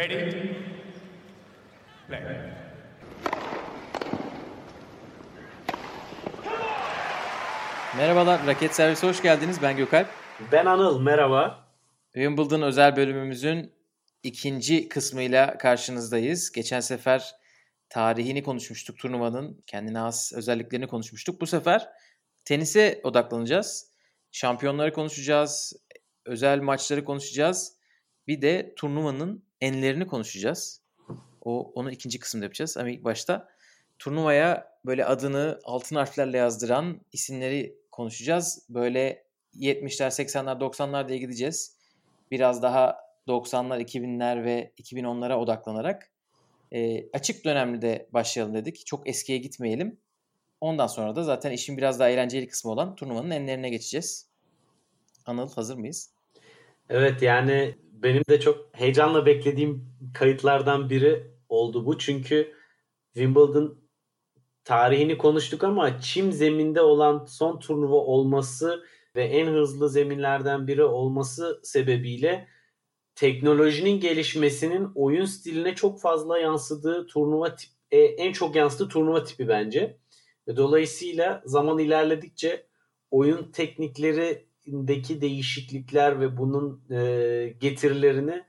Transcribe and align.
Ready? 0.00 0.56
Play. 2.08 2.20
Merhabalar, 7.96 8.46
Raket 8.46 8.74
Servisi 8.74 9.06
hoş 9.06 9.22
geldiniz. 9.22 9.62
Ben 9.62 9.76
Gökalp. 9.76 10.08
Ben 10.52 10.66
Anıl, 10.66 11.00
merhaba. 11.00 11.68
Wimbledon 12.12 12.62
özel 12.62 12.96
bölümümüzün 12.96 13.72
ikinci 14.22 14.88
kısmıyla 14.88 15.58
karşınızdayız. 15.58 16.52
Geçen 16.52 16.80
sefer 16.80 17.34
tarihini 17.88 18.42
konuşmuştuk 18.42 18.98
turnuvanın, 18.98 19.62
kendine 19.66 19.98
has 19.98 20.32
özelliklerini 20.32 20.86
konuşmuştuk. 20.86 21.40
Bu 21.40 21.46
sefer 21.46 21.88
tenise 22.44 23.00
odaklanacağız. 23.02 23.92
Şampiyonları 24.32 24.92
konuşacağız, 24.92 25.72
özel 26.26 26.60
maçları 26.60 27.04
konuşacağız. 27.04 27.79
Bir 28.30 28.42
de 28.42 28.72
turnuvanın 28.76 29.42
enlerini 29.60 30.06
konuşacağız. 30.06 30.80
O 31.44 31.72
onu 31.74 31.90
ikinci 31.90 32.18
kısımda 32.18 32.44
yapacağız. 32.44 32.76
Ama 32.76 32.90
ilk 32.90 33.04
başta 33.04 33.48
turnuvaya 33.98 34.78
böyle 34.86 35.04
adını 35.04 35.60
altın 35.64 35.96
harflerle 35.96 36.38
yazdıran 36.38 37.00
isimleri 37.12 37.76
konuşacağız. 37.90 38.66
Böyle 38.68 39.24
70'ler, 39.56 40.10
80'ler, 40.22 40.60
90'lar 40.60 41.08
diye 41.08 41.18
gideceğiz. 41.18 41.76
Biraz 42.30 42.62
daha 42.62 42.96
90'lar, 43.28 43.82
2000'ler 43.82 44.44
ve 44.44 44.72
2010'lara 44.78 45.34
odaklanarak 45.34 46.10
e, 46.72 47.10
açık 47.12 47.44
dönemli 47.44 47.82
de 47.82 48.08
başlayalım 48.12 48.54
dedik. 48.54 48.86
Çok 48.86 49.08
eskiye 49.08 49.38
gitmeyelim. 49.38 49.98
Ondan 50.60 50.86
sonra 50.86 51.16
da 51.16 51.22
zaten 51.22 51.50
işin 51.50 51.76
biraz 51.76 52.00
daha 52.00 52.08
eğlenceli 52.08 52.48
kısmı 52.48 52.70
olan 52.70 52.94
turnuvanın 52.94 53.30
enlerine 53.30 53.70
geçeceğiz. 53.70 54.28
Anıl 55.26 55.52
hazır 55.52 55.76
mıyız? 55.76 56.10
Evet 56.90 57.22
yani 57.22 57.74
benim 58.02 58.22
de 58.28 58.40
çok 58.40 58.68
heyecanla 58.72 59.26
beklediğim 59.26 59.94
kayıtlardan 60.14 60.90
biri 60.90 61.26
oldu 61.48 61.86
bu. 61.86 61.98
Çünkü 61.98 62.52
Wimbledon 63.14 63.80
tarihini 64.64 65.18
konuştuk 65.18 65.64
ama 65.64 66.00
çim 66.00 66.32
zeminde 66.32 66.80
olan 66.80 67.24
son 67.24 67.58
turnuva 67.58 67.96
olması 67.96 68.84
ve 69.16 69.24
en 69.24 69.46
hızlı 69.46 69.88
zeminlerden 69.88 70.66
biri 70.66 70.84
olması 70.84 71.60
sebebiyle 71.62 72.48
teknolojinin 73.14 74.00
gelişmesinin 74.00 74.88
oyun 74.94 75.24
stiline 75.24 75.74
çok 75.74 76.00
fazla 76.00 76.38
yansıdığı 76.38 77.06
turnuva 77.06 77.54
tip, 77.56 77.70
e, 77.90 77.98
en 77.98 78.32
çok 78.32 78.56
yansıdığı 78.56 78.88
turnuva 78.88 79.24
tipi 79.24 79.48
bence. 79.48 79.98
Dolayısıyla 80.56 81.42
zaman 81.44 81.78
ilerledikçe 81.78 82.66
oyun 83.10 83.52
tekniklerindeki 84.70 85.20
değişiklikler 85.20 86.20
ve 86.20 86.36
bunun 86.36 86.82
e, 86.90 87.56
getirilerini 87.60 88.44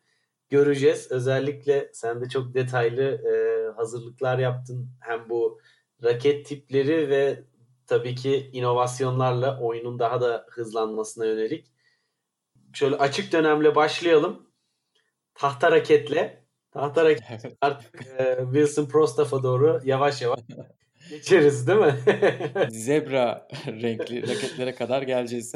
göreceğiz. 0.49 1.11
Özellikle 1.11 1.89
sen 1.93 2.21
de 2.21 2.29
çok 2.29 2.53
detaylı 2.53 3.03
e, 3.03 3.33
hazırlıklar 3.75 4.39
yaptın. 4.39 4.89
Hem 4.99 5.29
bu 5.29 5.59
raket 6.03 6.45
tipleri 6.45 7.09
ve 7.09 7.43
tabii 7.87 8.15
ki 8.15 8.49
inovasyonlarla 8.53 9.59
oyunun 9.61 9.99
daha 9.99 10.21
da 10.21 10.45
hızlanmasına 10.49 11.25
yönelik. 11.25 11.71
Şöyle 12.73 12.95
açık 12.95 13.31
dönemle 13.33 13.75
başlayalım. 13.75 14.47
Tahta 15.35 15.71
raketle. 15.71 16.45
Tahta 16.71 17.05
raket 17.05 17.57
artık 17.61 18.05
e, 18.05 18.37
Wilson 18.43 18.85
Prostaf'a 18.85 19.43
doğru 19.43 19.81
yavaş 19.83 20.21
yavaş 20.21 20.39
geçeriz 21.11 21.67
değil 21.67 21.79
mi? 21.79 21.95
Zebra 22.69 23.47
renkli 23.67 24.21
raketlere 24.21 24.75
kadar 24.75 25.01
geleceğiz. 25.01 25.53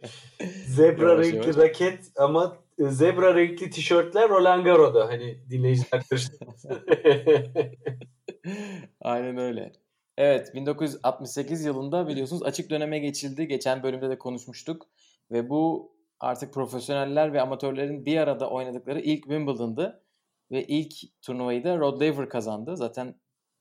zebra 0.66 1.10
yavaş 1.10 1.26
renkli 1.26 1.36
yavaş. 1.36 1.56
raket 1.56 2.12
ama 2.16 2.56
zebra 2.78 3.34
renkli 3.34 3.70
tişörtler 3.70 4.28
Roland 4.28 4.64
Garros'da. 4.64 5.08
Hani 5.08 5.38
dinleyiciler 5.50 6.02
karıştırmasın. 6.10 6.70
Aynen 9.00 9.36
öyle. 9.36 9.72
Evet 10.16 10.54
1968 10.54 11.64
yılında 11.64 12.08
biliyorsunuz 12.08 12.42
açık 12.42 12.70
döneme 12.70 12.98
geçildi. 12.98 13.48
Geçen 13.48 13.82
bölümde 13.82 14.10
de 14.10 14.18
konuşmuştuk. 14.18 14.86
Ve 15.30 15.50
bu 15.50 15.92
artık 16.20 16.54
profesyoneller 16.54 17.32
ve 17.32 17.40
amatörlerin 17.40 18.06
bir 18.06 18.16
arada 18.16 18.50
oynadıkları 18.50 19.00
ilk 19.00 19.22
Wimbledon'dı. 19.22 20.02
Ve 20.50 20.64
ilk 20.64 20.94
turnuvayı 21.22 21.64
da 21.64 21.78
Rod 21.78 22.00
Laver 22.00 22.28
kazandı. 22.28 22.76
Zaten 22.76 23.14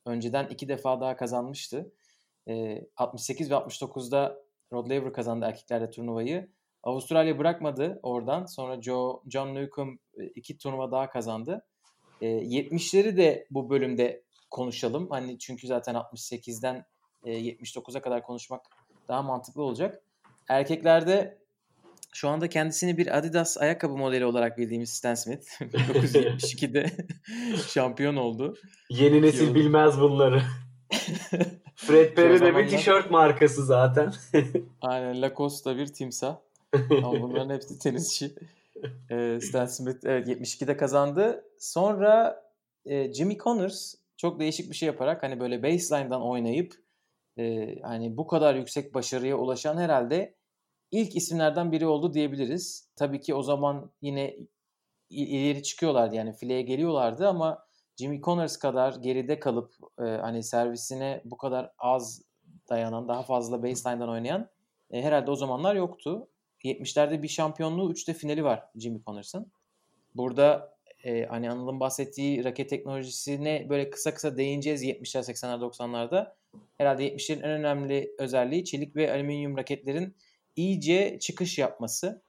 önceden 0.07 0.47
iki 0.47 0.67
defa 0.67 1.01
daha 1.01 1.15
kazanmıştı. 1.15 1.91
E, 2.47 2.81
68 2.97 3.51
ve 3.51 3.55
69'da 3.55 4.39
Rod 4.73 4.89
Laver 4.89 5.13
kazandı 5.13 5.45
erkeklerde 5.45 5.89
turnuvayı. 5.89 6.49
Avustralya 6.83 7.39
bırakmadı 7.39 7.99
oradan. 8.03 8.45
Sonra 8.45 8.81
Joe, 8.81 9.23
John 9.29 9.55
Newcomb 9.55 9.97
iki 10.35 10.57
turnuva 10.57 10.91
daha 10.91 11.09
kazandı. 11.09 11.65
E, 12.21 12.27
70'leri 12.27 13.17
de 13.17 13.47
bu 13.51 13.69
bölümde 13.69 14.23
konuşalım. 14.49 15.09
Hani 15.09 15.39
çünkü 15.39 15.67
zaten 15.67 15.95
68'den 15.95 16.85
e, 17.25 17.31
79'a 17.31 18.01
kadar 18.01 18.23
konuşmak 18.23 18.65
daha 19.07 19.21
mantıklı 19.21 19.63
olacak. 19.63 20.03
Erkeklerde 20.49 21.37
şu 22.17 22.29
anda 22.29 22.49
kendisini 22.49 22.97
bir 22.97 23.17
Adidas 23.17 23.57
ayakkabı 23.57 23.97
modeli 23.97 24.25
olarak 24.25 24.57
bildiğimiz 24.57 24.89
Stan 24.89 25.15
Smith 25.15 25.47
1972'de 25.61 26.91
şampiyon 27.67 28.15
oldu. 28.15 28.55
Yeni 28.89 29.21
nesil 29.21 29.55
bilmez 29.55 30.01
bunları. 30.01 30.41
Fred 31.75 32.15
Perry 32.15 32.39
de 32.39 32.55
bir 32.55 32.67
tişört 32.69 33.11
markası 33.11 33.65
zaten. 33.65 34.13
Aynen 34.81 35.21
Lacoste 35.21 35.77
bir 35.77 35.87
timsah. 35.87 36.37
Ama 36.73 37.21
bunların 37.21 37.55
hepsi 37.55 37.79
tenisçi. 37.79 38.35
Ee, 39.11 39.39
Stan 39.41 39.65
Smith 39.65 40.05
evet 40.05 40.27
72'de 40.27 40.77
kazandı. 40.77 41.43
Sonra 41.59 42.43
e, 42.85 43.13
Jimmy 43.13 43.37
Connors 43.37 43.95
çok 44.17 44.39
değişik 44.39 44.69
bir 44.69 44.75
şey 44.75 44.87
yaparak 44.87 45.23
hani 45.23 45.39
böyle 45.39 45.63
baseline'dan 45.63 46.21
oynayıp 46.21 46.73
e, 47.39 47.75
hani 47.81 48.17
bu 48.17 48.27
kadar 48.27 48.55
yüksek 48.55 48.93
başarıya 48.93 49.37
ulaşan 49.37 49.77
herhalde 49.77 50.36
ilk 50.91 51.15
isimlerden 51.15 51.71
biri 51.71 51.85
oldu 51.85 52.13
diyebiliriz. 52.13 52.89
Tabii 52.95 53.21
ki 53.21 53.35
o 53.35 53.43
zaman 53.43 53.91
yine 54.01 54.37
ileri 55.09 55.63
çıkıyorlardı 55.63 56.15
yani 56.15 56.33
fileye 56.33 56.61
geliyorlardı 56.61 57.27
ama 57.27 57.67
Jimmy 57.97 58.21
Connors 58.21 58.57
kadar 58.57 58.95
geride 58.95 59.39
kalıp 59.39 59.73
e, 59.99 60.03
hani 60.03 60.43
servisine 60.43 61.21
bu 61.25 61.37
kadar 61.37 61.71
az 61.79 62.21
dayanan, 62.69 63.07
daha 63.07 63.23
fazla 63.23 63.63
baseline'dan 63.63 64.09
oynayan 64.09 64.49
e, 64.91 65.01
herhalde 65.01 65.31
o 65.31 65.35
zamanlar 65.35 65.75
yoktu. 65.75 66.27
70'lerde 66.63 67.21
bir 67.21 67.27
şampiyonluğu, 67.27 67.91
3'te 67.91 68.13
finali 68.13 68.43
var 68.43 68.63
Jimmy 68.75 69.03
Connors'ın. 69.03 69.51
Burada 70.15 70.77
e, 71.03 71.25
hani 71.25 71.51
Anıl'ın 71.51 71.79
bahsettiği 71.79 72.43
raket 72.43 72.69
teknolojisine 72.69 73.69
böyle 73.69 73.89
kısa 73.89 74.13
kısa 74.13 74.37
değineceğiz 74.37 74.83
70'ler, 74.83 75.31
80'ler, 75.31 75.59
90'larda. 75.59 76.33
Herhalde 76.77 77.07
70'lerin 77.07 77.39
en 77.43 77.49
önemli 77.49 78.15
özelliği 78.17 78.65
çelik 78.65 78.95
ve 78.95 79.13
alüminyum 79.13 79.57
raketlerin 79.57 80.15
iyice 80.57 81.19
çıkış 81.19 81.57
yapması. 81.57 82.21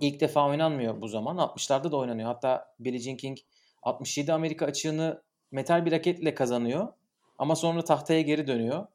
İlk 0.00 0.20
defa 0.20 0.48
oynanmıyor 0.48 1.00
bu 1.00 1.08
zaman. 1.08 1.36
60'larda 1.36 1.92
da 1.92 1.96
oynanıyor. 1.96 2.28
Hatta 2.28 2.74
Billie 2.80 2.98
Jean 2.98 3.16
King 3.16 3.38
67 3.82 4.32
Amerika 4.32 4.66
açığını 4.66 5.22
metal 5.50 5.86
bir 5.86 5.92
raketle 5.92 6.34
kazanıyor. 6.34 6.88
Ama 7.38 7.56
sonra 7.56 7.84
tahtaya 7.84 8.20
geri 8.20 8.46
dönüyor. 8.46 8.86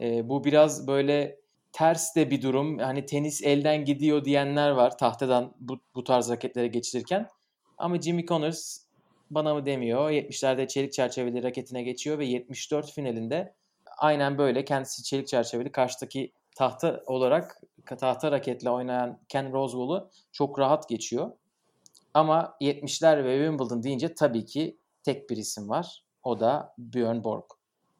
E, 0.00 0.28
bu 0.28 0.44
biraz 0.44 0.86
böyle 0.86 1.40
ters 1.72 2.16
de 2.16 2.30
bir 2.30 2.42
durum. 2.42 2.78
Hani 2.78 3.06
tenis 3.06 3.42
elden 3.42 3.84
gidiyor 3.84 4.24
diyenler 4.24 4.70
var 4.70 4.98
tahtadan 4.98 5.54
bu, 5.60 5.80
bu 5.94 6.04
tarz 6.04 6.30
raketlere 6.30 6.66
geçilirken. 6.66 7.28
Ama 7.78 8.00
Jimmy 8.00 8.26
Connors 8.26 8.78
bana 9.30 9.54
mı 9.54 9.66
demiyor. 9.66 10.10
70'lerde 10.10 10.68
çelik 10.68 10.92
çerçeveli 10.92 11.42
raketine 11.42 11.82
geçiyor 11.82 12.18
ve 12.18 12.24
74 12.24 12.92
finalinde 12.92 13.54
aynen 13.98 14.38
böyle 14.38 14.64
kendisi 14.64 15.02
çelik 15.02 15.28
çerçeveli 15.28 15.72
karşıdaki 15.72 16.32
tahta 16.56 17.02
olarak 17.06 17.60
tahta 17.98 18.32
raketle 18.32 18.70
oynayan 18.70 19.20
Ken 19.28 19.52
Rosewall'u 19.52 20.10
çok 20.32 20.58
rahat 20.58 20.88
geçiyor. 20.88 21.32
Ama 22.14 22.56
70'ler 22.60 23.24
ve 23.24 23.36
Wimbledon 23.36 23.82
deyince 23.82 24.14
tabii 24.14 24.44
ki 24.44 24.78
tek 25.02 25.30
bir 25.30 25.36
isim 25.36 25.68
var. 25.68 26.04
O 26.22 26.40
da 26.40 26.74
Björn 26.78 27.24
Borg. 27.24 27.44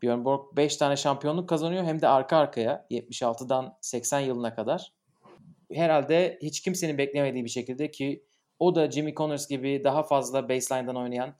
Björn 0.02 0.24
Borg 0.24 0.56
5 0.56 0.76
tane 0.76 0.96
şampiyonluk 0.96 1.48
kazanıyor 1.48 1.84
hem 1.84 2.00
de 2.00 2.08
arka 2.08 2.36
arkaya 2.36 2.86
76'dan 2.90 3.76
80 3.80 4.20
yılına 4.20 4.54
kadar. 4.54 4.92
Herhalde 5.72 6.38
hiç 6.42 6.60
kimsenin 6.60 6.98
beklemediği 6.98 7.44
bir 7.44 7.50
şekilde 7.50 7.90
ki 7.90 8.24
o 8.58 8.74
da 8.74 8.90
Jimmy 8.90 9.14
Connors 9.14 9.48
gibi 9.48 9.84
daha 9.84 10.02
fazla 10.02 10.48
baseline'dan 10.48 10.96
oynayan 10.96 11.34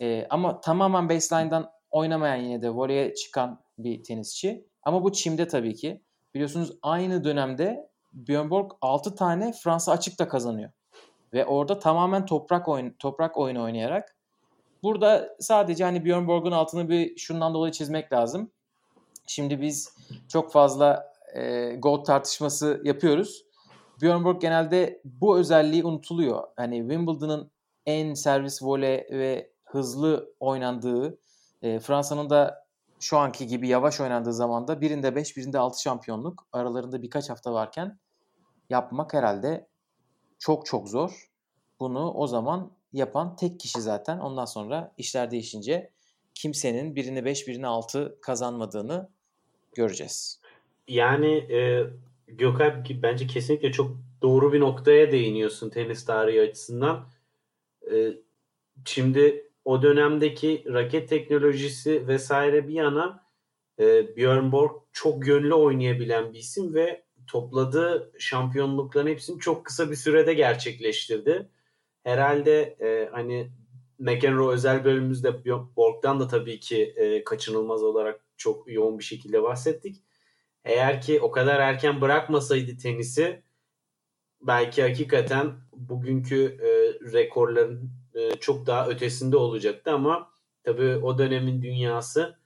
e, 0.00 0.26
ama 0.30 0.60
tamamen 0.60 1.08
baseline'dan 1.08 1.70
oynamayan 1.90 2.36
yine 2.36 2.62
de 2.62 2.70
voleye 2.70 3.14
çıkan 3.14 3.62
bir 3.78 4.02
tenisçi. 4.02 4.66
Ama 4.82 5.04
bu 5.04 5.12
çimde 5.12 5.48
tabii 5.48 5.74
ki. 5.74 6.02
Biliyorsunuz 6.34 6.72
aynı 6.82 7.24
dönemde 7.24 7.90
Björn 8.12 8.50
Borg 8.50 8.72
6 8.80 9.14
tane 9.14 9.52
Fransa 9.52 9.92
açık 9.92 10.18
da 10.18 10.28
kazanıyor. 10.28 10.70
Ve 11.32 11.46
orada 11.46 11.78
tamamen 11.78 12.26
toprak 12.26 12.68
oyun 12.68 12.90
toprak 12.98 13.38
oyunu 13.38 13.62
oynayarak 13.62 14.16
burada 14.82 15.36
sadece 15.40 15.84
hani 15.84 16.04
Björn 16.04 16.26
Borg'un 16.26 16.52
altını 16.52 16.88
bir 16.88 17.16
şundan 17.16 17.54
dolayı 17.54 17.72
çizmek 17.72 18.12
lazım. 18.12 18.50
Şimdi 19.26 19.60
biz 19.60 19.96
çok 20.28 20.52
fazla 20.52 21.12
e, 21.34 21.74
GOAT 21.74 22.06
tartışması 22.06 22.80
yapıyoruz. 22.84 23.44
Björn 24.02 24.24
Borg 24.24 24.40
genelde 24.40 25.00
bu 25.04 25.38
özelliği 25.38 25.84
unutuluyor. 25.84 26.44
Hani 26.56 26.78
Wimbledon'ın 26.78 27.50
en 27.86 28.14
servis 28.14 28.62
voley 28.62 29.06
ve 29.10 29.50
hızlı 29.64 30.34
oynandığı 30.40 31.18
e, 31.62 31.78
Fransa'nın 31.78 32.30
da 32.30 32.66
şu 33.00 33.18
anki 33.18 33.46
gibi 33.46 33.68
yavaş 33.68 34.00
oynandığı 34.00 34.32
zamanda 34.32 34.80
birinde 34.80 35.16
5 35.16 35.36
birinde 35.36 35.58
6 35.58 35.82
şampiyonluk 35.82 36.46
aralarında 36.52 37.02
birkaç 37.02 37.30
hafta 37.30 37.52
varken 37.52 37.98
yapmak 38.70 39.14
herhalde 39.14 39.68
çok 40.38 40.66
çok 40.66 40.88
zor. 40.88 41.30
Bunu 41.80 42.12
o 42.12 42.26
zaman 42.26 42.72
yapan 42.92 43.36
tek 43.36 43.60
kişi 43.60 43.80
zaten. 43.80 44.18
Ondan 44.18 44.44
sonra 44.44 44.92
işler 44.98 45.30
değişince 45.30 45.90
kimsenin 46.34 46.96
birini 46.96 47.24
5 47.24 47.48
birini 47.48 47.66
6 47.66 48.18
kazanmadığını 48.22 49.08
göreceğiz. 49.74 50.40
Yani 50.88 51.34
e, 51.34 51.86
Gökalp 52.30 53.02
bence 53.02 53.26
kesinlikle 53.26 53.72
çok 53.72 53.96
doğru 54.22 54.52
bir 54.52 54.60
noktaya 54.60 55.12
değiniyorsun 55.12 55.70
tenis 55.70 56.04
tarihi 56.04 56.40
açısından. 56.40 57.06
E, 57.92 58.12
şimdi 58.84 59.49
o 59.64 59.82
dönemdeki 59.82 60.64
raket 60.66 61.08
teknolojisi 61.08 62.08
vesaire 62.08 62.68
bir 62.68 62.74
yana 62.74 63.26
e, 63.78 64.16
Björn 64.16 64.52
Borg 64.52 64.72
çok 64.92 65.26
yönlü 65.26 65.54
oynayabilen 65.54 66.32
bir 66.32 66.38
isim 66.38 66.74
ve 66.74 67.04
topladığı 67.26 68.12
şampiyonlukların 68.18 69.06
hepsini 69.06 69.40
çok 69.40 69.66
kısa 69.66 69.90
bir 69.90 69.96
sürede 69.96 70.34
gerçekleştirdi. 70.34 71.48
Herhalde 72.04 72.62
e, 72.80 73.08
hani 73.12 73.50
McEnroe 73.98 74.54
özel 74.54 74.84
bölümümüzde 74.84 75.44
Borg'dan 75.76 76.20
da 76.20 76.28
tabii 76.28 76.60
ki 76.60 76.94
e, 76.96 77.24
kaçınılmaz 77.24 77.82
olarak 77.82 78.20
çok 78.36 78.72
yoğun 78.72 78.98
bir 78.98 79.04
şekilde 79.04 79.42
bahsettik. 79.42 80.02
Eğer 80.64 81.00
ki 81.00 81.20
o 81.20 81.30
kadar 81.30 81.60
erken 81.60 82.00
bırakmasaydı 82.00 82.76
tenisi 82.76 83.42
belki 84.42 84.82
hakikaten 84.82 85.52
bugünkü 85.72 86.58
e, 86.62 86.68
rekorların 87.12 87.90
e, 88.14 88.36
çok 88.36 88.66
daha 88.66 88.88
ötesinde 88.88 89.36
olacaktı 89.36 89.90
ama 89.90 90.30
tabii 90.62 90.96
o 90.96 91.18
dönemin 91.18 91.62
dünyası 91.62 92.38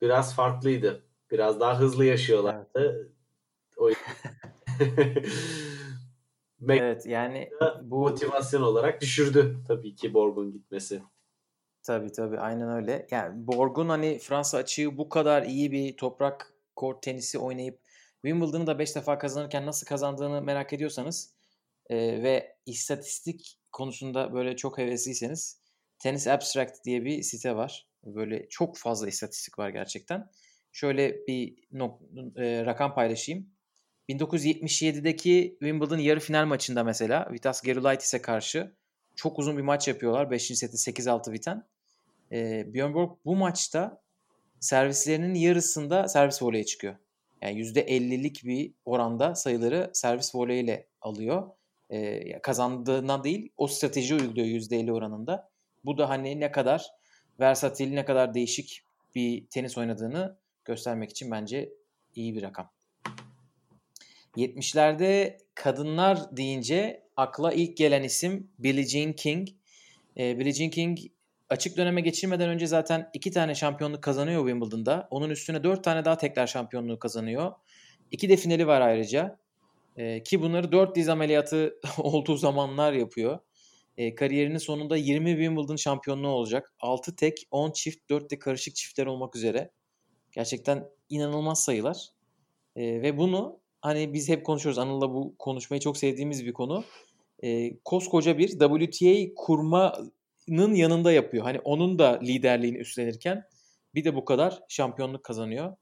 biraz 0.00 0.34
farklıydı. 0.34 1.02
Biraz 1.30 1.60
daha 1.60 1.80
hızlı 1.80 2.04
yaşıyorlardı. 2.04 2.68
Evet. 2.74 3.10
O 3.76 3.90
evet 6.68 7.06
yani 7.06 7.50
bu 7.82 7.98
motivasyon 7.98 8.62
olarak 8.62 9.00
düşürdü 9.00 9.56
tabii 9.68 9.94
ki 9.94 10.14
Borg'un 10.14 10.52
gitmesi. 10.52 11.02
Tabii 11.82 12.12
tabii 12.12 12.38
aynen 12.38 12.76
öyle. 12.76 13.06
Yani 13.10 13.46
Borg'un 13.46 13.88
hani 13.88 14.18
Fransa 14.18 14.58
açığı 14.58 14.98
bu 14.98 15.08
kadar 15.08 15.42
iyi 15.42 15.72
bir 15.72 15.96
toprak 15.96 16.52
kort 16.76 17.02
tenisi 17.02 17.38
oynayıp 17.38 17.80
Wimbledon'ı 18.22 18.66
da 18.66 18.78
5 18.78 18.96
defa 18.96 19.18
kazanırken 19.18 19.66
nasıl 19.66 19.86
kazandığını 19.86 20.42
merak 20.42 20.72
ediyorsanız 20.72 21.33
e, 21.90 21.96
ve 21.96 22.56
istatistik 22.66 23.58
konusunda 23.72 24.32
böyle 24.34 24.56
çok 24.56 24.78
hevesliyseniz 24.78 25.60
Tennis 25.98 26.26
Abstract 26.26 26.84
diye 26.84 27.04
bir 27.04 27.22
site 27.22 27.56
var. 27.56 27.88
Böyle 28.04 28.48
çok 28.48 28.76
fazla 28.76 29.08
istatistik 29.08 29.58
var 29.58 29.68
gerçekten. 29.68 30.30
Şöyle 30.72 31.26
bir 31.26 31.56
nok- 31.72 32.40
e, 32.40 32.64
rakam 32.66 32.94
paylaşayım. 32.94 33.50
1977'deki 34.08 35.56
Wimbledon 35.60 35.98
yarı 35.98 36.20
final 36.20 36.46
maçında 36.46 36.84
mesela 36.84 37.28
Vitas 37.32 37.62
Gerulaitis'e 37.62 38.22
karşı 38.22 38.76
çok 39.16 39.38
uzun 39.38 39.56
bir 39.56 39.62
maç 39.62 39.88
yapıyorlar. 39.88 40.30
5. 40.30 40.56
seti 40.56 40.76
8-6 40.76 41.32
biten. 41.32 41.66
E, 42.32 42.64
Björn 42.74 42.94
Borg 42.94 43.18
bu 43.24 43.36
maçta 43.36 44.02
servislerinin 44.60 45.34
yarısında 45.34 46.08
servis 46.08 46.42
voleye 46.42 46.64
çıkıyor. 46.64 46.96
Yani 47.42 47.58
%50'lik 47.58 48.44
bir 48.44 48.74
oranda 48.84 49.34
sayıları 49.34 49.90
servis 49.92 50.34
voleyle 50.34 50.88
alıyor. 51.00 51.50
E, 51.94 52.42
kazandığından 52.42 53.24
değil 53.24 53.52
o 53.56 53.66
strateji 53.66 54.14
uyguluyor 54.14 54.46
%50 54.46 54.92
oranında. 54.92 55.50
Bu 55.84 55.98
da 55.98 56.08
hani 56.08 56.40
ne 56.40 56.52
kadar 56.52 56.86
versatil, 57.40 57.92
ne 57.92 58.04
kadar 58.04 58.34
değişik 58.34 58.82
bir 59.14 59.46
tenis 59.46 59.78
oynadığını 59.78 60.38
göstermek 60.64 61.10
için 61.10 61.30
bence 61.30 61.72
iyi 62.14 62.34
bir 62.34 62.42
rakam. 62.42 62.70
70'lerde 64.36 65.38
kadınlar 65.54 66.36
deyince 66.36 67.02
akla 67.16 67.52
ilk 67.52 67.76
gelen 67.76 68.02
isim 68.02 68.50
Billie 68.58 68.86
Jean 68.86 69.12
King. 69.12 69.48
E, 70.16 70.38
Billie 70.38 70.52
Jean 70.52 70.70
King 70.70 70.98
açık 71.48 71.76
döneme 71.76 72.00
geçirmeden 72.00 72.48
önce 72.48 72.66
zaten 72.66 73.10
iki 73.12 73.30
tane 73.30 73.54
şampiyonluk 73.54 74.02
kazanıyor 74.02 74.46
Wimbledon'da. 74.48 75.08
Onun 75.10 75.30
üstüne 75.30 75.64
dört 75.64 75.84
tane 75.84 76.04
daha 76.04 76.18
tekrar 76.18 76.46
şampiyonluğu 76.46 76.98
kazanıyor. 76.98 77.52
İki 78.10 78.28
de 78.28 78.36
finali 78.36 78.66
var 78.66 78.80
ayrıca. 78.80 79.43
E, 79.96 80.22
ki 80.22 80.42
bunları 80.42 80.72
dört 80.72 80.96
diz 80.96 81.08
ameliyatı 81.08 81.80
olduğu 81.98 82.36
zamanlar 82.36 82.92
yapıyor. 82.92 83.38
E, 83.96 84.14
kariyerinin 84.14 84.58
sonunda 84.58 84.96
20 84.96 85.30
Wimbledon 85.30 85.76
şampiyonluğu 85.76 86.28
olacak. 86.28 86.74
6 86.80 87.16
tek, 87.16 87.46
10 87.50 87.70
çift, 87.70 88.10
4 88.10 88.30
de 88.30 88.38
karışık 88.38 88.76
çiftler 88.76 89.06
olmak 89.06 89.36
üzere. 89.36 89.70
Gerçekten 90.32 90.88
inanılmaz 91.08 91.64
sayılar. 91.64 92.08
E, 92.76 93.02
ve 93.02 93.18
bunu 93.18 93.60
hani 93.80 94.12
biz 94.12 94.28
hep 94.28 94.46
konuşuyoruz. 94.46 94.78
Anıl'la 94.78 95.14
bu 95.14 95.34
konuşmayı 95.38 95.80
çok 95.80 95.96
sevdiğimiz 95.96 96.46
bir 96.46 96.52
konu. 96.52 96.84
E, 97.42 97.78
koskoca 97.84 98.38
bir 98.38 98.48
WTA 98.48 99.34
kurmanın 99.36 100.74
yanında 100.74 101.12
yapıyor. 101.12 101.44
Hani 101.44 101.60
onun 101.60 101.98
da 101.98 102.20
liderliğini 102.22 102.78
üstlenirken 102.78 103.44
bir 103.94 104.04
de 104.04 104.14
bu 104.14 104.24
kadar 104.24 104.60
şampiyonluk 104.68 105.24
kazanıyor. 105.24 105.76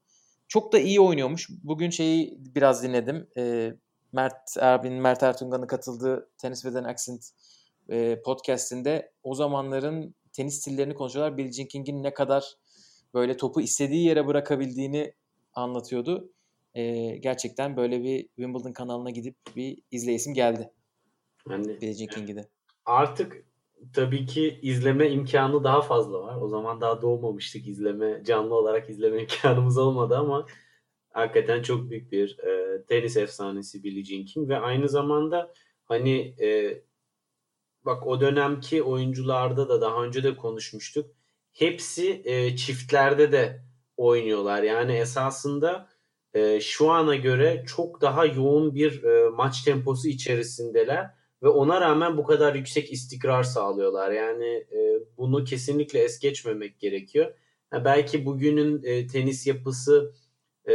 Çok 0.49 0.73
da 0.73 0.79
iyi 0.79 1.01
oynuyormuş. 1.01 1.49
Bugün 1.63 1.91
şeyi 1.91 2.39
biraz 2.39 2.83
dinledim. 2.83 3.29
E, 3.37 3.73
Mert 4.13 4.57
Erbin, 4.61 4.93
Mert 4.93 5.23
Ertungan'ın 5.23 5.67
katıldığı 5.67 6.29
Tennis 6.39 6.63
with 6.63 6.77
an 6.77 6.85
Accent 6.85 7.31
e, 7.89 8.23
podcastinde 8.23 9.13
o 9.23 9.35
zamanların 9.35 10.15
tenis 10.33 10.61
stillerini 10.61 10.95
konuşuyorlar. 10.95 11.39
Billie 11.39 11.53
Jean 11.53 11.69
King'in 11.69 12.03
ne 12.03 12.15
kadar 12.15 12.57
böyle 13.15 13.37
topu 13.37 13.61
istediği 13.61 14.07
yere 14.07 14.27
bırakabildiğini 14.27 15.15
anlatıyordu. 15.55 16.33
E, 16.75 17.17
gerçekten 17.17 17.77
böyle 17.77 18.03
bir 18.03 18.27
Wimbledon 18.27 18.73
kanalına 18.73 19.11
gidip 19.11 19.37
bir 19.57 19.79
izleyesim 19.91 20.35
geldi. 20.35 20.71
Yani, 21.51 21.81
Billie 21.81 21.95
Jean 21.95 22.09
King'i 22.09 22.37
de. 22.37 22.49
Artık 22.85 23.45
tabii 23.93 24.27
ki 24.27 24.59
izleme 24.63 25.11
imkanı 25.11 25.65
daha 25.65 25.83
fazla 25.83 26.21
var. 26.23 26.37
O 26.41 26.49
zaman 26.49 26.81
daha 26.81 27.03
doğmamıştık 27.03 27.69
izleme, 27.69 28.25
canlı 28.25 28.55
olarak 28.55 28.91
izleme 28.91 29.21
imkanımız 29.21 29.79
olmadı 29.79 30.17
ama 30.17 30.47
hakikaten 31.13 31.63
çok 31.63 31.91
büyük 31.91 32.13
bir 32.13 32.39
e, 32.39 32.83
tenis 32.85 33.17
efsanesi 33.17 33.85
Billie 33.85 34.05
Jean 34.05 34.25
King 34.25 34.49
ve 34.49 34.59
aynı 34.59 34.89
zamanda 34.89 35.53
hani 35.85 36.35
e, 36.41 36.79
bak 37.85 38.07
o 38.07 38.21
dönemki 38.21 38.83
oyuncularda 38.83 39.69
da 39.69 39.81
daha 39.81 40.05
önce 40.05 40.23
de 40.23 40.37
konuşmuştuk. 40.37 41.11
Hepsi 41.53 42.23
e, 42.25 42.57
çiftlerde 42.57 43.33
de 43.33 43.63
oynuyorlar. 43.97 44.63
Yani 44.63 44.93
esasında 44.93 45.89
e, 46.35 46.61
şu 46.61 46.91
ana 46.91 47.17
göre 47.17 47.65
çok 47.67 48.01
daha 48.01 48.27
yoğun 48.27 48.75
bir 48.75 49.03
e, 49.05 49.29
maç 49.29 49.63
temposu 49.63 50.09
içerisindeler 50.09 51.11
ve 51.43 51.49
ona 51.49 51.81
rağmen 51.81 52.17
bu 52.17 52.25
kadar 52.25 52.55
yüksek 52.55 52.93
istikrar 52.93 53.43
sağlıyorlar. 53.43 54.11
Yani 54.11 54.47
e, 54.47 55.01
bunu 55.19 55.45
kesinlikle 55.45 55.99
es 55.99 56.19
geçmemek 56.19 56.79
gerekiyor. 56.81 57.35
Ha, 57.71 57.85
belki 57.85 58.27
bugünün 58.27 58.83
e, 58.85 59.07
tenis 59.07 59.47
yapısı 59.47 60.13
e, 60.69 60.73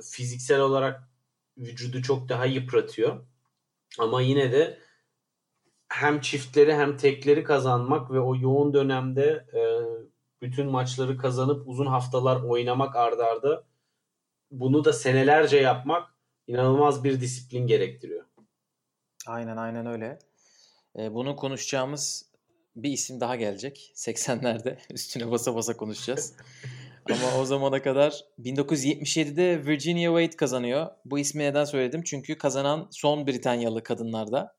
fiziksel 0.00 0.60
olarak 0.60 1.08
vücudu 1.58 2.02
çok 2.02 2.28
daha 2.28 2.46
yıpratıyor. 2.46 3.26
Ama 3.98 4.22
yine 4.22 4.52
de 4.52 4.78
hem 5.88 6.20
çiftleri 6.20 6.74
hem 6.74 6.96
tekleri 6.96 7.44
kazanmak 7.44 8.10
ve 8.10 8.20
o 8.20 8.36
yoğun 8.36 8.74
dönemde 8.74 9.46
e, 9.54 9.60
bütün 10.42 10.66
maçları 10.66 11.18
kazanıp 11.18 11.68
uzun 11.68 11.86
haftalar 11.86 12.42
oynamak 12.42 12.96
ardarda 12.96 13.26
arda 13.26 13.64
bunu 14.50 14.84
da 14.84 14.92
senelerce 14.92 15.56
yapmak 15.56 16.14
inanılmaz 16.46 17.04
bir 17.04 17.20
disiplin 17.20 17.66
gerektiriyor. 17.66 18.24
Aynen 19.26 19.56
aynen 19.56 19.86
öyle. 19.86 20.18
Ee, 20.98 21.14
bunu 21.14 21.36
konuşacağımız 21.36 22.30
bir 22.76 22.90
isim 22.90 23.20
daha 23.20 23.36
gelecek. 23.36 23.92
80'lerde 23.94 24.78
üstüne 24.90 25.30
basa 25.30 25.54
basa 25.54 25.76
konuşacağız. 25.76 26.34
Ama 27.10 27.40
o 27.40 27.44
zamana 27.44 27.82
kadar 27.82 28.24
1977'de 28.38 29.66
Virginia 29.66 30.20
Wade 30.20 30.36
kazanıyor. 30.36 30.86
Bu 31.04 31.18
ismi 31.18 31.42
neden 31.42 31.64
söyledim? 31.64 32.02
Çünkü 32.02 32.38
kazanan 32.38 32.88
son 32.90 33.26
Britanyalı 33.26 33.82
kadınlarda. 33.82 34.56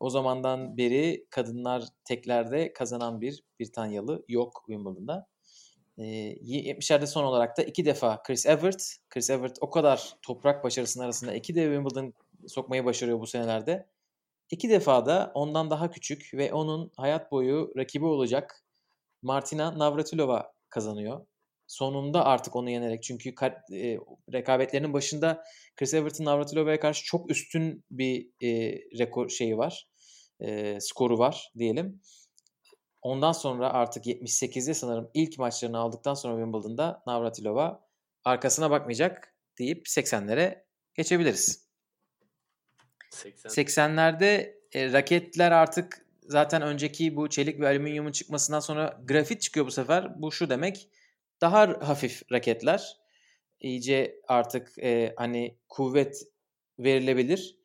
O 0.00 0.10
zamandan 0.10 0.76
beri 0.76 1.26
kadınlar 1.30 1.84
teklerde 2.04 2.72
kazanan 2.72 3.20
bir 3.20 3.44
Britanyalı 3.60 4.24
yok 4.28 4.64
Wimbledon'da. 4.66 5.26
E, 5.98 6.04
70'lerde 6.04 7.06
son 7.06 7.24
olarak 7.24 7.58
da 7.58 7.62
iki 7.62 7.84
defa 7.84 8.22
Chris 8.22 8.46
Evert. 8.46 8.96
Chris 9.10 9.30
Evert 9.30 9.56
o 9.60 9.70
kadar 9.70 10.16
toprak 10.22 10.64
başarısının 10.64 11.04
arasında 11.04 11.34
iki 11.34 11.54
de 11.54 11.62
Wimbledon 11.62 12.14
sokmayı 12.46 12.84
başarıyor 12.84 13.20
bu 13.20 13.26
senelerde. 13.26 13.88
İki 14.50 14.70
defa 14.70 15.06
da 15.06 15.32
ondan 15.34 15.70
daha 15.70 15.90
küçük 15.90 16.30
ve 16.34 16.52
onun 16.52 16.92
hayat 16.96 17.32
boyu 17.32 17.72
rakibi 17.76 18.04
olacak 18.04 18.64
Martina 19.22 19.78
Navratilova 19.78 20.52
kazanıyor. 20.68 21.26
Sonunda 21.66 22.24
artık 22.24 22.56
onu 22.56 22.70
yenerek 22.70 23.02
çünkü 23.02 23.28
e, 23.28 23.98
rekabetlerinin 24.32 24.92
başında 24.92 25.44
Chris 25.76 25.94
Everton 25.94 26.24
Navratilova'ya 26.24 26.80
karşı 26.80 27.04
çok 27.04 27.30
üstün 27.30 27.84
bir 27.90 28.28
e, 28.42 28.72
rekor 28.98 29.28
şeyi 29.28 29.58
var. 29.58 29.88
e, 30.40 30.80
skoru 30.80 31.18
var 31.18 31.52
diyelim. 31.58 32.00
Ondan 33.02 33.32
sonra 33.32 33.72
artık 33.72 34.06
78'de 34.06 34.74
sanırım 34.74 35.10
ilk 35.14 35.38
maçlarını 35.38 35.78
aldıktan 35.78 36.14
sonra 36.14 36.34
Wimbledon'da 36.34 37.02
Navratilova 37.06 37.86
arkasına 38.24 38.70
bakmayacak 38.70 39.34
deyip 39.58 39.86
80'lere 39.86 40.64
geçebiliriz. 40.94 41.68
80. 43.10 43.50
80'lerde 43.50 44.54
e, 44.72 44.92
raketler 44.92 45.52
artık 45.52 46.06
zaten 46.22 46.62
önceki 46.62 47.16
bu 47.16 47.28
çelik 47.28 47.60
ve 47.60 47.66
alüminyumun 47.66 48.12
çıkmasından 48.12 48.60
sonra 48.60 49.00
grafit 49.04 49.40
çıkıyor 49.40 49.66
bu 49.66 49.70
sefer. 49.70 50.22
Bu 50.22 50.32
şu 50.32 50.50
demek 50.50 50.88
daha 51.40 51.60
hafif 51.88 52.22
raketler. 52.32 52.96
İyice 53.60 54.20
artık 54.28 54.78
e, 54.78 55.14
hani 55.16 55.58
kuvvet 55.68 56.22
verilebilir. 56.78 57.58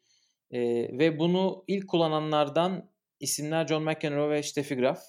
E, 0.51 0.59
ve 0.99 1.19
bunu 1.19 1.63
ilk 1.67 1.87
kullananlardan 1.87 2.89
isimler 3.19 3.67
John 3.67 3.83
McEnroe 3.83 4.29
ve 4.29 4.43
Steffi 4.43 4.75
Graf. 4.75 5.03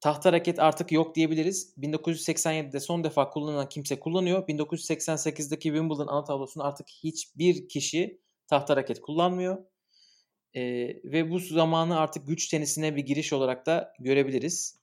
Tahta 0.00 0.32
raket 0.32 0.58
artık 0.58 0.92
yok 0.92 1.14
diyebiliriz. 1.14 1.74
1987'de 1.78 2.80
son 2.80 3.04
defa 3.04 3.30
kullanılan 3.30 3.68
kimse 3.68 4.00
kullanıyor. 4.00 4.48
1988'deki 4.48 5.68
Wimbledon 5.68 6.06
ana 6.06 6.24
tablosunda 6.24 6.64
artık 6.64 6.88
hiçbir 6.88 7.68
kişi 7.68 8.20
tahta 8.46 8.76
raket 8.76 9.00
kullanmıyor. 9.00 9.64
Ee, 10.54 10.62
ve 11.04 11.30
bu 11.30 11.38
zamanı 11.38 11.98
artık 11.98 12.26
güç 12.26 12.48
tenisine 12.48 12.96
bir 12.96 13.02
giriş 13.06 13.32
olarak 13.32 13.66
da 13.66 13.92
görebiliriz. 13.98 14.80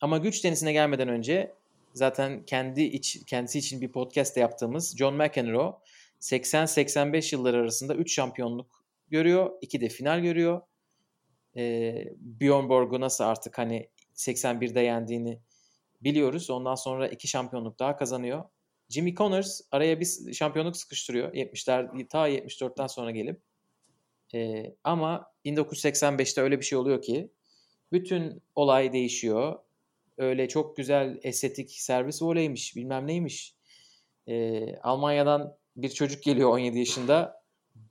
Ama 0.00 0.18
güç 0.18 0.40
tenisine 0.40 0.72
gelmeden 0.72 1.08
önce 1.08 1.54
zaten 1.94 2.44
kendi 2.46 2.82
iç, 2.82 3.18
kendisi 3.26 3.58
için 3.58 3.80
bir 3.80 3.92
podcast 3.92 4.36
yaptığımız 4.36 4.96
John 4.98 5.14
McEnroe 5.14 5.72
80-85 6.20 7.34
yılları 7.34 7.56
arasında 7.56 7.94
3 7.94 8.14
şampiyonluk 8.14 8.84
görüyor. 9.08 9.50
2 9.60 9.80
de 9.80 9.88
final 9.88 10.20
görüyor. 10.20 10.60
Ee, 11.56 12.04
Bjorn 12.16 12.68
Borg'u 12.68 13.00
nasıl 13.00 13.24
artık 13.24 13.58
hani 13.58 13.88
81'de 14.14 14.80
yendiğini 14.80 15.40
biliyoruz. 16.00 16.50
Ondan 16.50 16.74
sonra 16.74 17.08
iki 17.08 17.28
şampiyonluk 17.28 17.78
daha 17.78 17.96
kazanıyor. 17.96 18.44
Jimmy 18.88 19.14
Connors 19.14 19.60
araya 19.70 20.00
bir 20.00 20.32
şampiyonluk 20.32 20.76
sıkıştırıyor. 20.76 21.34
70'ler 21.34 22.08
ta 22.08 22.28
74'ten 22.28 22.86
sonra 22.86 23.10
gelip. 23.10 23.40
Ee, 24.34 24.74
ama 24.84 25.32
1985'te 25.44 26.40
öyle 26.40 26.58
bir 26.58 26.64
şey 26.64 26.78
oluyor 26.78 27.02
ki 27.02 27.30
bütün 27.92 28.42
olay 28.54 28.92
değişiyor. 28.92 29.58
Öyle 30.18 30.48
çok 30.48 30.76
güzel 30.76 31.18
estetik 31.22 31.70
servis 31.70 32.22
voleymiş 32.22 32.76
bilmem 32.76 33.06
neymiş. 33.06 33.54
Ee, 34.26 34.76
Almanya'dan 34.76 35.56
bir 35.76 35.88
çocuk 35.88 36.22
geliyor 36.22 36.50
17 36.50 36.78
yaşında 36.78 37.44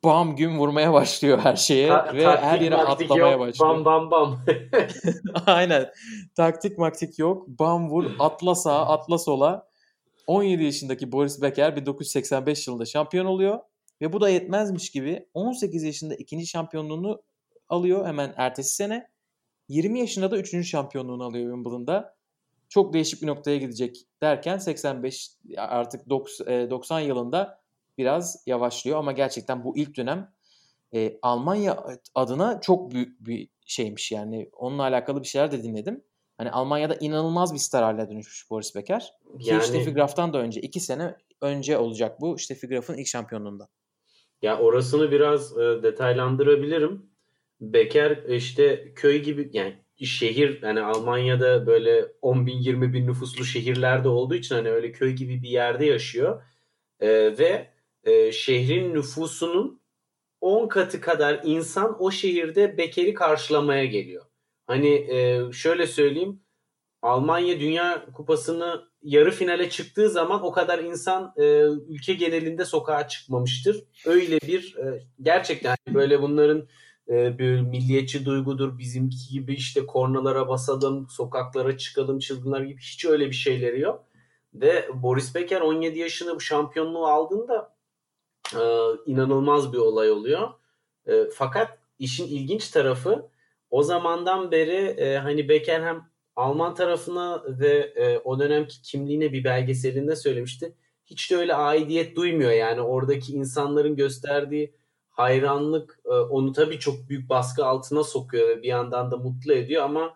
bam 0.03 0.35
gün 0.35 0.57
vurmaya 0.57 0.93
başlıyor 0.93 1.39
her 1.39 1.55
şeye 1.55 1.87
Ta- 1.87 2.13
ve 2.13 2.27
her 2.37 2.59
yere 2.61 2.75
atlamaya 2.75 3.31
yok, 3.31 3.39
başlıyor. 3.39 3.75
Bam 3.75 3.85
bam 3.85 4.11
bam. 4.11 4.45
Aynen. 5.45 5.91
Taktik 6.35 6.77
maktik 6.77 7.19
yok. 7.19 7.47
Bam 7.47 7.89
vur, 7.89 8.11
atla 8.19 8.55
sağa, 8.55 8.85
atla 8.85 9.17
sola. 9.17 9.67
17 10.27 10.63
yaşındaki 10.63 11.11
Boris 11.11 11.41
Becker 11.41 11.75
1985 11.75 12.67
yılında 12.67 12.85
şampiyon 12.85 13.25
oluyor. 13.25 13.59
Ve 14.01 14.13
bu 14.13 14.21
da 14.21 14.29
yetmezmiş 14.29 14.91
gibi 14.91 15.25
18 15.33 15.83
yaşında 15.83 16.15
ikinci 16.15 16.47
şampiyonluğunu 16.47 17.23
alıyor 17.69 18.07
hemen 18.07 18.33
ertesi 18.37 18.75
sene. 18.75 19.12
20 19.67 19.99
yaşında 19.99 20.31
da 20.31 20.37
üçüncü 20.37 20.67
şampiyonluğunu 20.67 21.23
alıyor 21.23 21.45
Wimbledon'da. 21.45 22.15
Çok 22.69 22.93
değişik 22.93 23.21
bir 23.21 23.27
noktaya 23.27 23.57
gidecek 23.57 23.97
derken 24.21 24.57
85 24.57 25.31
artık 25.57 26.09
90 26.09 26.99
yılında 26.99 27.59
biraz 27.97 28.43
yavaşlıyor 28.47 28.97
ama 28.97 29.11
gerçekten 29.11 29.63
bu 29.63 29.77
ilk 29.77 29.97
dönem 29.97 30.33
e, 30.93 31.19
Almanya 31.21 31.83
adına 32.15 32.61
çok 32.61 32.91
büyük 32.91 33.27
bir 33.27 33.49
şeymiş 33.65 34.11
yani. 34.11 34.49
Onunla 34.53 34.83
alakalı 34.83 35.21
bir 35.21 35.27
şeyler 35.27 35.51
de 35.51 35.63
dinledim. 35.63 36.03
Hani 36.37 36.51
Almanya'da 36.51 36.95
inanılmaz 36.95 37.53
bir 37.53 37.59
star 37.59 37.83
haline 37.83 38.09
dönüşmüş 38.09 38.49
Boris 38.49 38.75
Becker. 38.75 39.13
Yani... 39.39 39.61
Ki 39.61 39.67
Steffi 39.67 39.93
Graf'tan 39.93 40.33
da 40.33 40.37
önce. 40.37 40.61
iki 40.61 40.79
sene 40.79 41.15
önce 41.41 41.77
olacak 41.77 42.21
bu 42.21 42.37
Steffi 42.37 42.67
Graf'ın 42.67 42.97
ilk 42.97 43.07
şampiyonluğunda. 43.07 43.67
Ya 44.41 44.59
orasını 44.59 45.11
biraz 45.11 45.57
e, 45.57 45.83
detaylandırabilirim. 45.83 47.12
Becker 47.73 48.23
işte 48.29 48.93
köy 48.95 49.21
gibi 49.21 49.49
yani 49.53 49.75
şehir 50.01 50.61
hani 50.61 50.81
Almanya'da 50.81 51.67
böyle 51.67 52.05
10 52.21 52.45
bin 52.47 52.57
20 52.57 52.93
bin 52.93 53.07
nüfuslu 53.07 53.45
şehirlerde 53.45 54.09
olduğu 54.09 54.35
için 54.35 54.55
hani 54.55 54.71
öyle 54.71 54.91
köy 54.91 55.11
gibi 55.11 55.41
bir 55.43 55.49
yerde 55.49 55.85
yaşıyor. 55.85 56.43
E, 56.99 57.09
ve 57.37 57.69
e, 58.03 58.31
şehrin 58.31 58.93
nüfusunun 58.93 59.81
10 60.41 60.67
katı 60.67 61.01
kadar 61.01 61.41
insan 61.43 61.95
o 61.99 62.11
şehirde 62.11 62.77
Beker'i 62.77 63.13
karşılamaya 63.13 63.85
geliyor. 63.85 64.25
Hani 64.67 64.89
e, 64.89 65.51
şöyle 65.51 65.87
söyleyeyim 65.87 66.39
Almanya 67.01 67.59
Dünya 67.59 68.05
Kupası'nı 68.13 68.83
yarı 69.01 69.31
finale 69.31 69.69
çıktığı 69.69 70.09
zaman 70.09 70.43
o 70.43 70.51
kadar 70.51 70.79
insan 70.79 71.33
e, 71.37 71.43
ülke 71.89 72.13
genelinde 72.13 72.65
sokağa 72.65 73.07
çıkmamıştır. 73.07 73.83
Öyle 74.05 74.39
bir 74.47 74.75
e, 74.77 75.03
gerçekten 75.21 75.75
böyle 75.93 76.21
bunların 76.21 76.67
e, 77.09 77.37
bir 77.37 77.61
milliyetçi 77.61 78.25
duygudur 78.25 78.77
bizimki 78.77 79.29
gibi 79.31 79.53
işte 79.53 79.85
kornalara 79.85 80.47
basalım, 80.47 81.07
sokaklara 81.09 81.77
çıkalım, 81.77 82.19
çılgınlar 82.19 82.61
gibi 82.61 82.81
hiç 82.81 83.05
öyle 83.05 83.25
bir 83.25 83.35
şeyleri 83.35 83.79
yok. 83.79 84.05
Ve 84.53 84.89
Boris 84.93 85.35
Becker 85.35 85.61
17 85.61 85.99
yaşında 85.99 86.35
bu 86.35 86.39
şampiyonluğu 86.39 87.07
aldığında 87.07 87.75
e, 88.53 88.61
inanılmaz 89.05 89.73
bir 89.73 89.77
olay 89.77 90.11
oluyor. 90.11 90.49
E, 91.07 91.23
fakat 91.35 91.77
işin 91.99 92.27
ilginç 92.27 92.69
tarafı 92.69 93.29
o 93.71 93.83
zamandan 93.83 94.51
beri 94.51 94.85
e, 94.97 95.17
hani 95.17 95.49
Becker 95.49 95.81
hem 95.81 96.13
Alman 96.35 96.75
tarafına 96.75 97.43
ve 97.47 97.93
o 98.23 98.39
dönemki 98.39 98.81
kimliğine 98.81 99.33
bir 99.33 99.43
belgeselinde 99.43 100.15
söylemişti. 100.15 100.75
Hiç 101.05 101.31
de 101.31 101.37
öyle 101.37 101.55
aidiyet 101.55 102.15
duymuyor 102.15 102.51
yani 102.51 102.81
oradaki 102.81 103.33
insanların 103.33 103.95
gösterdiği 103.95 104.73
hayranlık 105.13 105.99
e, 106.05 106.09
onu 106.09 106.51
tabii 106.53 106.79
çok 106.79 107.09
büyük 107.09 107.29
baskı 107.29 107.65
altına 107.65 108.03
sokuyor 108.03 108.47
ve 108.47 108.61
bir 108.61 108.67
yandan 108.67 109.11
da 109.11 109.17
mutlu 109.17 109.53
ediyor 109.53 109.83
ama 109.83 110.13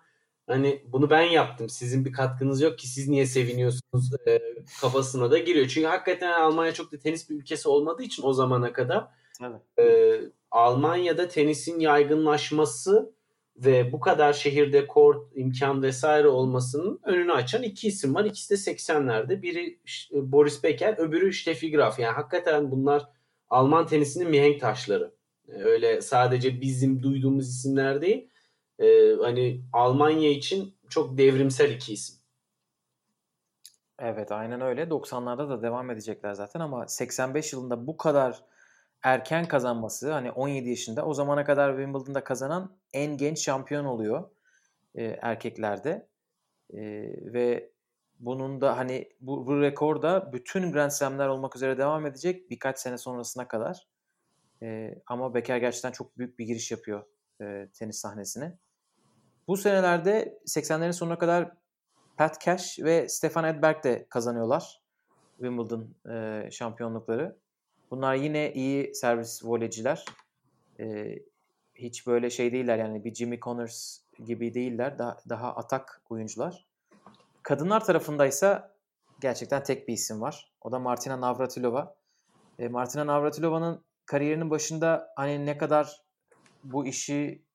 hani 0.47 0.83
bunu 0.87 1.09
ben 1.09 1.21
yaptım 1.21 1.69
sizin 1.69 2.05
bir 2.05 2.13
katkınız 2.13 2.61
yok 2.61 2.79
ki 2.79 2.87
siz 2.87 3.07
niye 3.07 3.25
seviniyorsunuz 3.25 4.11
e, 4.27 4.41
kafasına 4.81 5.31
da 5.31 5.37
giriyor. 5.37 5.67
Çünkü 5.67 5.87
hakikaten 5.87 6.31
Almanya 6.31 6.73
çok 6.73 6.91
da 6.91 6.99
tenis 6.99 7.29
bir 7.29 7.35
ülkesi 7.35 7.69
olmadığı 7.69 8.03
için 8.03 8.23
o 8.23 8.33
zamana 8.33 8.73
kadar 8.73 9.07
evet. 9.41 9.61
e, 9.79 10.21
Almanya'da 10.51 11.27
tenisin 11.27 11.79
yaygınlaşması 11.79 13.13
ve 13.57 13.91
bu 13.91 13.99
kadar 13.99 14.33
şehirde 14.33 14.87
kort 14.87 15.27
imkan 15.35 15.83
vesaire 15.83 16.27
olmasının 16.27 16.99
önünü 17.03 17.33
açan 17.33 17.63
iki 17.63 17.87
isim 17.87 18.15
var. 18.15 18.25
İkisi 18.25 18.67
de 18.67 18.71
80'lerde. 18.71 19.41
Biri 19.41 19.79
Boris 20.11 20.63
Becker, 20.63 20.97
öbürü 20.97 21.33
Steffi 21.33 21.71
Graf. 21.71 21.99
Yani 21.99 22.13
hakikaten 22.13 22.71
bunlar 22.71 23.16
Alman 23.49 23.87
tenisinin 23.87 24.29
mihenk 24.29 24.61
taşları. 24.61 25.11
Öyle 25.47 26.01
sadece 26.01 26.61
bizim 26.61 27.03
duyduğumuz 27.03 27.49
isimler 27.49 28.01
değil 28.01 28.29
e, 28.79 29.13
hani 29.21 29.61
Almanya 29.73 30.29
için 30.29 30.77
çok 30.89 31.17
devrimsel 31.17 31.71
iki 31.71 31.93
isim. 31.93 32.15
Evet 33.99 34.31
aynen 34.31 34.61
öyle. 34.61 34.83
90'larda 34.83 35.49
da 35.49 35.61
devam 35.61 35.91
edecekler 35.91 36.33
zaten 36.33 36.59
ama 36.59 36.87
85 36.87 37.53
yılında 37.53 37.87
bu 37.87 37.97
kadar 37.97 38.43
erken 39.03 39.47
kazanması 39.47 40.11
hani 40.11 40.31
17 40.31 40.69
yaşında 40.69 41.05
o 41.05 41.13
zamana 41.13 41.45
kadar 41.45 41.77
Wimbledon'da 41.77 42.23
kazanan 42.23 42.77
en 42.93 43.17
genç 43.17 43.39
şampiyon 43.39 43.85
oluyor 43.85 44.29
e, 44.95 45.03
erkeklerde. 45.03 46.07
E, 46.73 46.81
ve 47.33 47.71
bunun 48.19 48.61
da 48.61 48.77
hani 48.77 49.09
bu, 49.21 49.47
bu 49.47 49.61
rekor 49.61 50.01
da 50.01 50.33
bütün 50.33 50.71
Grand 50.71 50.91
Slam'ler 50.91 51.27
olmak 51.27 51.55
üzere 51.55 51.77
devam 51.77 52.05
edecek 52.05 52.49
birkaç 52.49 52.79
sene 52.79 52.97
sonrasına 52.97 53.47
kadar. 53.47 53.87
E, 54.61 54.95
ama 55.07 55.33
Becker 55.33 55.57
gerçekten 55.57 55.91
çok 55.91 56.17
büyük 56.17 56.39
bir 56.39 56.45
giriş 56.45 56.71
yapıyor 56.71 57.03
e, 57.41 57.69
tenis 57.73 57.97
sahnesine. 57.97 58.57
Bu 59.47 59.57
senelerde 59.57 60.39
80'lerin 60.47 60.93
sonuna 60.93 61.17
kadar 61.17 61.51
Pat 62.17 62.41
Cash 62.41 62.79
ve 62.79 63.09
Stefan 63.09 63.43
Edberg 63.43 63.83
de 63.83 64.07
kazanıyorlar 64.09 64.81
Wimbledon 65.37 65.95
e, 66.09 66.47
şampiyonlukları. 66.51 67.37
Bunlar 67.91 68.15
yine 68.15 68.53
iyi 68.53 68.95
servis 68.95 69.45
voleyciler. 69.45 70.05
E, 70.79 71.15
hiç 71.75 72.07
böyle 72.07 72.29
şey 72.29 72.51
değiller 72.51 72.77
yani 72.77 73.03
bir 73.03 73.13
Jimmy 73.13 73.39
Connors 73.39 73.99
gibi 74.25 74.53
değiller. 74.53 74.99
Daha, 74.99 75.17
daha 75.29 75.55
atak 75.55 76.01
oyuncular. 76.09 76.66
Kadınlar 77.47 77.85
tarafındaysa 77.85 78.75
gerçekten 79.21 79.63
tek 79.63 79.87
bir 79.87 79.93
isim 79.93 80.21
var. 80.21 80.51
O 80.61 80.71
da 80.71 80.79
Martina 80.79 81.21
Navratilova. 81.21 81.95
E, 82.59 82.67
Martina 82.67 83.07
Navratilova'nın 83.07 83.85
kariyerinin 84.05 84.49
başında 84.49 85.07
hani 85.15 85.45
ne 85.45 85.57
kadar 85.57 86.01
bu 86.63 86.85
işi 86.85 87.45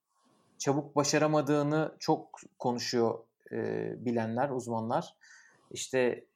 çabuk 0.59 0.97
başaramadığını 0.97 1.97
çok 1.99 2.41
konuşuyor 2.59 3.19
e, 3.53 3.57
bilenler, 4.05 4.51
uzmanlar. 4.51 5.15
İşte 5.71 6.27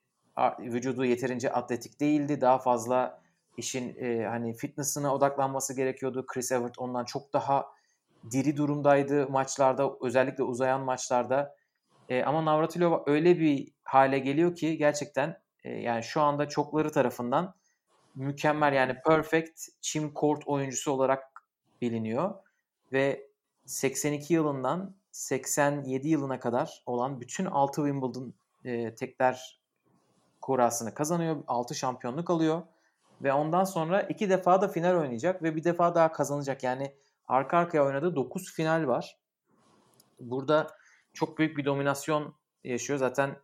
vücudu 0.59 1.05
yeterince 1.05 1.53
atletik 1.53 2.01
değildi. 2.01 2.41
Daha 2.41 2.59
fazla 2.59 3.23
işin 3.57 3.97
e, 3.97 4.25
hani 4.25 4.57
fitness'ına 4.57 5.15
odaklanması 5.15 5.77
gerekiyordu. 5.77 6.27
Chris 6.27 6.53
Evert 6.53 6.79
ondan 6.79 7.05
çok 7.05 7.33
daha 7.33 7.67
diri 8.31 8.57
durumdaydı 8.57 9.29
maçlarda 9.31 9.93
özellikle 10.03 10.43
uzayan 10.43 10.81
maçlarda. 10.81 11.56
E, 12.09 12.23
ama 12.23 12.45
Navratilova 12.45 13.03
öyle 13.07 13.39
bir 13.39 13.69
hale 13.85 14.19
geliyor 14.19 14.55
ki 14.55 14.79
gerçekten 14.79 15.41
e, 15.65 15.71
yani 15.71 16.03
şu 16.03 16.21
anda 16.21 16.49
çokları 16.49 16.93
tarafından 16.93 17.55
mükemmel 18.15 18.73
yani 18.73 18.97
perfect 19.07 19.69
çim 19.81 20.15
court 20.15 20.47
oyuncusu 20.47 20.93
olarak 20.93 21.43
biliniyor 21.81 22.35
ve 22.93 23.29
82 23.67 24.35
yılından 24.35 24.97
87 25.13 26.09
yılına 26.09 26.41
kadar 26.41 26.83
olan 26.87 27.21
bütün 27.21 27.45
6 27.45 27.75
Wimbledon 27.75 28.35
e, 28.65 28.95
tekler 28.95 29.61
kurasını 30.41 30.95
kazanıyor. 30.95 31.45
6 31.47 31.75
şampiyonluk 31.75 32.31
alıyor. 32.31 32.63
Ve 33.23 33.33
ondan 33.33 33.65
sonra 33.65 34.03
iki 34.03 34.31
defa 34.31 34.63
da 34.63 34.69
final 34.69 34.95
oynayacak 34.95 35.43
ve 35.43 35.57
bir 35.57 35.65
defa 35.65 35.95
daha 35.95 36.13
kazanacak. 36.13 36.63
Yani 36.63 36.95
arka 37.29 37.59
arkaya 37.59 37.85
oynadığı 37.85 38.17
9 38.17 38.53
final 38.53 38.87
var. 38.87 39.19
Burada 40.21 40.67
çok 41.17 41.39
büyük 41.39 41.57
bir 41.57 41.65
dominasyon 41.65 42.35
yaşıyor. 42.65 42.99
Zaten 42.99 43.37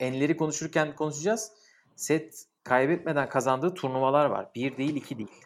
enleri 0.00 0.36
konuşurken 0.36 0.96
konuşacağız. 0.96 1.52
Set 1.96 2.44
kaybetmeden 2.64 3.28
kazandığı 3.28 3.74
turnuvalar 3.74 4.26
var. 4.26 4.50
Bir 4.54 4.76
değil, 4.76 4.96
iki 4.96 5.18
değil. 5.18 5.44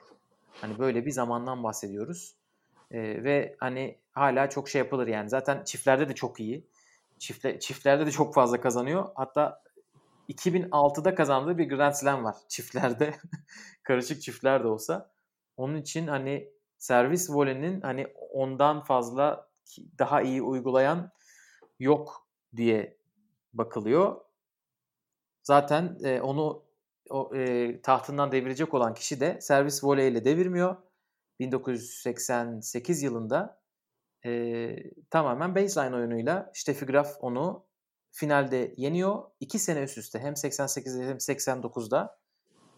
Hani 0.60 0.78
böyle 0.78 1.06
bir 1.06 1.10
zamandan 1.10 1.62
bahsediyoruz. 1.62 2.34
Ee, 2.90 3.24
ve 3.24 3.56
hani 3.60 3.98
hala 4.12 4.50
çok 4.50 4.68
şey 4.68 4.78
yapılır 4.78 5.06
yani. 5.06 5.30
Zaten 5.30 5.64
çiftlerde 5.64 6.08
de 6.08 6.14
çok 6.14 6.40
iyi. 6.40 6.66
Çiftle, 7.18 7.60
çiftlerde 7.60 8.06
de 8.06 8.10
çok 8.10 8.34
fazla 8.34 8.60
kazanıyor. 8.60 9.08
Hatta 9.14 9.62
2006'da 10.28 11.14
kazandığı 11.14 11.58
bir 11.58 11.68
Grand 11.68 11.92
Slam 11.92 12.24
var 12.24 12.36
çiftlerde. 12.48 13.14
Karışık 13.82 14.22
çiftler 14.22 14.64
de 14.64 14.68
olsa. 14.68 15.10
Onun 15.56 15.76
için 15.76 16.06
hani 16.06 16.50
servis 16.78 17.30
volenin 17.30 17.80
hani 17.80 18.06
ondan 18.32 18.84
fazla 18.84 19.48
daha 19.98 20.22
iyi 20.22 20.42
uygulayan 20.42 21.10
yok 21.78 22.28
diye 22.56 22.98
bakılıyor. 23.52 24.20
Zaten 25.42 25.98
e, 26.04 26.20
onu 26.20 26.66
o, 27.10 27.36
e, 27.36 27.80
tahtından 27.82 28.32
devirecek 28.32 28.74
olan 28.74 28.94
kişi 28.94 29.20
de 29.20 29.40
servis 29.40 29.84
voleyle 29.84 30.24
devirmiyor. 30.24 30.76
1988 31.40 33.02
yılında 33.02 33.60
e, 34.26 34.76
tamamen 35.10 35.54
baseline 35.54 35.96
oyunuyla 35.96 36.50
Steffi 36.54 36.86
Graf 36.86 37.16
onu 37.20 37.66
finalde 38.10 38.74
yeniyor. 38.76 39.22
İki 39.40 39.58
sene 39.58 39.82
üst 39.82 39.98
üste 39.98 40.18
hem 40.18 40.32
88'de 40.32 41.06
hem 41.06 41.16
89'da 41.16 42.18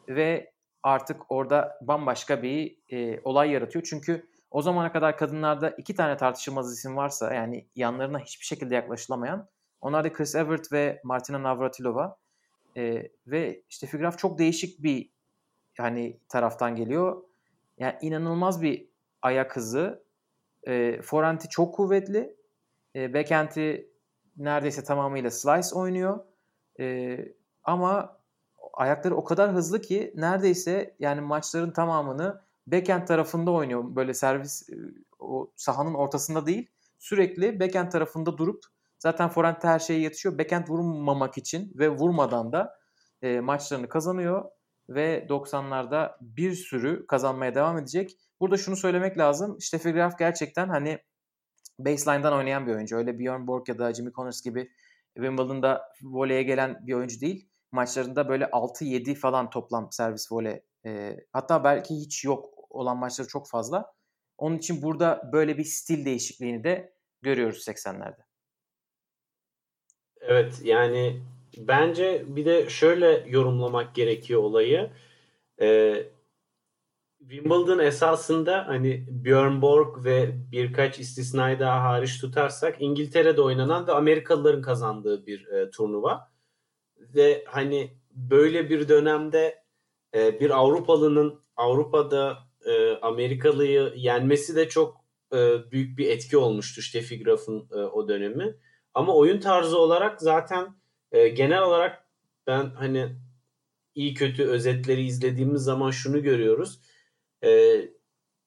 ve 0.09 0.53
artık 0.83 1.31
orada 1.33 1.79
bambaşka 1.83 2.43
bir 2.43 2.79
e, 2.89 3.21
olay 3.25 3.51
yaratıyor. 3.51 3.85
Çünkü 3.91 4.31
o 4.51 4.63
zamana 4.63 4.93
kadar 4.93 5.17
kadınlarda 5.17 5.71
iki 5.71 5.95
tane 5.95 6.17
tartışılmaz 6.17 6.73
isim 6.73 6.97
varsa 6.97 7.35
yani 7.35 7.67
yanlarına 7.77 8.19
hiçbir 8.19 8.45
şekilde 8.47 8.75
yaklaşılamayan 8.75 9.49
onlar 9.81 10.05
da 10.05 10.13
Chris 10.13 10.35
Evert 10.35 10.73
ve 10.73 11.01
Martina 11.05 11.43
Navratilova. 11.43 12.17
E, 12.77 13.11
ve 13.27 13.63
işte 13.69 13.87
Figraf 13.87 14.19
çok 14.19 14.39
değişik 14.39 14.83
bir 14.83 15.11
hani 15.79 16.21
taraftan 16.29 16.77
geliyor. 16.77 17.23
Yani 17.79 17.95
inanılmaz 18.01 18.63
bir 18.63 18.89
ayak 19.23 19.57
hızı. 19.57 20.05
E, 20.67 21.03
forenti 21.03 21.49
çok 21.49 21.75
kuvvetli. 21.75 22.37
E, 22.97 23.15
backhand'i 23.15 23.91
neredeyse 24.37 24.85
tamamıyla 24.85 25.31
slice 25.31 25.75
oynuyor. 25.75 26.25
E, 26.81 27.19
ama 27.65 28.19
ayakları 28.73 29.17
o 29.17 29.25
kadar 29.25 29.53
hızlı 29.53 29.81
ki 29.81 30.13
neredeyse 30.17 30.95
yani 30.99 31.21
maçların 31.21 31.71
tamamını 31.71 32.43
backhand 32.73 33.07
tarafında 33.07 33.51
oynuyor. 33.51 33.97
Böyle 33.97 34.15
servis 34.15 34.69
o 35.19 35.53
sahanın 35.57 35.95
ortasında 35.95 36.47
değil. 36.47 36.71
Sürekli 36.99 37.61
backhand 37.61 37.91
tarafında 37.91 38.39
durup 38.39 38.65
zaten 38.99 39.29
forehand'te 39.29 39.69
her 39.69 39.79
şeye 39.79 40.01
yetişiyor. 40.01 40.39
Backhand 40.39 40.69
vurmamak 40.69 41.39
için 41.39 41.73
ve 41.75 41.89
vurmadan 41.89 42.53
da 42.53 42.79
e, 43.23 43.41
maçlarını 43.41 43.89
kazanıyor 43.89 44.45
ve 44.89 45.27
90'larda 45.29 46.17
bir 46.21 46.55
sürü 46.55 47.07
kazanmaya 47.07 47.55
devam 47.55 47.79
edecek. 47.79 48.17
Burada 48.41 48.57
şunu 48.57 48.77
söylemek 48.77 49.19
lazım. 49.19 49.61
Steffi 49.61 49.93
Graf 49.93 50.19
gerçekten 50.19 50.69
hani 50.69 50.99
baseline'dan 51.79 52.33
oynayan 52.33 52.67
bir 52.67 52.75
oyuncu. 52.75 52.97
Öyle 52.97 53.19
Björn 53.19 53.47
Borg 53.47 53.69
ya 53.69 53.79
da 53.79 53.95
Jimmy 53.95 54.13
Connors 54.13 54.43
gibi 54.43 54.71
Wimbledon'da 55.15 55.83
voleye 56.03 56.43
gelen 56.43 56.87
bir 56.87 56.95
oyuncu 56.95 57.21
değil. 57.21 57.49
Maçlarında 57.73 58.29
böyle 58.29 58.45
6-7 58.45 59.15
falan 59.15 59.51
toplam 59.51 59.89
servis 59.93 60.33
voley. 60.33 60.63
E, 60.87 61.17
hatta 61.33 61.65
belki 61.65 61.95
hiç 61.95 62.25
yok 62.25 62.58
olan 62.71 62.97
maçları 62.97 63.29
çok 63.29 63.49
fazla. 63.49 63.93
Onun 64.39 64.59
için 64.59 64.83
burada 64.83 65.31
böyle 65.33 65.59
bir 65.59 65.65
stil 65.65 66.05
değişikliğini 66.05 66.65
de 66.65 66.93
görüyoruz 67.23 67.69
80'lerde. 67.69 68.29
Evet 70.21 70.61
yani 70.65 71.23
bence 71.57 72.25
bir 72.27 72.45
de 72.45 72.69
şöyle 72.69 73.25
yorumlamak 73.29 73.95
gerekiyor 73.95 74.43
olayı. 74.43 74.91
Ee, 75.61 76.07
Wimbledon 77.19 77.79
esasında 77.79 78.69
hani 78.69 79.07
Björn 79.09 79.63
Borg 79.63 80.05
ve 80.05 80.35
birkaç 80.53 80.99
istisnayı 80.99 81.59
daha 81.59 81.83
hariç 81.83 82.21
tutarsak 82.21 82.77
İngiltere'de 82.81 83.41
oynanan 83.41 83.87
ve 83.87 83.93
Amerikalıların 83.93 84.63
kazandığı 84.63 85.27
bir 85.27 85.47
e, 85.47 85.71
turnuva. 85.71 86.31
Ve 86.97 87.45
hani 87.49 87.99
böyle 88.11 88.71
bir 88.71 88.89
dönemde 88.89 89.65
e, 90.15 90.41
bir 90.41 90.51
Avrupalı'nın 90.51 91.41
Avrupa'da 91.57 92.48
e, 92.69 92.99
Amerikalı'yı 93.03 93.93
yenmesi 93.97 94.57
de 94.57 94.69
çok 94.69 94.97
e, 95.33 95.37
büyük 95.71 95.99
bir 95.99 96.11
etki 96.11 96.37
olmuştu 96.37 96.83
Steffi 96.83 97.23
Graf'ın 97.23 97.69
e, 97.73 97.75
o 97.75 98.09
dönemi. 98.09 98.57
Ama 98.95 99.17
oyun 99.17 99.41
tarzı 99.41 99.79
olarak 99.79 100.21
zaten 100.21 100.75
e, 101.13 101.29
genel 101.29 101.63
olarak 101.63 102.05
ben 102.47 102.71
hani 102.71 103.17
iyi 103.95 104.15
kötü 104.15 104.45
özetleri 104.45 105.05
izlediğimiz 105.05 105.63
zaman 105.63 105.91
şunu 105.91 106.23
görüyoruz. 106.23 106.81
E, 107.45 107.81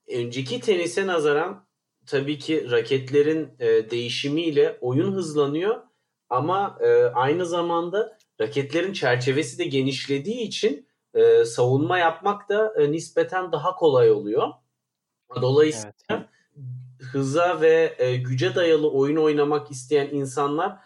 önceki 0.09 0.59
tenise 0.59 1.07
nazaran 1.07 1.67
tabii 2.05 2.37
ki 2.37 2.71
raketlerin 2.71 3.49
e, 3.59 3.89
değişimiyle 3.89 4.77
oyun 4.81 5.11
hızlanıyor 5.11 5.81
ama 6.29 6.77
e, 6.81 7.03
aynı 7.03 7.45
zamanda 7.45 8.17
raketlerin 8.41 8.93
çerçevesi 8.93 9.59
de 9.59 9.63
genişlediği 9.63 10.41
için 10.41 10.87
e, 11.13 11.45
savunma 11.45 11.97
yapmak 11.97 12.49
da 12.49 12.73
e, 12.77 12.91
nispeten 12.91 13.51
daha 13.51 13.75
kolay 13.75 14.11
oluyor. 14.11 14.47
Dolayısıyla 15.41 15.93
evet. 16.09 16.25
hıza 17.11 17.61
ve 17.61 17.95
e, 17.97 18.15
güce 18.15 18.55
dayalı 18.55 18.91
oyun 18.91 19.17
oynamak 19.17 19.71
isteyen 19.71 20.09
insanlar, 20.11 20.77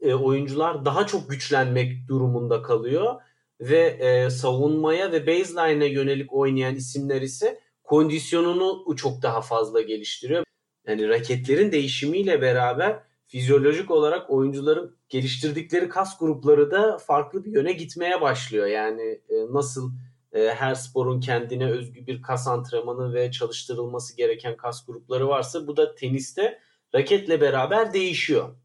e, 0.00 0.14
oyuncular 0.14 0.84
daha 0.84 1.06
çok 1.06 1.30
güçlenmek 1.30 2.08
durumunda 2.08 2.62
kalıyor 2.62 3.20
ve 3.60 3.80
e, 3.80 4.30
savunmaya 4.30 5.12
ve 5.12 5.26
baseline'e 5.26 5.86
yönelik 5.86 6.32
oynayan 6.32 6.74
isimler 6.74 7.22
ise 7.22 7.60
kondisyonunu 7.84 8.96
çok 8.96 9.22
daha 9.22 9.40
fazla 9.40 9.80
geliştiriyor. 9.80 10.44
Yani 10.86 11.08
raketlerin 11.08 11.72
değişimiyle 11.72 12.42
beraber 12.42 13.02
fizyolojik 13.30 13.90
olarak 13.90 14.30
oyuncuların 14.30 14.96
geliştirdikleri 15.08 15.88
kas 15.88 16.18
grupları 16.18 16.70
da 16.70 16.98
farklı 16.98 17.44
bir 17.44 17.52
yöne 17.52 17.72
gitmeye 17.72 18.20
başlıyor. 18.20 18.66
Yani 18.66 19.02
e, 19.02 19.34
nasıl 19.50 19.92
e, 20.32 20.48
her 20.48 20.74
sporun 20.74 21.20
kendine 21.20 21.70
özgü 21.70 22.06
bir 22.06 22.22
kas 22.22 22.48
antrenmanı 22.48 23.14
ve 23.14 23.30
çalıştırılması 23.30 24.16
gereken 24.16 24.56
kas 24.56 24.86
grupları 24.86 25.28
varsa 25.28 25.66
bu 25.66 25.76
da 25.76 25.94
teniste 25.94 26.58
raketle 26.94 27.40
beraber 27.40 27.92
değişiyor. 27.92 28.56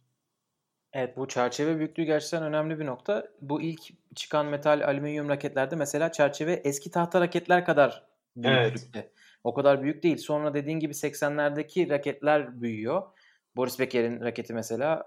Evet 0.94 1.18
bu 1.18 1.28
çerçeve 1.28 1.78
büyüklüğü 1.78 2.04
gerçekten 2.04 2.44
önemli 2.44 2.80
bir 2.80 2.86
nokta. 2.86 3.28
Bu 3.42 3.62
ilk 3.62 3.82
çıkan 4.16 4.46
metal 4.46 4.88
alüminyum 4.88 5.30
raketlerde 5.30 5.76
mesela 5.76 6.12
çerçeve 6.12 6.54
eski 6.54 6.92
tahta 6.92 7.22
raketler 7.22 7.66
kadar 7.66 8.04
büyüklükte. 8.36 9.00
Evet. 9.00 9.12
O 9.44 9.54
kadar 9.54 9.84
büyük 9.84 10.04
değil. 10.04 10.18
Sonra 10.18 10.54
dediğin 10.54 10.80
gibi 10.80 10.94
80'lerdeki 10.94 11.90
raketler 11.90 12.62
büyüyor. 12.62 13.02
Boris 13.56 13.80
Becker'in 13.80 14.22
raketi 14.22 14.54
mesela 14.54 15.04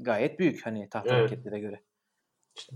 gayet 0.00 0.38
büyük 0.38 0.66
hani 0.66 0.88
tahta 0.88 1.16
evet. 1.16 1.32
raketlere 1.32 1.60
göre. 1.60 1.80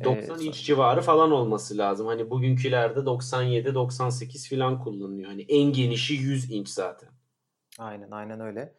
90 0.04 0.40
ee, 0.40 0.44
inç 0.44 0.64
civarı 0.64 1.00
falan 1.00 1.32
olması 1.32 1.78
lazım. 1.78 2.06
Hani 2.06 2.30
bugünkülerde 2.30 3.00
97-98 3.00 4.56
falan 4.56 4.78
kullanılıyor. 4.78 5.28
Hani 5.28 5.42
en 5.42 5.72
genişi 5.72 6.14
100 6.14 6.50
inç 6.50 6.68
zaten. 6.68 7.08
Aynen 7.78 8.10
aynen 8.10 8.40
öyle. 8.40 8.74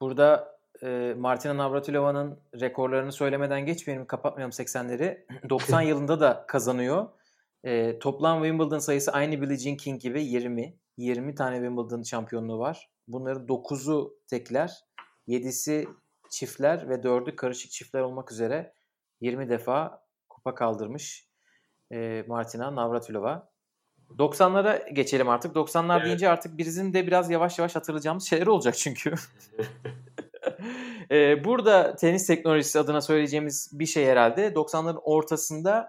Burada 0.00 0.58
e, 0.82 1.14
Martina 1.18 1.56
Navratilova'nın 1.56 2.38
rekorlarını 2.60 3.12
söylemeden 3.12 3.66
geçmeyelim, 3.66 4.06
kapatmayalım 4.06 4.50
80'leri. 4.50 5.26
90 5.50 5.80
yılında 5.88 6.20
da 6.20 6.44
kazanıyor. 6.48 7.08
E, 7.64 7.98
toplam 7.98 8.42
Wimbledon 8.42 8.78
sayısı 8.78 9.12
aynı 9.12 9.42
Billie 9.42 9.56
Jean 9.56 9.76
King 9.76 10.00
gibi 10.00 10.24
20. 10.24 10.76
20 10.96 11.34
tane 11.34 11.56
Wimbledon 11.56 12.02
şampiyonluğu 12.02 12.58
var. 12.58 12.90
Bunların 13.08 13.46
9'u 13.46 14.18
tekler, 14.26 14.72
7'si 15.28 15.88
çiftler 16.30 16.88
ve 16.88 16.94
4'ü 16.94 17.36
karışık 17.36 17.70
çiftler 17.70 18.00
olmak 18.00 18.32
üzere 18.32 18.74
20 19.20 19.48
defa 19.48 20.02
kupa 20.28 20.54
kaldırmış 20.54 21.28
e, 21.92 22.24
Martina 22.28 22.74
Navratilova. 22.74 23.52
90'lara 24.18 24.92
geçelim 24.92 25.28
artık. 25.28 25.56
90'lar 25.56 25.96
evet. 25.96 26.06
deyince 26.06 26.28
artık 26.28 26.58
bizim 26.58 26.94
de 26.94 27.06
biraz 27.06 27.30
yavaş 27.30 27.58
yavaş 27.58 27.76
hatırlayacağımız 27.76 28.24
şeyler 28.24 28.46
olacak 28.46 28.76
çünkü. 28.76 29.14
ee, 31.10 31.44
burada 31.44 31.96
tenis 31.96 32.26
teknolojisi 32.26 32.78
adına 32.78 33.00
söyleyeceğimiz 33.00 33.70
bir 33.72 33.86
şey 33.86 34.06
herhalde. 34.06 34.48
90'ların 34.48 35.00
ortasında 35.02 35.88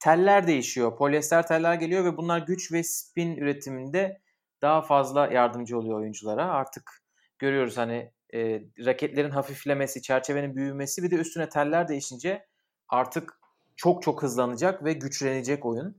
teller 0.00 0.46
değişiyor. 0.46 0.96
Polyester 0.96 1.46
teller 1.46 1.74
geliyor 1.74 2.04
ve 2.04 2.16
bunlar 2.16 2.38
güç 2.38 2.72
ve 2.72 2.82
spin 2.82 3.36
üretiminde 3.36 4.20
daha 4.62 4.82
fazla 4.82 5.26
yardımcı 5.26 5.78
oluyor 5.78 5.98
oyunculara. 6.00 6.44
Artık 6.44 7.02
görüyoruz 7.38 7.76
hani 7.76 8.12
e, 8.34 8.62
raketlerin 8.84 9.30
hafiflemesi, 9.30 10.02
çerçevenin 10.02 10.56
büyümesi 10.56 11.02
bir 11.02 11.10
de 11.10 11.16
üstüne 11.16 11.48
teller 11.48 11.88
değişince 11.88 12.46
artık 12.88 13.38
çok 13.76 14.02
çok 14.02 14.22
hızlanacak 14.22 14.84
ve 14.84 14.92
güçlenecek 14.92 15.66
oyun. 15.66 15.98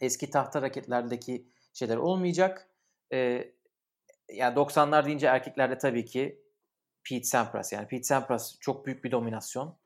Eski 0.00 0.30
tahta 0.30 0.62
raketlerdeki 0.62 1.46
şeyler 1.72 1.96
olmayacak. 1.96 2.68
E, 3.12 3.48
yani 4.32 4.54
90'lar 4.54 5.06
deyince 5.06 5.26
erkeklerde 5.26 5.78
tabii 5.78 6.04
ki 6.04 6.42
Pete 7.04 7.24
Sampras 7.24 7.72
yani 7.72 7.88
Pete 7.88 8.02
Sampras 8.02 8.56
çok 8.60 8.86
büyük 8.86 9.04
bir 9.04 9.10
dominasyon 9.10 9.76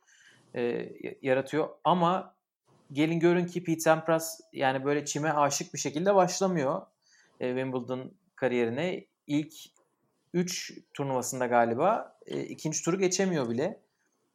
e, 0.55 0.89
yaratıyor 1.23 1.69
ama 1.85 2.37
gelin 2.93 3.21
görün 3.21 3.47
ki 3.47 3.65
Pete 3.65 3.81
Sampras 3.81 4.41
yani 4.53 4.85
böyle 4.85 5.05
çime 5.05 5.33
aşık 5.33 5.75
bir 5.75 5.79
şekilde 5.79 6.15
başlamıyor 6.15 6.83
e, 7.41 7.49
Wimbledon 7.49 8.13
kariyerine. 8.37 9.07
İlk 9.27 9.76
3 10.37 10.73
turnuvasında 10.95 11.47
galiba 11.47 12.19
e, 12.27 12.43
ikinci 12.43 12.83
turu 12.83 12.99
geçemiyor 12.99 13.51
bile. 13.51 13.81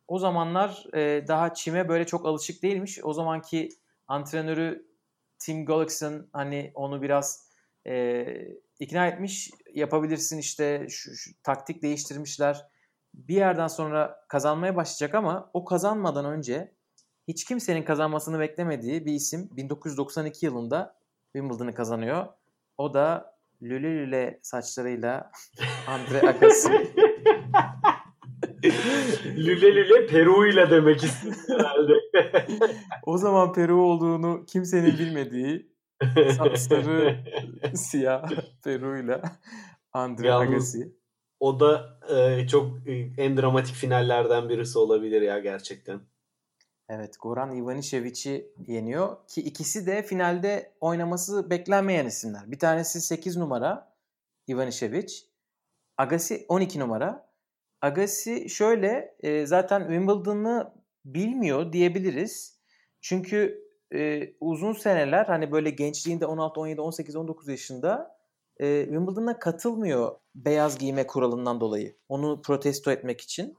O 0.07 0.19
zamanlar 0.19 0.85
e, 0.93 1.27
daha 1.27 1.53
çime 1.53 1.89
böyle 1.89 2.05
çok 2.05 2.25
alışık 2.25 2.63
değilmiş. 2.63 2.99
O 3.03 3.13
zamanki 3.13 3.69
antrenörü 4.07 4.87
Tim 5.39 5.65
Gullickson 5.65 6.27
hani 6.33 6.71
onu 6.75 7.01
biraz 7.01 7.49
e, 7.87 8.25
ikna 8.79 9.07
etmiş. 9.07 9.51
Yapabilirsin 9.73 10.37
işte 10.37 10.87
şu, 10.89 11.15
şu 11.15 11.31
taktik 11.43 11.81
değiştirmişler. 11.81 12.65
Bir 13.13 13.35
yerden 13.35 13.67
sonra 13.67 14.25
kazanmaya 14.27 14.75
başlayacak 14.75 15.15
ama 15.15 15.49
o 15.53 15.65
kazanmadan 15.65 16.25
önce 16.25 16.71
hiç 17.27 17.45
kimsenin 17.45 17.83
kazanmasını 17.83 18.39
beklemediği 18.39 19.05
bir 19.05 19.13
isim 19.13 19.49
1992 19.51 20.45
yılında 20.45 20.95
Wimbledon'ı 21.33 21.73
kazanıyor. 21.73 22.27
O 22.77 22.93
da 22.93 23.35
lüle 23.61 23.89
lüle 23.89 24.39
saçlarıyla 24.41 25.31
Andre 25.87 26.27
Agassi. 26.27 26.71
lüle 29.37 29.75
lüle 29.75 30.07
Peru'yla 30.07 30.69
demek 30.69 31.03
istedim 31.03 31.35
herhalde. 31.47 31.93
o 33.03 33.17
zaman 33.17 33.53
Peru 33.53 33.81
olduğunu 33.81 34.45
kimsenin 34.45 34.97
bilmediği 34.99 35.71
saçları 36.37 37.23
siyah 37.75 38.29
Peru'yla 38.63 39.21
Andre 39.93 40.27
Yalnız, 40.27 40.49
Agassi. 40.49 40.95
O 41.39 41.59
da 41.59 41.99
e, 42.15 42.47
çok 42.47 42.87
e, 42.87 42.93
en 43.17 43.37
dramatik 43.37 43.75
finallerden 43.75 44.49
birisi 44.49 44.79
olabilir 44.79 45.21
ya 45.21 45.39
gerçekten. 45.39 46.01
Evet 46.93 47.15
Goran 47.19 47.55
Ivanishevic'i 47.55 48.51
yeniyor 48.67 49.17
ki 49.27 49.41
ikisi 49.41 49.87
de 49.87 50.03
finalde 50.03 50.71
oynaması 50.81 51.49
beklenmeyen 51.49 52.05
isimler. 52.05 52.51
Bir 52.51 52.59
tanesi 52.59 53.01
8 53.01 53.37
numara 53.37 53.93
Ivanishevic. 54.49 55.13
Agassi 55.97 56.45
12 56.47 56.79
numara. 56.79 57.29
Agassi 57.81 58.49
şöyle 58.49 59.15
e, 59.19 59.45
zaten 59.45 59.79
Wimbledon'ı 59.79 60.73
bilmiyor 61.05 61.73
diyebiliriz. 61.73 62.59
Çünkü 63.01 63.63
e, 63.93 64.33
uzun 64.39 64.73
seneler 64.73 65.25
hani 65.25 65.51
böyle 65.51 65.69
gençliğinde 65.69 66.25
16, 66.25 66.59
17, 66.59 66.81
18, 66.81 67.15
19 67.15 67.47
yaşında 67.47 68.17
e, 68.57 68.83
Wimbledon'a 68.83 69.39
katılmıyor 69.39 70.15
beyaz 70.35 70.77
giyme 70.77 71.07
kuralından 71.07 71.61
dolayı. 71.61 71.95
Onu 72.09 72.41
protesto 72.41 72.91
etmek 72.91 73.21
için. 73.21 73.57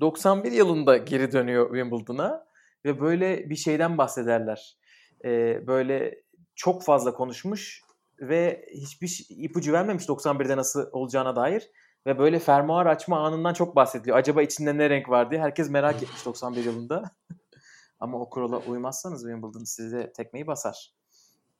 91 0.00 0.52
yılında 0.52 0.96
geri 0.96 1.32
dönüyor 1.32 1.66
Wimbledon'a 1.66 2.45
ve 2.86 3.00
böyle 3.00 3.50
bir 3.50 3.56
şeyden 3.56 3.98
bahsederler. 3.98 4.76
Ee, 5.24 5.66
böyle 5.66 6.22
çok 6.54 6.82
fazla 6.82 7.14
konuşmuş 7.14 7.82
ve 8.20 8.66
hiçbir 8.72 9.26
ipucu 9.30 9.72
vermemiş 9.72 10.04
91'de 10.04 10.56
nasıl 10.56 10.86
olacağına 10.92 11.36
dair. 11.36 11.70
Ve 12.06 12.18
böyle 12.18 12.38
fermuar 12.38 12.86
açma 12.86 13.26
anından 13.26 13.54
çok 13.54 13.76
bahsediliyor. 13.76 14.16
Acaba 14.16 14.42
içinde 14.42 14.78
ne 14.78 14.90
renk 14.90 15.08
var 15.08 15.30
diye 15.30 15.40
herkes 15.40 15.70
merak 15.70 16.02
etmiş 16.02 16.26
91 16.26 16.64
yılında. 16.64 17.02
Ama 18.00 18.18
o 18.18 18.30
kurala 18.30 18.58
uymazsanız 18.58 19.22
Wimbledon 19.22 19.64
size 19.64 20.12
tekmeyi 20.12 20.46
basar. 20.46 20.94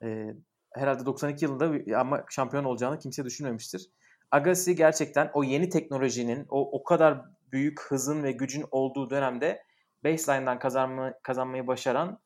Ee, 0.02 0.26
herhalde 0.74 1.06
92 1.06 1.44
yılında 1.44 1.98
ama 1.98 2.24
şampiyon 2.30 2.64
olacağını 2.64 2.98
kimse 2.98 3.24
düşünmemiştir. 3.24 3.90
Agassi 4.30 4.76
gerçekten 4.76 5.30
o 5.34 5.44
yeni 5.44 5.68
teknolojinin, 5.68 6.46
o, 6.48 6.78
o 6.78 6.84
kadar 6.84 7.24
büyük 7.52 7.80
hızın 7.80 8.22
ve 8.22 8.32
gücün 8.32 8.64
olduğu 8.70 9.10
dönemde 9.10 9.62
baseline'dan 10.06 10.58
kazanma, 10.58 11.14
kazanmayı 11.22 11.66
başaran 11.66 12.20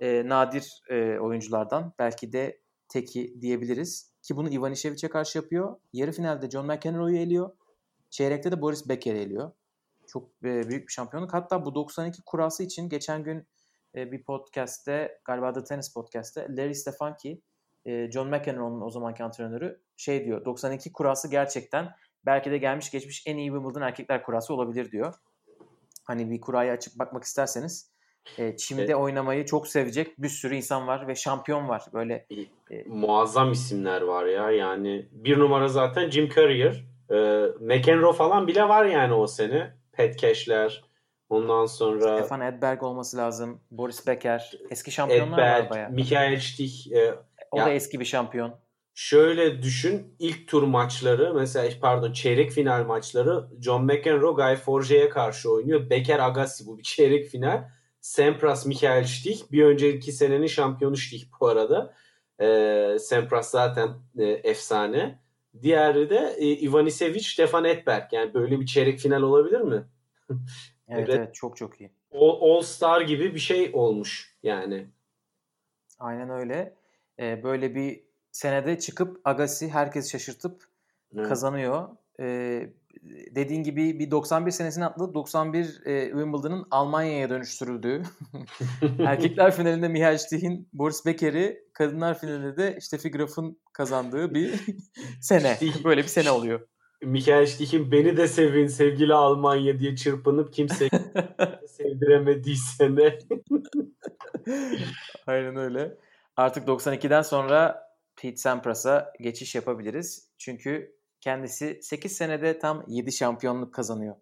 e, 0.00 0.28
nadir 0.28 0.82
e, 0.90 1.18
oyunculardan. 1.18 1.92
Belki 1.98 2.32
de 2.32 2.60
teki 2.88 3.40
diyebiliriz. 3.40 4.12
Ki 4.22 4.36
bunu 4.36 4.48
Ivanishevic'e 4.48 5.08
karşı 5.08 5.38
yapıyor. 5.38 5.76
Yarı 5.92 6.12
finalde 6.12 6.50
John 6.50 6.66
McEnroe'yu 6.66 7.18
eliyor. 7.18 7.50
Çeyrekte 8.10 8.52
de 8.52 8.60
Boris 8.60 8.88
Becker'i 8.88 9.18
eliyor. 9.18 9.52
Çok 10.06 10.28
e, 10.44 10.68
büyük 10.68 10.88
bir 10.88 10.92
şampiyonluk. 10.92 11.34
Hatta 11.34 11.64
bu 11.64 11.74
92 11.74 12.22
kurası 12.26 12.62
için 12.62 12.88
geçen 12.88 13.22
gün 13.22 13.46
e, 13.94 14.12
bir 14.12 14.24
podcast'te 14.24 15.18
galiba 15.24 15.54
da 15.54 15.64
tenis 15.64 15.94
podcast'te 15.94 16.46
Larry 16.56 16.74
Stefanki 16.74 17.42
e, 17.84 18.10
John 18.10 18.28
McEnroe'nun 18.28 18.80
o 18.80 18.90
zamanki 18.90 19.24
antrenörü 19.24 19.80
şey 19.96 20.24
diyor 20.24 20.44
92 20.44 20.92
kurası 20.92 21.30
gerçekten 21.30 21.94
belki 22.26 22.50
de 22.50 22.58
gelmiş 22.58 22.90
geçmiş 22.90 23.22
en 23.26 23.36
iyi 23.36 23.48
Wimbledon 23.48 23.80
erkekler 23.80 24.22
kurası 24.22 24.54
olabilir 24.54 24.90
diyor 24.90 25.14
hani 26.06 26.30
bir 26.30 26.40
kurayı 26.40 26.72
açıp 26.72 26.98
bakmak 26.98 27.24
isterseniz 27.24 27.96
e, 28.38 28.56
çimde 28.56 28.82
evet. 28.82 28.94
oynamayı 28.94 29.44
çok 29.44 29.68
sevecek 29.68 30.22
bir 30.22 30.28
sürü 30.28 30.54
insan 30.54 30.86
var 30.86 31.08
ve 31.08 31.14
şampiyon 31.14 31.68
var. 31.68 31.82
Böyle 31.92 32.26
e, 32.70 32.84
muazzam 32.86 33.52
isimler 33.52 34.02
var 34.02 34.26
ya. 34.26 34.50
Yani 34.50 35.08
bir 35.12 35.38
numara 35.38 35.68
zaten 35.68 36.10
Jim 36.10 36.28
Courier. 36.28 36.84
E, 37.10 37.16
McEnroe 37.60 38.12
falan 38.12 38.46
bile 38.46 38.68
var 38.68 38.84
yani 38.84 39.14
o 39.14 39.26
sene. 39.26 39.76
Pat 39.92 40.18
Cash'ler. 40.18 40.84
Ondan 41.28 41.66
sonra 41.66 42.18
Stefan 42.18 42.40
Edberg 42.40 42.82
olması 42.82 43.16
lazım. 43.16 43.60
Boris 43.70 44.06
Becker. 44.06 44.52
Eski 44.70 44.90
şampiyonlar 44.90 45.38
Edberg, 45.38 45.64
var 45.64 45.70
bayağı. 45.70 45.90
Michael 45.90 46.40
Stich. 46.40 46.92
E, 46.92 47.14
o 47.50 47.58
ya, 47.58 47.66
da 47.66 47.70
eski 47.70 48.00
bir 48.00 48.04
şampiyon 48.04 48.54
şöyle 48.96 49.62
düşün 49.62 50.14
ilk 50.18 50.48
tur 50.48 50.62
maçları 50.62 51.34
mesela 51.34 51.70
pardon 51.80 52.12
çeyrek 52.12 52.50
final 52.50 52.84
maçları 52.84 53.48
John 53.60 53.84
McEnroe 53.84 54.34
Guy 54.34 54.56
Forget'e 54.56 55.08
karşı 55.08 55.52
oynuyor. 55.52 55.90
Becker 55.90 56.18
Agassi 56.18 56.66
bu 56.66 56.78
bir 56.78 56.82
çeyrek 56.96 57.28
final. 57.28 57.68
Sampras 58.00 58.66
Michael 58.66 59.04
Stich 59.04 59.52
bir 59.52 59.64
önceki 59.64 60.12
senenin 60.12 60.46
şampiyonu 60.46 60.96
Stich 60.96 61.24
bu 61.40 61.48
arada. 61.48 61.94
Ee, 62.40 62.96
Sampras 63.00 63.50
zaten 63.50 63.88
e, 64.18 64.24
efsane. 64.24 65.20
Diğeri 65.62 66.10
de 66.10 66.36
e, 66.38 66.46
Ivanisevic 66.46 67.20
Stefan 67.20 67.64
Edberg. 67.64 68.12
Yani 68.12 68.34
böyle 68.34 68.60
bir 68.60 68.66
çeyrek 68.66 68.98
final 68.98 69.22
olabilir 69.22 69.60
mi? 69.60 69.84
evet, 70.88 71.08
evet 71.08 71.34
çok 71.34 71.56
çok 71.56 71.80
iyi. 71.80 71.90
All, 72.12 72.38
All 72.40 72.62
Star 72.62 73.00
gibi 73.00 73.34
bir 73.34 73.40
şey 73.40 73.70
olmuş 73.72 74.36
yani. 74.42 74.86
Aynen 75.98 76.30
öyle. 76.30 76.76
Ee, 77.20 77.42
böyle 77.42 77.74
bir 77.74 78.05
senede 78.36 78.78
çıkıp 78.78 79.20
Agassi 79.24 79.68
herkes 79.68 80.12
şaşırtıp 80.12 80.64
evet. 81.16 81.28
kazanıyor. 81.28 81.88
Ee, 82.20 82.70
dediğin 83.30 83.62
gibi 83.62 83.98
bir 83.98 84.10
91 84.10 84.50
senesini 84.50 84.84
atladı. 84.84 85.14
91 85.14 85.64
e, 85.86 86.10
Wimbledon'ın 86.10 86.66
Almanya'ya 86.70 87.30
dönüştürüldüğü. 87.30 88.02
Erkekler 89.06 89.56
finalinde 89.56 89.88
Michael 89.88 90.18
Stich'in 90.18 90.68
Boris 90.72 91.06
Becker'i, 91.06 91.64
kadınlar 91.72 92.18
finalinde 92.18 92.56
de 92.56 92.80
Steffi 92.80 93.10
Graf'ın 93.10 93.58
kazandığı 93.72 94.34
bir 94.34 94.60
sene. 95.20 95.58
Böyle 95.84 96.02
bir 96.02 96.08
sene 96.08 96.30
oluyor. 96.30 96.60
Michael 97.02 97.46
Stich'in 97.46 97.92
beni 97.92 98.16
de 98.16 98.28
sevin 98.28 98.66
sevgili 98.66 99.14
Almanya 99.14 99.78
diye 99.78 99.96
çırpınıp 99.96 100.52
kimse 100.52 100.88
sevdiremediği 101.66 102.56
sene. 102.56 103.18
Aynen 105.26 105.56
öyle. 105.56 105.96
Artık 106.36 106.68
92'den 106.68 107.22
sonra 107.22 107.85
Pete 108.16 108.36
Sampras'a 108.36 109.12
geçiş 109.20 109.54
yapabiliriz. 109.54 110.30
Çünkü 110.38 110.96
kendisi 111.20 111.78
8 111.82 112.12
senede 112.12 112.58
tam 112.58 112.84
7 112.88 113.12
şampiyonluk 113.12 113.74
kazanıyor. 113.74 114.16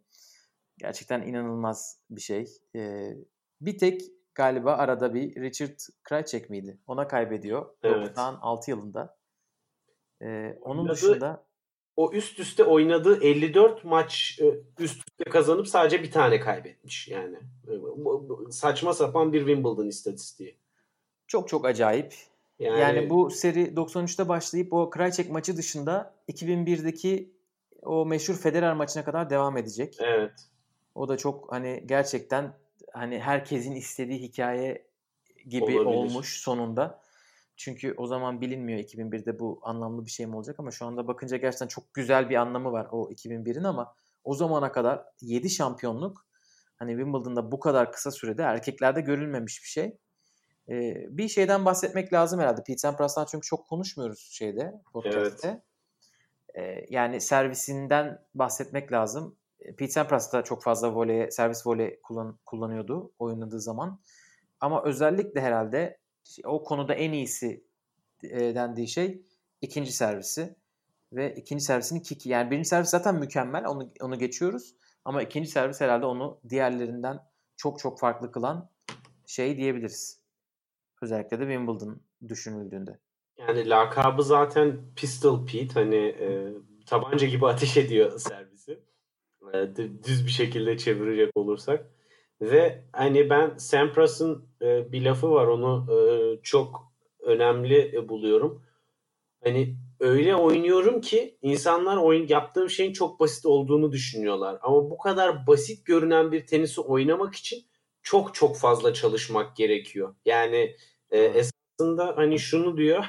Gerçekten 0.78 1.22
inanılmaz 1.22 2.00
bir 2.10 2.20
şey. 2.20 2.46
Ee, 2.76 3.16
bir 3.60 3.78
tek 3.78 4.02
galiba 4.34 4.72
arada 4.72 5.14
bir 5.14 5.34
Richard 5.34 5.78
Krajcek 6.02 6.50
miydi? 6.50 6.78
Ona 6.86 7.08
kaybediyor. 7.08 7.66
Evet. 7.82 8.16
96 8.16 8.70
yılında. 8.70 9.18
Ee, 10.22 10.58
onun 10.60 10.82
oynadı, 10.82 10.92
dışında 10.92 11.46
o 11.96 12.12
üst 12.12 12.40
üste 12.40 12.64
oynadığı 12.64 13.24
54 13.24 13.84
maç 13.84 14.38
e, 14.42 14.44
üst 14.78 15.08
üste 15.08 15.24
kazanıp 15.30 15.68
sadece 15.68 16.02
bir 16.02 16.10
tane 16.10 16.40
kaybetmiş 16.40 17.08
yani. 17.08 17.36
Saçma 18.50 18.92
sapan 18.92 19.32
bir 19.32 19.38
Wimbledon 19.38 19.86
istatistiği. 19.86 20.58
Çok 21.26 21.48
çok 21.48 21.64
acayip. 21.64 22.14
Yani, 22.58 22.80
yani 22.80 23.10
bu 23.10 23.30
seri 23.30 23.74
93'te 23.74 24.28
başlayıp 24.28 24.72
o 24.72 24.90
Krajcek 24.90 25.30
maçı 25.30 25.56
dışında 25.56 26.14
2001'deki 26.28 27.34
o 27.82 28.06
meşhur 28.06 28.34
Federer 28.34 28.74
maçına 28.74 29.04
kadar 29.04 29.30
devam 29.30 29.56
edecek. 29.56 29.96
Evet. 30.00 30.32
O 30.94 31.08
da 31.08 31.16
çok 31.16 31.52
hani 31.52 31.82
gerçekten 31.86 32.52
hani 32.92 33.18
herkesin 33.18 33.74
istediği 33.74 34.18
hikaye 34.18 34.86
gibi 35.46 35.64
Olabilir. 35.64 35.84
olmuş 35.84 36.40
sonunda. 36.40 37.00
Çünkü 37.56 37.94
o 37.96 38.06
zaman 38.06 38.40
bilinmiyor 38.40 38.78
2001'de 38.78 39.38
bu 39.38 39.60
anlamlı 39.62 40.06
bir 40.06 40.10
şey 40.10 40.26
mi 40.26 40.36
olacak 40.36 40.56
ama 40.60 40.70
şu 40.70 40.86
anda 40.86 41.08
bakınca 41.08 41.36
gerçekten 41.36 41.68
çok 41.68 41.94
güzel 41.94 42.30
bir 42.30 42.36
anlamı 42.36 42.72
var 42.72 42.88
o 42.92 43.10
2001'in 43.10 43.64
ama 43.64 43.94
o 44.24 44.34
zamana 44.34 44.72
kadar 44.72 45.04
7 45.20 45.50
şampiyonluk 45.50 46.26
hani 46.76 46.90
Wimbledon'da 46.90 47.52
bu 47.52 47.60
kadar 47.60 47.92
kısa 47.92 48.10
sürede 48.10 48.42
erkeklerde 48.42 49.00
görülmemiş 49.00 49.62
bir 49.62 49.68
şey. 49.68 49.98
Ee, 50.68 51.06
bir 51.08 51.28
şeyden 51.28 51.64
bahsetmek 51.64 52.12
lazım 52.12 52.40
herhalde. 52.40 52.62
Pete 52.64 52.78
Sampras'tan 52.78 53.26
çünkü 53.30 53.46
çok 53.46 53.68
konuşmuyoruz 53.68 54.28
şeyde, 54.32 54.82
podcast'te. 54.92 55.48
Evet. 55.48 55.62
Ee, 56.54 56.86
yani 56.90 57.20
servisinden 57.20 58.22
bahsetmek 58.34 58.92
lazım. 58.92 59.36
Pete 59.64 59.88
Sampras 59.88 60.32
da 60.32 60.44
çok 60.44 60.62
fazla 60.62 60.94
voley, 60.94 61.30
servis 61.30 61.66
voley 61.66 62.00
kullan, 62.02 62.38
kullanıyordu 62.46 63.12
oynadığı 63.18 63.60
zaman. 63.60 64.00
Ama 64.60 64.84
özellikle 64.84 65.40
herhalde 65.40 65.98
o 66.44 66.64
konuda 66.64 66.94
en 66.94 67.12
iyisi 67.12 67.64
e, 68.22 68.54
dendiği 68.54 68.88
şey 68.88 69.22
ikinci 69.60 69.92
servisi 69.92 70.56
ve 71.12 71.34
ikinci 71.34 71.64
servisinin 71.64 72.00
kiki. 72.00 72.28
Yani 72.28 72.50
birinci 72.50 72.68
servis 72.68 72.90
zaten 72.90 73.14
mükemmel. 73.14 73.66
Onu 73.66 73.92
onu 74.00 74.18
geçiyoruz. 74.18 74.76
Ama 75.04 75.22
ikinci 75.22 75.50
servis 75.50 75.80
herhalde 75.80 76.06
onu 76.06 76.40
diğerlerinden 76.48 77.18
çok 77.56 77.78
çok 77.78 78.00
farklı 78.00 78.32
kılan 78.32 78.70
şey 79.26 79.56
diyebiliriz. 79.56 80.23
Özellikle 81.04 81.38
de 81.38 81.42
Wimbledon 81.42 82.00
düşünüldüğünde. 82.28 82.98
Yani 83.38 83.68
lakabı 83.68 84.22
zaten 84.22 84.80
Pistol 84.96 85.46
Pete. 85.46 85.74
Hani 85.74 85.96
e, 85.96 86.52
tabanca 86.86 87.26
gibi 87.26 87.46
ateş 87.46 87.76
ediyor 87.76 88.18
servisi. 88.18 88.80
E, 89.54 89.76
düz 90.04 90.26
bir 90.26 90.30
şekilde 90.30 90.78
çevirecek 90.78 91.30
olursak. 91.34 91.90
Ve 92.40 92.84
hani 92.92 93.30
ben 93.30 93.56
Sampras'ın 93.56 94.48
e, 94.62 94.92
bir 94.92 95.02
lafı 95.02 95.30
var 95.30 95.46
onu 95.46 95.86
e, 95.92 95.96
çok 96.42 96.92
önemli 97.22 97.96
e, 97.96 98.08
buluyorum. 98.08 98.62
Hani 99.44 99.76
öyle 100.00 100.36
oynuyorum 100.36 101.00
ki 101.00 101.38
insanlar 101.42 101.96
oyun 101.96 102.28
yaptığım 102.28 102.70
şeyin 102.70 102.92
çok 102.92 103.20
basit 103.20 103.46
olduğunu 103.46 103.92
düşünüyorlar. 103.92 104.58
Ama 104.62 104.90
bu 104.90 104.98
kadar 104.98 105.46
basit 105.46 105.86
görünen 105.86 106.32
bir 106.32 106.46
tenisi 106.46 106.80
oynamak 106.80 107.34
için 107.34 107.64
çok 108.02 108.34
çok 108.34 108.56
fazla 108.56 108.94
çalışmak 108.94 109.56
gerekiyor. 109.56 110.14
Yani 110.24 110.76
e, 111.14 111.24
esasında 111.24 112.16
hani 112.16 112.38
şunu 112.38 112.76
diyor 112.76 113.04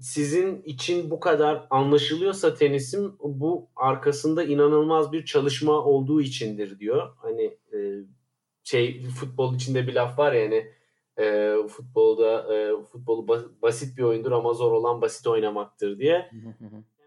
sizin 0.00 0.62
için 0.62 1.10
bu 1.10 1.20
kadar 1.20 1.66
anlaşılıyorsa 1.70 2.54
tenisim 2.54 3.16
bu 3.20 3.68
arkasında 3.76 4.44
inanılmaz 4.44 5.12
bir 5.12 5.24
çalışma 5.24 5.72
olduğu 5.72 6.20
içindir 6.20 6.78
diyor. 6.78 7.12
Hani 7.16 7.58
e, 7.72 7.78
şey 8.64 9.02
futbol 9.02 9.54
içinde 9.54 9.86
bir 9.86 9.94
laf 9.94 10.18
var 10.18 10.32
ya 10.32 10.44
hani 10.44 10.72
e, 11.18 11.56
futbolda 11.68 12.54
e, 12.54 12.82
futbolu 12.84 13.28
basit 13.62 13.98
bir 13.98 14.02
oyundur 14.02 14.32
ama 14.32 14.52
zor 14.52 14.72
olan 14.72 15.02
basit 15.02 15.26
oynamaktır 15.26 15.98
diye. 15.98 16.30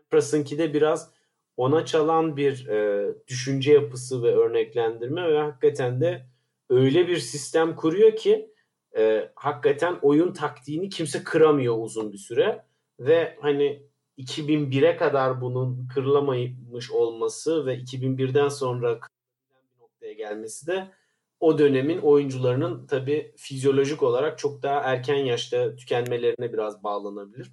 Pras'ınki 0.09 0.57
de 0.57 0.73
biraz 0.73 1.11
ona 1.57 1.85
çalan 1.85 2.37
bir 2.37 2.67
e, 2.67 3.07
düşünce 3.27 3.73
yapısı 3.73 4.23
ve 4.23 4.35
örneklendirme 4.35 5.33
ve 5.33 5.39
hakikaten 5.39 6.01
de 6.01 6.25
öyle 6.69 7.07
bir 7.07 7.17
sistem 7.17 7.75
kuruyor 7.75 8.15
ki 8.15 8.52
e, 8.97 9.31
hakikaten 9.35 9.99
oyun 10.01 10.33
taktiğini 10.33 10.89
kimse 10.89 11.23
kıramıyor 11.23 11.77
uzun 11.79 12.13
bir 12.13 12.17
süre 12.17 12.65
ve 12.99 13.37
hani 13.41 13.87
2001'e 14.17 14.97
kadar 14.97 15.41
bunun 15.41 15.87
kırılamamış 15.87 16.91
olması 16.91 17.65
ve 17.65 17.77
2001'den 17.77 18.49
sonra 18.49 18.95
bir 18.95 19.81
noktaya 19.81 20.13
gelmesi 20.13 20.67
de 20.67 20.91
o 21.39 21.57
dönemin 21.57 21.97
oyuncularının 21.97 22.87
tabi 22.87 23.33
fizyolojik 23.37 24.03
olarak 24.03 24.39
çok 24.39 24.63
daha 24.63 24.79
erken 24.79 25.15
yaşta 25.15 25.75
tükenmelerine 25.75 26.53
biraz 26.53 26.83
bağlanabilir. 26.83 27.51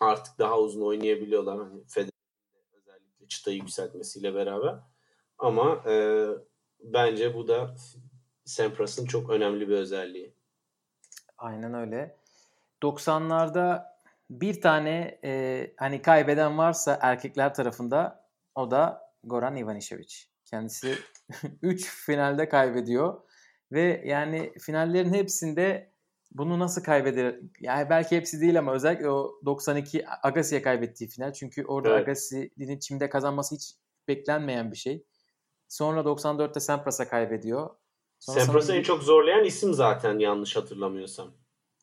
Artık 0.00 0.38
daha 0.38 0.60
uzun 0.60 0.82
oynayabiliyorlar. 0.82 1.58
Hani 1.58 1.84
Federer'in 1.88 2.80
özellikle 2.80 3.28
çıtayı 3.28 3.56
yükseltmesiyle 3.56 4.34
beraber. 4.34 4.74
Ama 5.38 5.82
e, 5.86 6.26
bence 6.80 7.34
bu 7.34 7.48
da 7.48 7.74
Sampras'ın 8.44 9.06
çok 9.06 9.30
önemli 9.30 9.68
bir 9.68 9.74
özelliği. 9.74 10.37
Aynen 11.38 11.74
öyle. 11.74 12.16
90'larda 12.82 13.84
bir 14.30 14.60
tane 14.60 15.18
e, 15.24 15.74
hani 15.76 16.02
kaybeden 16.02 16.58
varsa 16.58 16.98
erkekler 17.02 17.54
tarafında 17.54 18.24
o 18.54 18.70
da 18.70 19.10
Goran 19.24 19.56
Ivanisevic. 19.56 20.14
Kendisi 20.44 20.98
3 21.62 22.04
finalde 22.04 22.48
kaybediyor 22.48 23.20
ve 23.72 24.02
yani 24.04 24.52
finallerin 24.58 25.14
hepsinde 25.14 25.92
bunu 26.30 26.58
nasıl 26.58 26.82
kaybeder? 26.82 27.36
Yani 27.60 27.90
belki 27.90 28.16
hepsi 28.16 28.40
değil 28.40 28.58
ama 28.58 28.72
özellikle 28.72 29.10
o 29.10 29.40
92 29.44 30.04
Agassi'ye 30.22 30.62
kaybettiği 30.62 31.10
final. 31.10 31.32
Çünkü 31.32 31.64
orada 31.64 31.88
evet. 31.88 32.02
Agassi'nin 32.02 32.78
çimde 32.78 33.10
kazanması 33.10 33.54
hiç 33.54 33.74
beklenmeyen 34.08 34.72
bir 34.72 34.76
şey. 34.76 35.04
Sonra 35.68 36.00
94'te 36.00 36.60
Sampras'a 36.60 37.08
kaybediyor. 37.08 37.70
Sampras'ı 38.18 38.74
en 38.74 38.82
çok 38.82 39.02
zorlayan 39.02 39.44
isim 39.44 39.74
zaten 39.74 40.18
yanlış 40.18 40.56
hatırlamıyorsam. 40.56 41.34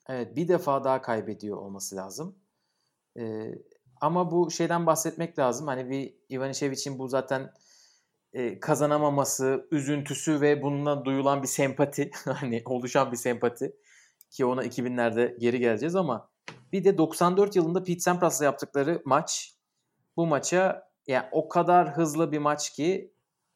Evet 0.09 0.35
bir 0.35 0.47
defa 0.47 0.83
daha 0.83 1.01
kaybediyor 1.01 1.57
olması 1.57 1.95
lazım. 1.95 2.35
Ee, 3.19 3.51
ama 4.01 4.31
bu 4.31 4.51
şeyden 4.51 4.85
bahsetmek 4.85 5.39
lazım. 5.39 5.67
Hani 5.67 5.89
bir 5.89 6.15
Ivanishevic'in 6.29 6.99
bu 6.99 7.07
zaten 7.07 7.53
e, 8.33 8.59
kazanamaması, 8.59 9.67
üzüntüsü 9.71 10.41
ve 10.41 10.61
bununla 10.61 11.05
duyulan 11.05 11.43
bir 11.43 11.47
sempati. 11.47 12.11
hani 12.25 12.63
oluşan 12.65 13.11
bir 13.11 13.17
sempati. 13.17 13.75
Ki 14.31 14.45
ona 14.45 14.65
2000'lerde 14.65 15.37
geri 15.37 15.59
geleceğiz 15.59 15.95
ama 15.95 16.29
bir 16.71 16.83
de 16.83 16.97
94 16.97 17.55
yılında 17.55 17.83
Pete 17.83 17.99
Sampras'la 17.99 18.45
yaptıkları 18.45 19.01
maç. 19.05 19.55
Bu 20.17 20.27
maça 20.27 20.89
yani 21.07 21.25
o 21.31 21.49
kadar 21.49 21.97
hızlı 21.97 22.31
bir 22.31 22.37
maç 22.37 22.69
ki 22.69 23.14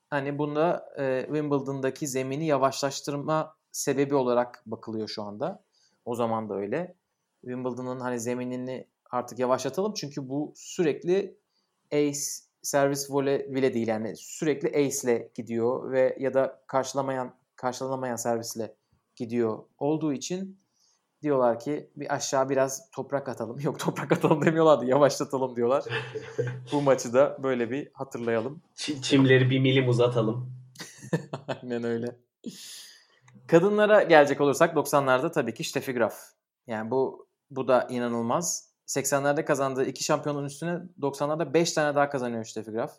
hani 0.10 0.38
bunda 0.38 0.94
e, 0.98 1.22
Wimbledon'daki 1.26 2.08
zemini 2.08 2.46
yavaşlaştırma 2.46 3.56
sebebi 3.72 4.16
olarak 4.16 4.64
bakılıyor 4.66 5.08
şu 5.08 5.24
anda. 5.24 5.64
O 6.06 6.16
zaman 6.16 6.50
da 6.50 6.56
öyle. 6.56 6.96
Wimbledon'ın 7.42 8.00
hani 8.00 8.20
zeminini 8.20 8.88
artık 9.12 9.40
yavaşlatalım 9.40 9.94
çünkü 9.94 10.30
bu 10.30 10.54
sürekli 10.56 11.38
ace 11.94 12.20
servis 12.62 13.12
voley 13.12 13.56
bile 13.56 13.74
değil 13.74 13.88
yani 13.88 14.16
sürekli 14.16 14.68
ace 14.70 14.98
ile 15.04 15.32
gidiyor 15.36 15.92
ve 15.92 16.18
ya 16.20 16.34
da 16.34 16.64
karşılamayan 16.68 17.36
karşılanamayan 17.56 18.16
servisle 18.16 18.76
gidiyor 19.16 19.64
olduğu 19.78 20.14
için 20.14 20.60
diyorlar 21.22 21.60
ki 21.60 21.90
bir 21.96 22.14
aşağı 22.16 22.50
biraz 22.50 22.92
toprak 22.92 23.30
atalım. 23.30 23.60
Yok 23.62 23.80
toprak 23.80 24.12
atalım 24.12 24.46
demiyorlardı 24.46 24.86
yavaşlatalım 24.86 25.56
diyorlar. 25.56 25.84
bu 26.72 26.82
maçı 26.82 27.14
da 27.14 27.38
böyle 27.44 27.72
bir 27.72 27.90
hatırlayalım. 27.94 28.62
Çimleri 28.76 29.50
bir 29.50 29.60
milim 29.60 29.90
uzatalım. 29.90 30.54
Aynen 31.48 31.84
öyle. 31.84 32.16
Kadınlara 33.48 34.04
gelecek 34.04 34.42
olursak 34.42 34.76
90'larda 34.76 35.32
tabii 35.32 35.54
ki 35.54 35.64
Steffi 35.64 35.94
Graf. 35.94 36.16
Yani 36.68 36.92
bu 36.92 37.28
bu 37.52 37.68
da 37.68 37.88
inanılmaz. 37.90 38.70
80'lerde 38.88 39.46
kazandığı 39.46 39.86
iki 39.86 40.04
şampiyonun 40.04 40.46
üstüne 40.46 40.80
90'larda 41.02 41.54
5 41.54 41.74
tane 41.74 41.96
daha 41.96 42.10
kazanıyor 42.10 42.46
Steffi 42.46 42.72
Graf. 42.72 42.92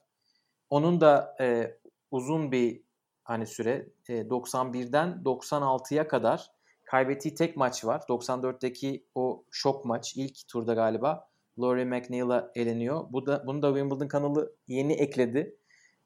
Onun 0.70 1.00
da 1.00 1.36
e, 1.40 1.76
uzun 2.10 2.52
bir 2.52 2.82
hani 3.24 3.46
süre 3.46 3.88
e, 4.08 4.12
91'den 4.12 5.22
96'ya 5.24 6.08
kadar 6.08 6.50
kaybettiği 6.90 7.34
tek 7.34 7.56
maç 7.56 7.84
var. 7.84 8.02
94'teki 8.08 9.06
o 9.14 9.44
şok 9.50 9.84
maç 9.84 10.16
ilk 10.16 10.48
turda 10.48 10.74
galiba 10.74 11.28
Laurie 11.60 11.84
McNeil'a 11.84 12.50
eleniyor. 12.54 13.04
Bu 13.10 13.26
da 13.26 13.46
bunu 13.46 13.62
da 13.62 13.68
Wimbledon 13.68 14.08
kanalı 14.08 14.56
yeni 14.68 14.92
ekledi. 14.92 15.56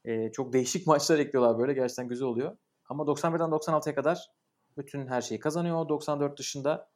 E, 0.05 0.31
çok 0.31 0.53
değişik 0.53 0.87
maçlar 0.91 1.19
ekliyorlar 1.19 1.59
böyle 1.59 1.73
gerçekten 1.73 2.07
güzel 2.07 2.27
oluyor. 2.27 2.57
Ama 2.89 3.03
91'den 3.03 3.49
96'ya 3.49 3.95
kadar 3.95 4.31
bütün 4.77 5.07
her 5.07 5.21
şeyi 5.21 5.39
kazanıyor. 5.39 5.89
94 5.89 6.39
dışında 6.39 6.89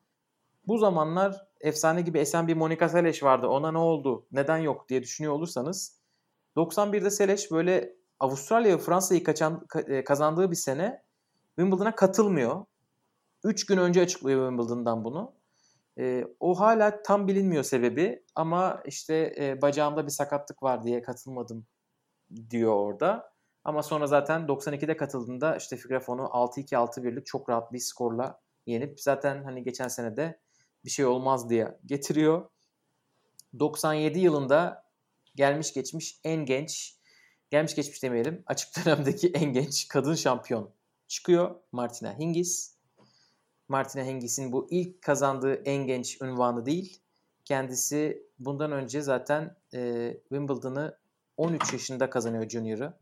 bu 0.68 0.78
zamanlar 0.78 1.48
efsane 1.62 2.02
gibi 2.02 2.20
esen 2.20 2.48
bir 2.48 2.56
Monica 2.56 2.90
Seles 2.90 3.24
vardı. 3.24 3.48
Ona 3.48 3.72
ne 3.72 3.78
oldu? 3.78 4.26
Neden 4.32 4.58
yok 4.58 4.90
diye 4.90 5.04
düşünüyor 5.04 5.34
olursanız 5.34 6.00
91'de 6.58 7.10
Seles 7.10 7.52
böyle 7.52 7.96
Avustralya 8.20 8.78
ve 8.78 8.82
Fransa'yı 8.82 9.24
kaçan, 9.24 9.68
e, 9.88 10.04
kazandığı 10.04 10.52
bir 10.52 10.56
sene 10.56 11.04
Wimbledon'a 11.56 11.96
katılmıyor. 11.96 12.66
3 13.44 13.66
gün 13.66 13.78
önce 13.78 14.02
açıklıyor 14.02 14.50
Wimbledon'dan 14.50 15.04
bunu. 15.04 15.34
E, 15.98 16.26
o 16.40 16.60
hala 16.60 17.02
tam 17.02 17.28
bilinmiyor 17.28 17.64
sebebi 17.64 18.24
ama 18.36 18.82
işte 18.86 19.36
e, 19.40 19.62
bacağımda 19.62 20.06
bir 20.06 20.12
sakatlık 20.12 20.64
var 20.64 20.84
diye 20.84 21.02
katılmadım 21.02 21.66
diyor 22.50 22.74
orada. 22.74 23.34
Ama 23.64 23.84
sonra 23.84 24.08
zaten 24.08 24.42
92'de 24.42 24.98
katıldığında 24.98 25.56
işte 25.56 25.78
Figrafon'u 25.78 26.22
6-2 26.22 26.76
6-1'lik 26.76 27.26
çok 27.26 27.50
rahat 27.50 27.74
bir 27.74 27.80
skorla 27.80 28.42
yenip 28.66 29.02
zaten 29.02 29.44
hani 29.44 29.64
geçen 29.64 29.88
sene 29.88 30.18
de 30.18 30.40
bir 30.86 30.90
şey 30.90 31.06
olmaz 31.06 31.50
diye 31.50 31.80
getiriyor. 31.86 32.50
97 33.60 34.20
yılında 34.20 34.84
gelmiş 35.36 35.74
geçmiş 35.74 36.20
en 36.24 36.46
genç, 36.46 36.96
gelmiş 37.50 37.76
geçmiş 37.76 38.04
demeyelim, 38.04 38.44
açık 38.46 38.86
dönemdeki 38.86 39.32
en 39.34 39.54
genç 39.54 39.88
kadın 39.88 40.16
şampiyon 40.16 40.72
çıkıyor. 41.08 41.56
Martina 41.72 42.18
Hingis. 42.20 42.79
Martina 43.70 44.04
Hingis'in 44.04 44.52
bu 44.52 44.68
ilk 44.72 45.02
kazandığı 45.02 45.54
en 45.54 45.88
genç 45.88 46.22
ünvanı 46.22 46.66
değil. 46.66 47.02
Kendisi 47.46 48.24
bundan 48.40 48.72
önce 48.72 49.02
zaten 49.02 49.56
e, 49.74 50.14
Wimbledon'ı 50.30 50.98
13 51.38 51.74
yaşında 51.74 52.10
kazanıyor 52.10 52.50
Junior'ı. 52.50 52.94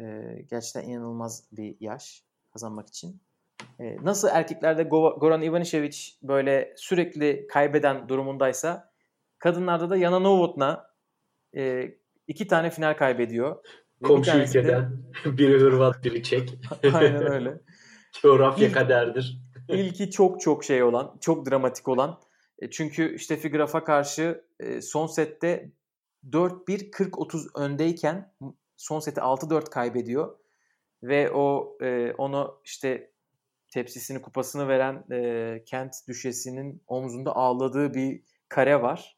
E, 0.00 0.04
gerçekten 0.50 0.88
inanılmaz 0.88 1.44
bir 1.52 1.76
yaş 1.80 2.24
kazanmak 2.52 2.88
için. 2.88 3.20
E, 3.80 3.96
nasıl 4.02 4.28
erkeklerde 4.28 4.82
Goran 4.82 5.42
Ivanisevic 5.42 5.98
böyle 6.22 6.74
sürekli 6.76 7.46
kaybeden 7.46 8.08
durumundaysa 8.08 8.92
kadınlarda 9.38 9.90
da 9.90 9.96
Yana 9.96 10.18
Novotna 10.18 10.90
e, 11.56 11.94
iki 12.26 12.46
tane 12.46 12.70
final 12.70 12.96
kaybediyor. 12.96 13.64
Komşu 14.02 14.32
bir 14.38 14.42
ülkeden. 14.42 14.92
De... 15.24 15.38
biri 15.38 15.60
Hırvat, 15.60 16.04
biri 16.04 16.22
Çek. 16.22 16.58
Aynen 16.94 17.32
öyle. 17.32 17.60
Coğrafya 18.22 18.66
İlk, 18.68 18.74
kaderdir. 18.74 19.49
İlki 19.76 20.10
çok 20.10 20.40
çok 20.40 20.64
şey 20.64 20.82
olan, 20.82 21.16
çok 21.20 21.50
dramatik 21.50 21.88
olan. 21.88 22.20
E, 22.58 22.70
çünkü 22.70 23.14
işte 23.14 23.36
Figraf'a 23.36 23.84
karşı 23.84 24.44
e, 24.60 24.80
son 24.80 25.06
sette 25.06 25.72
4-1 26.30 26.90
40-30 26.90 27.60
öndeyken 27.60 28.34
son 28.76 29.00
seti 29.00 29.20
6-4 29.20 29.70
kaybediyor. 29.70 30.38
Ve 31.02 31.30
o 31.30 31.76
e, 31.82 32.12
onu 32.18 32.60
işte 32.64 33.10
tepsisini 33.72 34.22
kupasını 34.22 34.68
veren 34.68 35.04
Kent 35.64 35.94
düşesinin 36.08 36.82
omzunda 36.86 37.36
ağladığı 37.36 37.94
bir 37.94 38.22
kare 38.48 38.82
var. 38.82 39.16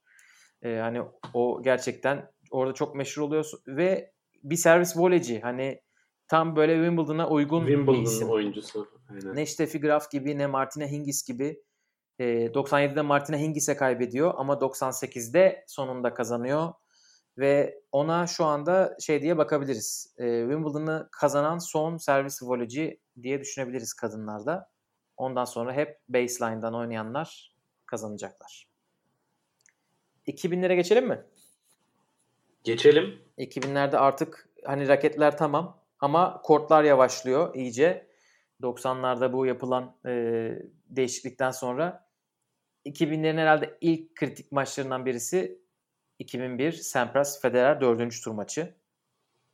Hani 0.64 1.02
o 1.34 1.62
gerçekten 1.62 2.30
orada 2.50 2.74
çok 2.74 2.94
meşhur 2.94 3.22
oluyor 3.22 3.50
ve 3.66 4.12
bir 4.42 4.56
servis 4.56 4.96
voleyci 4.96 5.40
hani 5.40 5.80
tam 6.32 6.56
böyle 6.56 6.74
Wimbledon'a 6.74 7.28
uygun 7.28 7.66
Wimbledon 7.66 7.94
bir 7.94 8.02
isim. 8.02 8.30
oyuncusu. 8.30 8.88
Aynen. 9.10 9.36
Ne 9.36 9.46
Steffi 9.46 9.80
Graf 9.80 10.10
gibi 10.10 10.38
ne 10.38 10.46
Martina 10.46 10.86
Hingis 10.86 11.24
gibi. 11.24 11.62
E, 12.18 12.24
97'de 12.24 13.02
Martina 13.02 13.36
Hingis'e 13.36 13.76
kaybediyor 13.76 14.34
ama 14.36 14.54
98'de 14.54 15.64
sonunda 15.66 16.14
kazanıyor. 16.14 16.72
Ve 17.38 17.80
ona 17.92 18.26
şu 18.26 18.44
anda 18.44 18.96
şey 19.00 19.22
diye 19.22 19.38
bakabiliriz. 19.38 20.14
E, 20.18 20.24
Wimbledon'ı 20.24 21.08
kazanan 21.12 21.58
son 21.58 21.96
servis 21.96 22.42
voleyci 22.42 23.00
diye 23.22 23.40
düşünebiliriz 23.40 23.94
kadınlarda. 23.94 24.70
Ondan 25.16 25.44
sonra 25.44 25.72
hep 25.72 26.00
baseline'dan 26.08 26.74
oynayanlar 26.74 27.54
kazanacaklar. 27.86 28.68
2000'lere 30.26 30.74
geçelim 30.74 31.08
mi? 31.08 31.22
Geçelim. 32.64 33.18
2000'lerde 33.38 33.96
artık 33.96 34.48
hani 34.64 34.88
raketler 34.88 35.38
tamam 35.38 35.81
ama 36.02 36.42
kortlar 36.42 36.84
yavaşlıyor 36.84 37.54
iyice. 37.54 38.12
90'larda 38.62 39.32
bu 39.32 39.46
yapılan 39.46 39.96
e, 40.06 40.12
değişiklikten 40.86 41.50
sonra 41.50 42.08
2000'lerin 42.86 43.38
herhalde 43.38 43.78
ilk 43.80 44.14
kritik 44.14 44.52
maçlarından 44.52 45.06
birisi 45.06 45.62
2001 46.18 46.72
Sampras 46.72 47.40
Federer 47.40 47.80
4. 47.80 48.22
tur 48.24 48.30
maçı. 48.30 48.74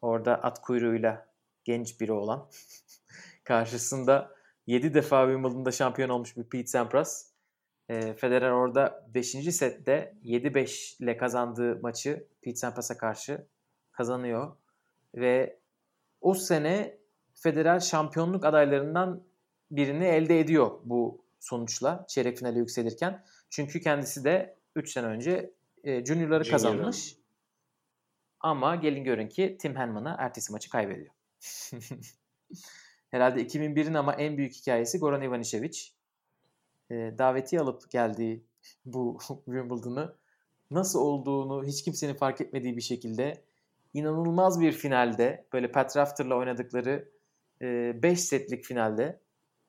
Orada 0.00 0.42
at 0.42 0.62
kuyruğuyla 0.62 1.28
genç 1.64 2.00
biri 2.00 2.12
olan 2.12 2.50
karşısında 3.44 4.34
7 4.66 4.94
defa 4.94 5.26
Wimbledon'da 5.26 5.72
şampiyon 5.72 6.08
olmuş 6.08 6.36
bir 6.36 6.44
Pete 6.44 6.66
Sampras. 6.66 7.30
E, 7.88 8.14
Federer 8.14 8.50
orada 8.50 9.08
5. 9.14 9.26
sette 9.30 10.14
7-5 10.24 11.02
ile 11.02 11.16
kazandığı 11.16 11.80
maçı 11.80 12.28
Pete 12.42 12.56
Sampras'a 12.56 12.98
karşı 12.98 13.46
kazanıyor. 13.92 14.56
Ve 15.14 15.60
o 16.20 16.34
sene 16.34 16.98
Federer 17.34 17.80
şampiyonluk 17.80 18.44
adaylarından 18.44 19.22
birini 19.70 20.04
elde 20.04 20.40
ediyor 20.40 20.80
bu 20.84 21.24
sonuçla 21.40 22.04
çeyrek 22.08 22.38
finale 22.38 22.58
yükselirken. 22.58 23.24
Çünkü 23.50 23.80
kendisi 23.80 24.24
de 24.24 24.56
3 24.76 24.92
sene 24.92 25.06
önce 25.06 25.54
e, 25.84 26.04
Junior'ları 26.04 26.44
Junior. 26.44 26.50
kazanmış. 26.50 27.16
Ama 28.40 28.76
gelin 28.76 29.04
görün 29.04 29.28
ki 29.28 29.56
Tim 29.60 29.76
Henman'a 29.76 30.16
ertesi 30.18 30.52
maçı 30.52 30.70
kaybediyor. 30.70 31.14
Herhalde 33.10 33.42
2001'in 33.42 33.94
ama 33.94 34.14
en 34.14 34.36
büyük 34.36 34.54
hikayesi 34.54 34.98
Goran 34.98 35.22
Ivanisevic. 35.22 35.78
E, 36.90 36.94
daveti 37.18 37.60
alıp 37.60 37.90
geldiği 37.90 38.44
bu 38.84 39.18
Wimbledon'ı 39.44 40.16
nasıl 40.70 41.00
olduğunu 41.00 41.64
hiç 41.64 41.84
kimsenin 41.84 42.14
fark 42.14 42.40
etmediği 42.40 42.76
bir 42.76 42.82
şekilde 42.82 43.44
inanılmaz 43.98 44.60
bir 44.60 44.72
finalde 44.72 45.46
böyle 45.52 45.70
Pat 45.70 45.96
Rafter'la 45.96 46.34
oynadıkları 46.36 47.08
5 47.60 48.12
e, 48.12 48.16
setlik 48.16 48.64
finalde 48.64 49.20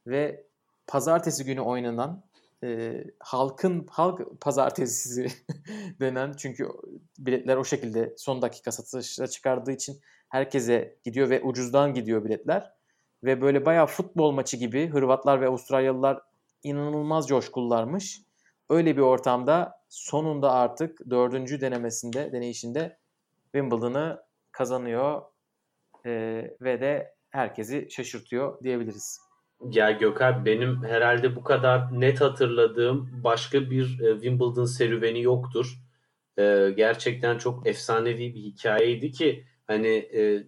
ve 0.07 0.45
pazartesi 0.87 1.45
günü 1.45 1.61
oynanan 1.61 2.23
e, 2.63 3.03
halkın 3.19 3.87
halk 3.89 4.41
pazartesisi 4.41 5.27
denen 5.99 6.33
çünkü 6.33 6.69
biletler 7.19 7.57
o 7.57 7.63
şekilde 7.63 8.13
son 8.17 8.41
dakika 8.41 8.71
satışa 8.71 9.27
çıkardığı 9.27 9.71
için 9.71 9.99
herkese 10.29 10.97
gidiyor 11.03 11.29
ve 11.29 11.41
ucuzdan 11.41 11.93
gidiyor 11.93 12.25
biletler. 12.25 12.71
Ve 13.23 13.41
böyle 13.41 13.65
bayağı 13.65 13.87
futbol 13.87 14.31
maçı 14.31 14.57
gibi 14.57 14.87
Hırvatlar 14.87 15.41
ve 15.41 15.47
Avustralyalılar 15.47 16.21
inanılmaz 16.63 17.27
coşkullarmış. 17.27 18.21
Öyle 18.69 18.97
bir 18.97 19.01
ortamda 19.01 19.81
sonunda 19.89 20.51
artık 20.51 21.09
dördüncü 21.09 21.61
denemesinde, 21.61 22.31
deneyişinde 22.31 22.97
Wimbledon'ı 23.55 24.23
kazanıyor 24.51 25.21
e, 26.05 26.11
ve 26.61 26.81
de 26.81 27.15
herkesi 27.29 27.87
şaşırtıyor 27.91 28.63
diyebiliriz. 28.63 29.19
Ya 29.71 29.91
Gökhan 29.91 30.45
benim 30.45 30.83
herhalde 30.83 31.35
bu 31.35 31.43
kadar 31.43 32.01
net 32.01 32.21
hatırladığım 32.21 33.23
başka 33.23 33.69
bir 33.69 33.99
e, 33.99 34.13
Wimbledon 34.13 34.65
serüveni 34.65 35.21
yoktur. 35.21 35.79
E, 36.37 36.73
gerçekten 36.77 37.37
çok 37.37 37.67
efsanevi 37.67 38.35
bir 38.35 38.41
hikayeydi 38.41 39.11
ki 39.11 39.45
hani 39.67 39.87
e, 39.87 40.43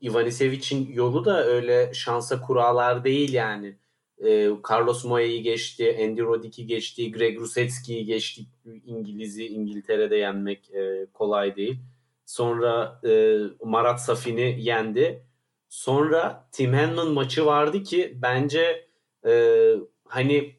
Ivanisevic'in 0.00 0.92
yolu 0.92 1.24
da 1.24 1.44
öyle 1.44 1.94
şansa 1.94 2.40
kurallar 2.40 3.04
değil 3.04 3.32
yani. 3.32 3.78
E, 4.24 4.50
Carlos 4.70 5.04
Moya'yı 5.04 5.42
geçti, 5.42 5.98
Andy 6.02 6.20
Roddick'i 6.20 6.66
geçti, 6.66 7.12
Greg 7.12 7.40
Rusedski'yi 7.40 8.04
geçti. 8.04 8.42
İngiliz'i 8.86 9.46
İngiltere'de 9.46 10.16
yenmek 10.16 10.70
e, 10.70 11.06
kolay 11.12 11.56
değil. 11.56 11.78
Sonra 12.26 13.00
e, 13.08 13.38
Marat 13.64 14.02
Safin'i 14.02 14.56
yendi. 14.60 15.22
Sonra 15.68 16.48
Tim 16.52 16.72
Henman 16.72 17.08
maçı 17.08 17.46
vardı 17.46 17.82
ki 17.82 18.18
bence 18.22 18.88
e, 19.26 19.72
hani 20.04 20.56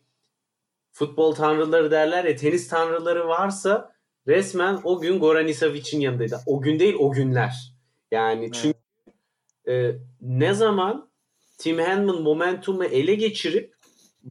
futbol 0.92 1.36
tanrıları 1.36 1.92
derler 1.92 2.26
ya 2.26 2.36
tenis 2.36 2.68
tanrıları 2.68 3.28
varsa 3.28 3.96
resmen 4.28 4.80
o 4.84 5.00
gün 5.02 5.20
Goran 5.20 5.48
Isavic'in 5.48 6.00
yanındaydı. 6.00 6.40
O 6.46 6.62
gün 6.62 6.80
değil 6.80 6.96
o 7.00 7.12
günler. 7.12 7.74
Yani 8.12 8.44
evet. 8.44 8.54
çünkü 8.54 8.80
e, 9.68 9.96
ne 10.22 10.54
zaman 10.54 11.09
Tim 11.60 11.80
Henman 11.80 12.22
momentumu 12.22 12.84
ele 12.84 13.16
geçirip 13.16 13.76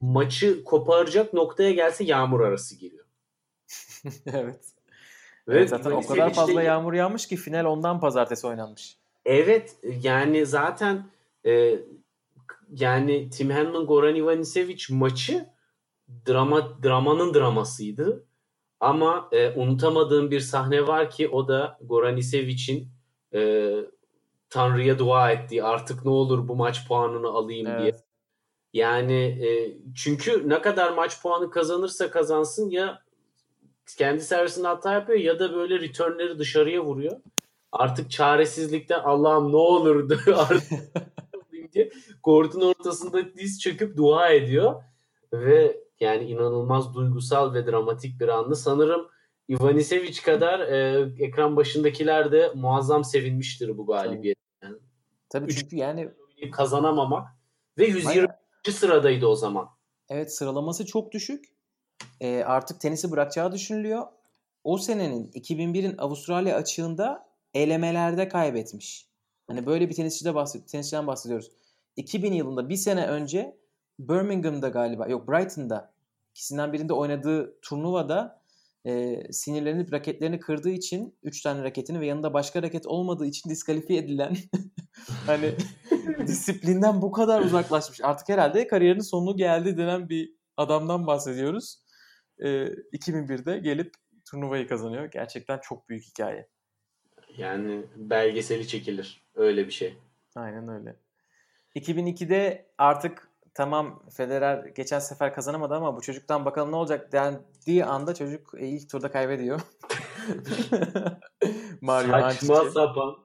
maçı 0.01 0.65
koparacak 0.65 1.33
noktaya 1.35 1.73
gelse 1.73 2.05
yağmur 2.05 2.41
arası 2.41 2.77
giriyor. 2.77 3.05
evet. 4.27 4.61
Ve 5.49 5.59
evet, 5.59 5.69
zaten 5.69 5.91
o 5.91 6.07
kadar 6.07 6.35
fazla 6.35 6.63
yağmur 6.63 6.93
yağmış 6.93 7.27
ki 7.27 7.37
final 7.37 7.65
ondan 7.65 8.01
pazartesi 8.01 8.47
oynanmış. 8.47 8.97
Evet 9.25 9.77
yani 10.03 10.47
zaten 10.47 11.07
e, 11.47 11.79
yani 12.71 13.31
Tim 13.31 13.51
Henman 13.51 13.87
Goran 13.87 14.15
Ivanisevic 14.15 14.85
maçı 14.91 15.47
drama 16.29 16.83
dramanın 16.83 17.35
dramasıydı. 17.35 18.25
Ama 18.81 19.29
e, 19.33 19.51
unutamadığım 19.51 20.31
bir 20.31 20.41
sahne 20.41 20.87
var 20.87 21.11
ki 21.11 21.29
o 21.29 21.49
da 21.49 21.79
Goran 21.83 22.17
Isevic'in 22.17 22.89
e, 23.35 23.71
Tanrı'ya 24.51 24.99
dua 24.99 25.33
ettiği 25.33 25.65
artık 25.65 26.05
ne 26.05 26.11
olur 26.11 26.49
bu 26.49 26.57
maç 26.57 26.89
puanını 26.89 27.29
alayım 27.29 27.67
evet. 27.67 27.81
diye. 27.81 27.93
Yani 28.73 29.23
e, 29.23 29.77
çünkü 29.95 30.49
ne 30.49 30.63
kadar 30.63 30.93
maç 30.93 31.23
puanı 31.23 31.51
kazanırsa 31.51 32.11
kazansın 32.11 32.71
ya 32.71 33.03
kendi 33.99 34.21
servisinde 34.21 34.69
hata 34.69 34.93
yapıyor 34.93 35.19
ya 35.19 35.39
da 35.39 35.55
böyle 35.55 35.81
returnleri 35.81 36.39
dışarıya 36.39 36.85
vuruyor. 36.85 37.17
Artık 37.73 38.11
çaresizlikte 38.11 38.97
Allah'ım 38.97 39.53
ne 39.53 39.57
olur 39.57 40.11
diye 41.73 41.91
kortun 42.23 42.61
ortasında 42.61 43.35
diz 43.35 43.61
çöküp 43.61 43.97
dua 43.97 44.29
ediyor. 44.29 44.83
Ve 45.33 45.81
yani 46.01 46.25
inanılmaz 46.25 46.95
duygusal 46.95 47.55
ve 47.55 47.67
dramatik 47.67 48.21
bir 48.21 48.29
andı. 48.29 48.57
Sanırım 48.57 49.09
Ivanisevic 49.51 50.23
kadar 50.25 50.61
e, 50.61 51.09
ekran 51.19 51.57
başındakiler 51.57 52.33
de 52.33 52.53
muazzam 52.55 53.05
sevinmiştir 53.05 53.79
bu 53.79 53.87
galibiyet. 53.87 54.38
Tabii 55.31 55.55
çünkü 55.55 55.77
yani 55.77 56.11
kazanamamak 56.53 57.29
ve 57.79 57.87
120. 57.87 58.07
Bayağı... 58.07 58.29
sıradaydı 58.71 59.27
o 59.27 59.37
zaman. 59.37 59.69
Evet 60.09 60.35
sıralaması 60.35 60.87
çok 60.87 61.13
düşük 61.13 61.45
e, 62.21 62.45
artık 62.45 62.81
tenisi 62.81 63.11
bırakacağı 63.11 63.53
düşünülüyor. 63.53 64.07
O 64.65 64.79
senenin 64.79 65.31
2001'in 65.31 65.99
Avustralya 65.99 66.57
açığında 66.57 67.29
elemelerde 67.55 68.29
kaybetmiş. 68.29 69.09
Hani 69.47 69.67
böyle 69.67 69.89
bir 69.89 69.95
tenisçide 69.95 70.35
bahsed 70.35 70.67
tenisçiden 70.67 71.07
bahsediyoruz. 71.07 71.51
2000 71.97 72.33
yılında 72.33 72.69
bir 72.69 72.77
sene 72.77 73.07
önce 73.07 73.57
Birmingham'da 73.99 74.69
galiba 74.69 75.07
yok 75.07 75.29
Brighton'da 75.29 75.93
ikisinden 76.35 76.73
birinde 76.73 76.93
oynadığı 76.93 77.61
turnuvada 77.61 78.43
e, 78.87 79.23
sinirlenip 79.33 79.93
raketlerini 79.93 80.41
kırdığı 80.41 80.71
için 80.71 81.15
3 81.23 81.43
tane 81.43 81.65
raketini 81.65 82.01
ve 82.01 82.07
yanında 82.07 82.35
başka 82.35 82.63
raket 82.63 82.87
olmadığı 82.87 83.27
için 83.27 83.51
diskalifiye 83.51 83.99
edilen 83.99 84.37
hani 85.27 85.55
disiplinden 86.27 87.03
bu 87.03 87.13
kadar 87.13 87.41
uzaklaşmış. 87.43 88.01
Artık 88.03 88.29
herhalde 88.29 88.69
kariyerinin 88.69 89.03
sonu 89.03 89.37
geldi 89.37 89.77
denen 89.77 90.09
bir 90.09 90.33
adamdan 90.57 91.07
bahsediyoruz. 91.07 91.83
E, 92.39 92.49
2001'de 92.67 93.59
gelip 93.59 93.95
turnuvayı 94.31 94.69
kazanıyor. 94.69 95.05
Gerçekten 95.05 95.59
çok 95.59 95.89
büyük 95.89 96.05
hikaye. 96.05 96.49
Yani 97.37 97.85
belgeseli 97.97 98.69
çekilir. 98.69 99.23
Öyle 99.35 99.67
bir 99.67 99.73
şey. 99.73 99.99
Aynen 100.37 100.69
öyle. 100.69 100.97
2002'de 101.77 102.67
artık 102.79 103.29
tamam 103.55 104.03
Federer 104.11 104.65
geçen 104.67 104.99
sefer 104.99 105.35
kazanamadı 105.35 105.75
ama 105.75 105.97
bu 105.97 106.01
çocuktan 106.01 106.45
bakalım 106.45 106.73
ne 106.73 106.77
olacak 106.77 107.13
dendiği 107.13 107.85
anda 107.85 108.15
çocuk 108.15 108.55
e, 108.59 108.67
ilk 108.67 108.91
turda 108.91 109.11
kaybediyor. 109.11 109.61
Mario 111.81 112.11
Saçma 112.11 112.55
Mancini. 112.55 112.73
sapan. 112.73 113.17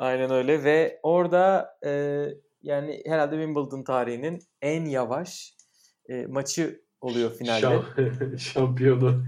Aynen 0.00 0.30
öyle 0.30 0.64
ve 0.64 1.00
orada 1.02 1.76
e, 1.86 1.90
yani 2.62 3.02
herhalde 3.06 3.34
Wimbledon 3.34 3.82
tarihinin 3.82 4.42
en 4.62 4.84
yavaş 4.84 5.54
e, 6.08 6.26
maçı 6.26 6.80
oluyor 7.00 7.34
finalde. 7.34 7.82
Şampiyonu. 8.38 9.24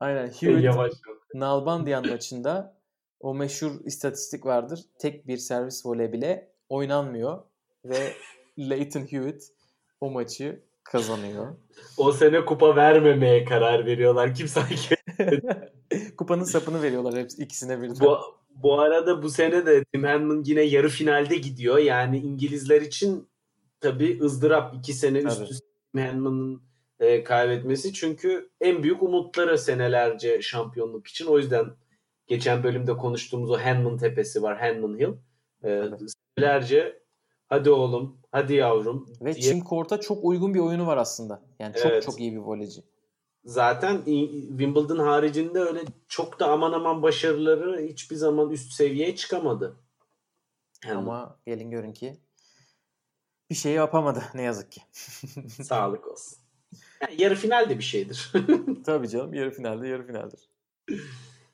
Aynen. 0.00 0.28
Hewitt 0.28 0.94
Nalbandian 1.34 2.08
maçında 2.08 2.76
o 3.20 3.34
meşhur 3.34 3.70
istatistik 3.84 4.46
vardır. 4.46 4.80
Tek 4.98 5.26
bir 5.26 5.36
servis 5.36 5.86
voley 5.86 6.12
bile 6.12 6.52
oynanmıyor 6.68 7.42
ve 7.84 8.12
Leighton 8.58 9.00
Hewitt 9.00 9.42
o 10.00 10.10
maçı 10.10 10.60
kazanıyor. 10.84 11.56
O 11.96 12.12
sene 12.12 12.44
kupa 12.44 12.76
vermemeye 12.76 13.44
karar 13.44 13.86
veriyorlar. 13.86 14.34
Kim 14.34 14.48
sanki? 14.48 14.96
Kupanın 16.16 16.44
sapını 16.44 16.82
veriyorlar 16.82 17.14
hepsi 17.14 17.42
ikisine 17.42 17.82
birden. 17.82 18.00
Bu, 18.00 18.18
bu 18.62 18.80
arada 18.80 19.22
bu 19.22 19.30
sene 19.30 19.66
de 19.66 19.84
Tim 19.84 20.04
Henman 20.04 20.42
yine 20.46 20.62
yarı 20.62 20.88
finalde 20.88 21.36
gidiyor. 21.36 21.78
Yani 21.78 22.18
İngilizler 22.18 22.80
için 22.80 23.28
tabii 23.80 24.20
ızdırap 24.22 24.74
iki 24.74 24.92
sene 24.92 25.18
üst 25.18 25.42
üste 25.42 25.66
Tim 25.92 26.02
Henman'ın 26.02 26.62
e, 27.00 27.24
kaybetmesi. 27.24 27.92
Çünkü 27.92 28.50
en 28.60 28.82
büyük 28.82 29.02
umutları 29.02 29.58
senelerce 29.58 30.42
şampiyonluk 30.42 31.06
için. 31.06 31.26
O 31.26 31.38
yüzden 31.38 31.66
geçen 32.26 32.62
bölümde 32.62 32.96
konuştuğumuz 32.96 33.50
o 33.50 33.58
Henman 33.58 33.98
tepesi 33.98 34.42
var. 34.42 34.58
Henman 34.58 34.98
Hill. 34.98 35.12
E, 35.64 35.82
senelerce 36.36 37.02
hadi 37.48 37.70
oğlum, 37.70 38.18
hadi 38.32 38.54
yavrum. 38.54 39.06
Ve 39.20 39.34
diye... 39.34 39.42
Çim 39.42 39.60
Kort'a 39.60 40.00
çok 40.00 40.24
uygun 40.24 40.54
bir 40.54 40.60
oyunu 40.60 40.86
var 40.86 40.96
aslında. 40.96 41.42
Yani 41.58 41.74
çok 41.74 41.92
evet. 41.92 42.02
çok 42.02 42.20
iyi 42.20 42.32
bir 42.32 42.38
voleyci. 42.38 42.82
Zaten 43.46 43.96
Wimbledon 44.48 44.98
haricinde 44.98 45.60
öyle 45.60 45.80
çok 46.08 46.40
da 46.40 46.50
aman 46.50 46.72
aman 46.72 47.02
başarıları 47.02 47.86
hiçbir 47.88 48.16
zaman 48.16 48.50
üst 48.50 48.72
seviyeye 48.72 49.16
çıkamadı. 49.16 49.76
Yani. 50.84 50.98
Ama 50.98 51.38
gelin 51.46 51.70
görün 51.70 51.92
ki 51.92 52.16
bir 53.50 53.54
şey 53.54 53.72
yapamadı 53.72 54.24
ne 54.34 54.42
yazık 54.42 54.72
ki. 54.72 54.80
Sağlık 55.62 56.06
olsun. 56.06 56.38
Yani 57.00 57.22
yarı 57.22 57.34
final 57.34 57.70
de 57.70 57.78
bir 57.78 57.84
şeydir. 57.84 58.32
Tabii 58.86 59.08
canım 59.08 59.34
yarı 59.34 59.50
finalde 59.50 59.88
yarı 59.88 60.06
finaldir. 60.06 60.48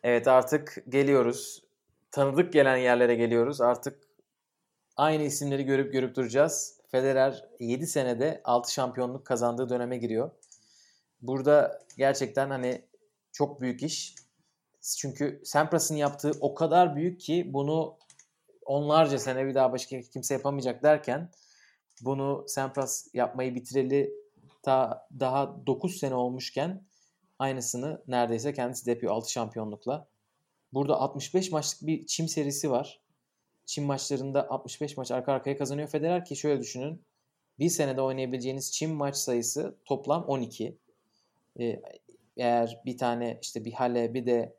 Evet 0.03 0.29
artık 0.29 0.85
geliyoruz. 0.89 1.63
Tanıdık 2.11 2.53
gelen 2.53 2.77
yerlere 2.77 3.15
geliyoruz. 3.15 3.61
Artık 3.61 3.99
aynı 4.97 5.23
isimleri 5.23 5.65
görüp 5.65 5.93
görüp 5.93 6.17
duracağız. 6.17 6.81
Federer 6.91 7.45
7 7.61 7.87
senede 7.87 8.41
6 8.45 8.73
şampiyonluk 8.73 9.27
kazandığı 9.27 9.69
döneme 9.69 9.99
giriyor. 9.99 10.31
Burada 11.23 11.83
gerçekten 11.97 12.51
hani 12.51 12.85
çok 13.33 13.61
büyük 13.61 13.83
iş. 13.83 14.15
Çünkü 14.99 15.43
Sampras'ın 15.45 15.97
yaptığı 15.97 16.33
o 16.41 16.55
kadar 16.55 16.97
büyük 16.97 17.21
ki 17.21 17.51
bunu 17.53 17.99
onlarca 18.65 19.19
sene 19.19 19.47
bir 19.47 19.55
daha 19.55 19.73
başka 19.73 20.01
kimse 20.01 20.35
yapamayacak 20.35 20.83
derken 20.83 21.31
bunu 22.01 22.45
Sampras 22.49 23.09
yapmayı 23.15 23.55
bitireli 23.55 24.13
ta 24.63 25.09
daha 25.21 25.67
9 25.67 25.99
sene 25.99 26.15
olmuşken 26.15 26.87
aynısını 27.39 28.03
neredeyse 28.09 28.53
kendisi 28.53 28.87
de 28.87 28.91
yapıyor 28.91 29.13
6 29.13 29.33
şampiyonlukla. 29.33 30.09
Burada 30.73 30.97
65 30.97 31.53
maçlık 31.53 31.87
bir 31.87 32.07
çim 32.07 32.29
serisi 32.29 32.71
var. 32.71 33.01
Çim 33.67 33.85
maçlarında 33.85 34.51
65 34.51 34.97
maç 34.97 35.11
arka 35.11 35.33
arkaya 35.33 35.59
kazanıyor 35.59 35.89
Federer 35.89 36.25
ki 36.25 36.37
şöyle 36.37 36.61
düşünün. 36.61 37.05
Bir 37.59 37.69
senede 37.69 38.03
oynayabileceğiniz 38.03 38.73
çim 38.73 38.91
maç 38.91 39.17
sayısı 39.17 39.79
toplam 39.85 40.25
12. 40.25 40.79
Ee, 41.61 41.83
eğer 42.37 42.83
bir 42.87 42.99
tane 42.99 43.39
işte 43.43 43.65
bir 43.65 43.73
Halle 43.73 44.15
bir 44.15 44.27
de 44.27 44.57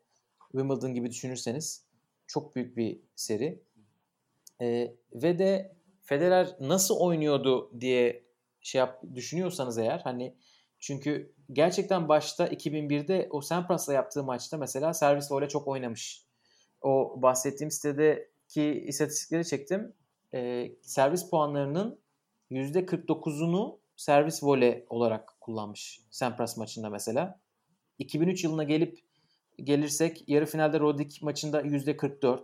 Wimbledon 0.52 0.94
gibi 0.94 1.10
düşünürseniz 1.10 1.84
çok 2.26 2.56
büyük 2.56 2.76
bir 2.76 3.00
seri. 3.16 3.62
Ee, 4.60 4.94
ve 5.14 5.38
de 5.38 5.74
Federer 6.02 6.56
nasıl 6.60 6.96
oynuyordu 6.96 7.80
diye 7.80 8.24
şey 8.60 8.78
yap 8.78 9.02
düşünüyorsanız 9.14 9.78
eğer 9.78 9.98
hani 9.98 10.34
çünkü 10.78 11.32
gerçekten 11.52 12.08
başta 12.08 12.46
2001'de 12.46 13.28
o 13.30 13.40
Sampras'la 13.40 13.92
yaptığı 13.92 14.24
maçta 14.24 14.56
mesela 14.58 14.94
servis 14.94 15.32
voley 15.32 15.48
çok 15.48 15.68
oynamış. 15.68 16.24
O 16.82 17.22
bahsettiğim 17.22 17.70
sitedeki 17.70 18.84
istatistikleri 18.86 19.44
çektim. 19.44 19.92
Ee, 20.34 20.72
servis 20.82 21.30
puanlarının 21.30 21.98
%49'unu 22.50 23.78
servis 23.96 24.44
voley 24.44 24.84
olarak 24.90 25.33
kullanmış 25.44 26.00
Sampras 26.10 26.56
maçında 26.56 26.90
mesela. 26.90 27.40
2003 27.98 28.44
yılına 28.44 28.64
gelip 28.64 28.98
gelirsek 29.56 30.28
yarı 30.28 30.46
finalde 30.46 30.80
Rodik 30.80 31.22
maçında 31.22 31.62
%44. 31.62 32.40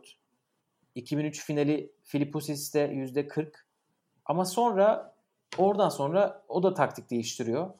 2003 0.94 1.44
finali 1.44 1.92
Filipusis'te 2.04 2.80
%40. 2.80 3.52
Ama 4.24 4.44
sonra 4.44 5.14
oradan 5.58 5.88
sonra 5.88 6.44
o 6.48 6.62
da 6.62 6.74
taktik 6.74 7.10
değiştiriyor. 7.10 7.70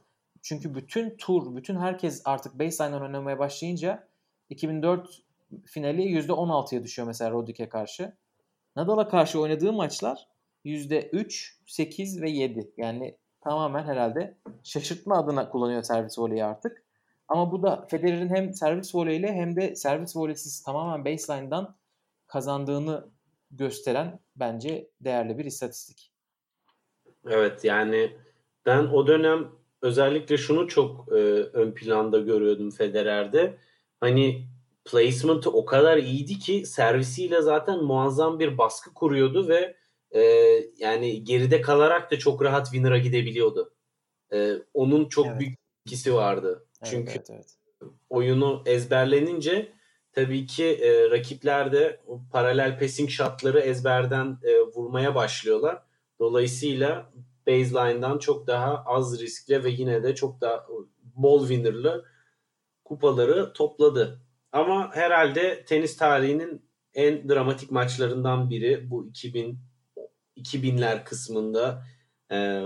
Çünkü 0.43 0.75
bütün 0.75 1.17
tur, 1.17 1.57
bütün 1.57 1.77
herkes 1.77 2.23
artık 2.25 2.59
baseline'dan 2.59 3.03
oynamaya 3.03 3.39
başlayınca 3.39 4.09
2004 4.51 5.23
finali 5.65 6.03
%16'ya 6.03 6.83
düşüyor 6.83 7.07
mesela 7.09 7.31
Rodik'e 7.31 7.69
karşı. 7.69 8.17
Nadal'a 8.77 9.09
karşı 9.09 9.41
oynadığı 9.41 9.73
maçlar 9.73 10.29
%3, 10.65 11.53
8 11.67 12.23
ve 12.23 12.31
7. 12.31 12.73
Yani 12.77 13.17
tamamen 13.41 13.85
herhalde 13.85 14.37
şaşırtma 14.63 15.19
adına 15.19 15.49
kullanıyor 15.49 15.83
servis 15.83 16.19
voleyi 16.19 16.45
artık. 16.45 16.83
Ama 17.29 17.53
bu 17.53 17.63
da 17.63 17.87
Federer'in 17.91 18.29
hem 18.29 18.55
servis 18.55 18.95
voleyle 18.95 19.33
hem 19.33 19.57
de 19.57 19.77
servis 19.77 20.17
voleysiz 20.17 20.63
tamamen 20.63 21.05
baseline'dan 21.05 21.77
kazandığını 22.27 23.09
gösteren 23.51 24.21
bence 24.37 24.91
değerli 25.01 25.39
bir 25.39 25.45
istatistik. 25.45 26.13
Evet 27.27 27.65
yani 27.65 28.17
ben 28.67 28.87
o 28.87 29.07
dönem 29.07 29.49
özellikle 29.83 30.37
şunu 30.37 30.69
çok 30.69 31.09
e, 31.09 31.21
ön 31.53 31.73
planda 31.73 32.19
görüyordum 32.19 32.71
Federer'de. 32.71 33.59
Hani 34.01 34.47
placement'ı 34.85 35.51
o 35.51 35.65
kadar 35.65 35.97
iyiydi 35.97 36.39
ki 36.39 36.67
servisiyle 36.67 37.43
zaten 37.43 37.85
muazzam 37.85 38.39
bir 38.39 38.59
baskı 38.59 38.95
kuruyordu 38.95 39.49
ve 39.49 39.77
e, 40.15 40.21
yani 40.79 41.25
geride 41.25 41.61
kalarak 41.61 42.11
da 42.11 42.19
çok 42.19 42.45
rahat 42.45 42.67
winner'a 42.67 42.99
gidebiliyordu. 42.99 43.75
E, 44.33 44.53
onun 44.75 45.09
çok 45.09 45.27
evet. 45.27 45.41
büyük 45.41 45.59
etkisi 45.87 46.15
vardı. 46.15 46.67
Evet, 46.83 46.91
Çünkü 46.93 47.13
evet, 47.13 47.31
evet. 47.31 47.57
oyunu 48.11 48.63
ezberlenince 48.67 49.73
tabii 50.13 50.47
ki 50.47 50.65
e, 50.65 51.11
rakipler 51.11 51.73
de 51.73 52.01
o 52.07 52.21
paralel 52.33 52.79
passing 52.79 53.11
shotları 53.11 53.61
ezberden 53.61 54.39
e, 54.43 54.61
vurmaya 54.61 55.15
başlıyorlar. 55.15 55.83
Dolayısıyla 56.19 57.13
baseline'dan 57.47 58.19
çok 58.19 58.47
daha 58.47 58.83
az 58.87 59.21
riskle 59.21 59.65
ve 59.65 59.71
yine 59.71 60.03
de 60.03 60.15
çok 60.15 60.41
daha 60.41 60.67
bol 61.03 61.49
winner'lı 61.49 62.05
kupaları 62.85 63.53
topladı. 63.53 64.21
Ama 64.53 64.91
herhalde 64.95 65.65
tenis 65.65 65.97
tarihinin 65.97 66.63
en 66.95 67.29
dramatik 67.29 67.71
maçlarından 67.71 68.51
biri 68.51 68.91
bu 68.91 69.07
2000 69.07 69.59
2000'ler 70.41 71.05
kısmında 71.05 71.85
e, 72.33 72.63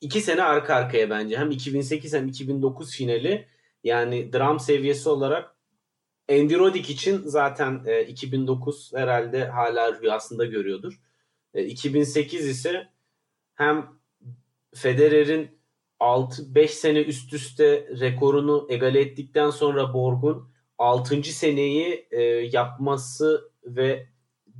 iki 0.00 0.20
sene 0.20 0.42
arka 0.42 0.74
arkaya 0.74 1.10
bence 1.10 1.36
hem 1.36 1.50
2008 1.50 2.14
hem 2.14 2.28
2009 2.28 2.96
finali 2.96 3.48
yani 3.84 4.32
dram 4.32 4.60
seviyesi 4.60 5.08
olarak 5.08 5.56
Andy 6.30 6.58
Roddick 6.58 6.90
için 6.92 7.22
zaten 7.24 7.82
e, 7.86 8.06
2009 8.06 8.92
herhalde 8.94 9.44
hala 9.44 10.00
rüyasında 10.00 10.44
görüyordur. 10.44 11.00
E, 11.54 11.64
2008 11.64 12.48
ise 12.48 12.88
hem 13.54 13.86
Federer'in 14.74 15.50
6-5 16.00 16.68
sene 16.68 17.02
üst 17.02 17.32
üste 17.32 17.88
rekorunu 18.00 18.66
egale 18.70 19.00
ettikten 19.00 19.50
sonra 19.50 19.94
Borg'un 19.94 20.52
6. 20.78 21.22
seneyi 21.22 22.06
e, 22.10 22.22
yapması 22.52 23.50
ve 23.64 24.11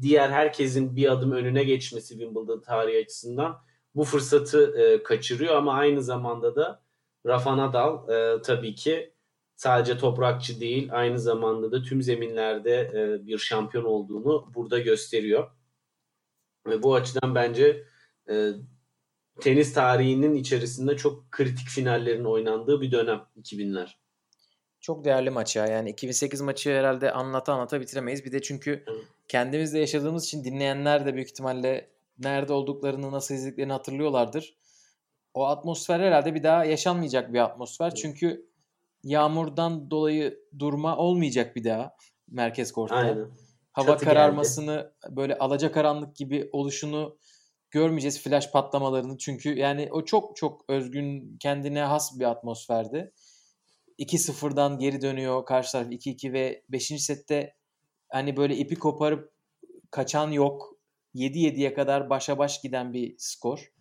diğer 0.02 0.30
herkesin 0.30 0.96
bir 0.96 1.12
adım 1.12 1.32
önüne 1.32 1.64
geçmesi 1.64 2.08
Wimbledon 2.08 2.60
tarihi 2.60 3.04
açısından 3.04 3.62
bu 3.94 4.04
fırsatı 4.04 4.78
e, 4.78 5.02
kaçırıyor 5.02 5.56
ama 5.56 5.72
aynı 5.74 6.02
zamanda 6.02 6.56
da 6.56 6.82
Rafa 7.26 7.56
Nadal 7.56 8.08
e, 8.08 8.42
tabii 8.42 8.74
ki 8.74 9.14
sadece 9.56 9.98
toprakçı 9.98 10.60
değil 10.60 10.88
aynı 10.92 11.18
zamanda 11.18 11.72
da 11.72 11.82
tüm 11.82 12.02
zeminlerde 12.02 12.90
e, 12.94 13.26
bir 13.26 13.38
şampiyon 13.38 13.84
olduğunu 13.84 14.50
burada 14.54 14.78
gösteriyor. 14.78 15.50
Ve 16.66 16.82
bu 16.82 16.94
açıdan 16.94 17.34
bence 17.34 17.84
e, 18.30 18.52
tenis 19.40 19.74
tarihinin 19.74 20.34
içerisinde 20.34 20.96
çok 20.96 21.30
kritik 21.30 21.68
finallerin 21.68 22.24
oynandığı 22.24 22.80
bir 22.80 22.92
dönem 22.92 23.22
2000'ler. 23.36 24.01
Çok 24.82 25.04
değerli 25.04 25.30
maç 25.30 25.56
ya. 25.56 25.66
Yani 25.66 25.90
2008 25.90 26.40
maçı 26.40 26.70
herhalde 26.70 27.12
anlata 27.12 27.52
anlata 27.52 27.80
bitiremeyiz. 27.80 28.24
Bir 28.24 28.32
de 28.32 28.42
çünkü 28.42 28.84
kendimizde 29.28 29.78
yaşadığımız 29.78 30.24
için 30.24 30.44
dinleyenler 30.44 31.06
de 31.06 31.14
büyük 31.14 31.28
ihtimalle 31.28 31.90
nerede 32.18 32.52
olduklarını, 32.52 33.12
nasıl 33.12 33.34
izlediklerini 33.34 33.72
hatırlıyorlardır. 33.72 34.56
O 35.34 35.46
atmosfer 35.46 36.00
herhalde 36.00 36.34
bir 36.34 36.42
daha 36.42 36.64
yaşanmayacak 36.64 37.32
bir 37.32 37.38
atmosfer. 37.38 37.94
Çünkü 37.94 38.46
yağmurdan 39.04 39.90
dolayı 39.90 40.40
durma 40.58 40.96
olmayacak 40.96 41.56
bir 41.56 41.64
daha 41.64 41.96
merkez 42.28 42.72
kortta. 42.72 42.94
Aynen. 42.94 43.28
Hava 43.72 43.86
Çatı 43.86 44.04
kararmasını 44.04 44.92
böyle 45.10 45.38
alacakaranlık 45.38 46.16
gibi 46.16 46.48
oluşunu 46.52 47.16
görmeyeceğiz 47.70 48.22
flash 48.22 48.50
patlamalarını. 48.50 49.18
Çünkü 49.18 49.58
yani 49.58 49.88
o 49.92 50.04
çok 50.04 50.36
çok 50.36 50.64
özgün 50.68 51.36
kendine 51.40 51.82
has 51.82 52.18
bir 52.18 52.24
atmosferdi. 52.24 53.12
2-0'dan 53.98 54.78
geri 54.78 55.00
dönüyor 55.00 55.46
karşı 55.46 55.72
taraf 55.72 55.86
2-2 55.86 56.32
ve 56.32 56.62
5. 56.68 56.86
sette 56.86 57.54
hani 58.08 58.36
böyle 58.36 58.56
ipi 58.56 58.74
koparıp 58.74 59.32
kaçan 59.90 60.30
yok. 60.30 60.76
7-7'ye 61.14 61.74
kadar 61.74 62.10
başa 62.10 62.38
baş 62.38 62.60
giden 62.60 62.92
bir 62.92 63.14
skor. 63.18 63.72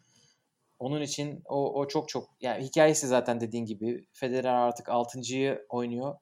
Onun 0.79 1.01
için 1.01 1.41
o, 1.45 1.79
o 1.79 1.87
çok 1.87 2.09
çok 2.09 2.29
yani 2.41 2.63
hikayesi 2.63 3.07
zaten 3.07 3.41
dediğin 3.41 3.65
gibi 3.65 4.07
Federer 4.13 4.53
artık 4.53 4.87
6.yı 4.87 5.65
oynuyor. 5.69 6.15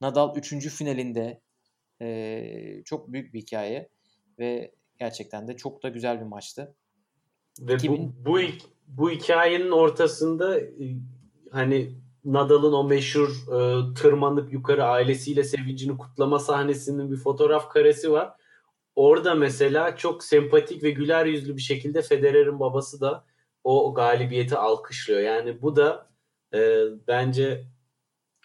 Nadal 0.00 0.36
3. 0.36 0.68
finalinde 0.68 1.40
ee, 2.02 2.82
çok 2.84 3.12
büyük 3.12 3.34
bir 3.34 3.40
hikaye 3.40 3.88
ve 4.38 4.74
gerçekten 4.98 5.48
de 5.48 5.56
çok 5.56 5.82
da 5.82 5.88
güzel 5.88 6.20
bir 6.20 6.26
maçtı. 6.26 6.76
Ve 7.60 7.74
2000 7.74 8.24
bu, 8.24 8.30
bu, 8.30 8.38
bu 8.86 9.10
hikayenin 9.10 9.70
ortasında 9.70 10.60
e, 10.60 10.96
hani 11.50 11.94
Nadal'ın 12.24 12.72
o 12.72 12.84
meşhur 12.84 13.28
e, 13.28 13.94
tırmanıp 13.94 14.52
yukarı 14.52 14.84
ailesiyle 14.84 15.44
sevincini 15.44 15.98
kutlama 15.98 16.38
sahnesinin 16.38 17.12
bir 17.12 17.16
fotoğraf 17.16 17.70
karesi 17.70 18.12
var. 18.12 18.32
Orada 18.96 19.34
mesela 19.34 19.96
çok 19.96 20.24
sempatik 20.24 20.82
ve 20.82 20.90
güler 20.90 21.26
yüzlü 21.26 21.56
bir 21.56 21.62
şekilde 21.62 22.02
Federer'in 22.02 22.60
babası 22.60 23.00
da 23.00 23.24
o 23.64 23.94
galibiyeti 23.94 24.56
alkışlıyor. 24.56 25.20
Yani 25.20 25.62
bu 25.62 25.76
da 25.76 26.10
e, 26.54 26.82
bence 27.08 27.64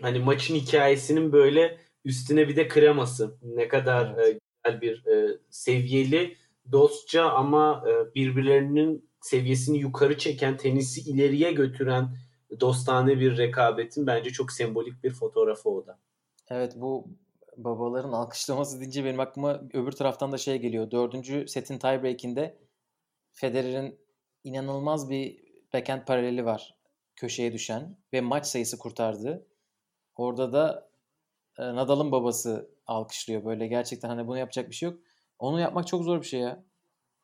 hani 0.02 0.20
maçın 0.20 0.56
hikayesinin 0.56 1.32
böyle 1.32 1.78
üstüne 2.06 2.48
bir 2.48 2.56
de 2.56 2.68
kreması. 2.68 3.38
Ne 3.42 3.68
kadar 3.68 4.16
Evet. 4.18 4.36
e, 4.36 4.40
güzel 4.64 4.82
bir 4.82 5.06
e, 5.06 5.38
seviyeli, 5.50 6.38
dostça 6.72 7.30
ama 7.30 7.84
e, 7.88 8.16
birbirlerinin 8.16 9.10
seviyesini 9.22 9.78
yukarı 9.78 10.18
çeken, 10.18 10.58
tenisi 10.58 11.02
ileriye 11.12 11.52
götüren 11.52 12.18
dostane 12.60 13.20
bir 13.20 13.38
rekabetin 13.38 14.08
bence 14.08 14.30
çok 14.30 14.52
sembolik 14.52 15.04
bir 15.04 15.14
fotoğrafı 15.14 15.70
o 15.70 15.88
da. 15.88 16.00
Evet 16.50 16.74
bu 16.76 17.08
babaların 17.58 18.12
alkışlaması 18.12 18.80
deyince 18.80 19.06
benim 19.06 19.20
aklıma 19.20 19.62
öbür 19.74 19.92
taraftan 19.92 20.32
da 20.32 20.38
şey 20.38 20.58
geliyor. 20.58 20.92
Dördüncü 20.92 21.48
setin 21.48 21.78
tiebreak'inde 21.78 22.58
Federer'in 23.32 24.00
inanılmaz 24.44 25.10
bir 25.10 25.46
backhand 25.74 26.02
paraleli 26.06 26.46
var. 26.46 26.76
Köşeye 27.16 27.54
düşen 27.54 27.98
ve 28.14 28.22
maç 28.22 28.46
sayısı 28.46 28.78
kurtardı. 28.78 29.48
Orada 30.16 30.54
da 30.54 30.90
e, 31.58 31.64
Nadal'ın 31.64 32.12
babası 32.12 32.70
alkışlıyor 32.88 33.46
böyle. 33.46 33.68
Gerçekten 33.68 34.10
hani 34.10 34.28
bunu 34.28 34.38
yapacak 34.38 34.70
bir 34.70 34.76
şey 34.76 34.90
yok. 34.90 35.00
Onu 35.40 35.60
yapmak 35.60 35.88
çok 35.88 36.04
zor 36.04 36.22
bir 36.22 36.28
şey 36.28 36.40
ya. 36.40 36.64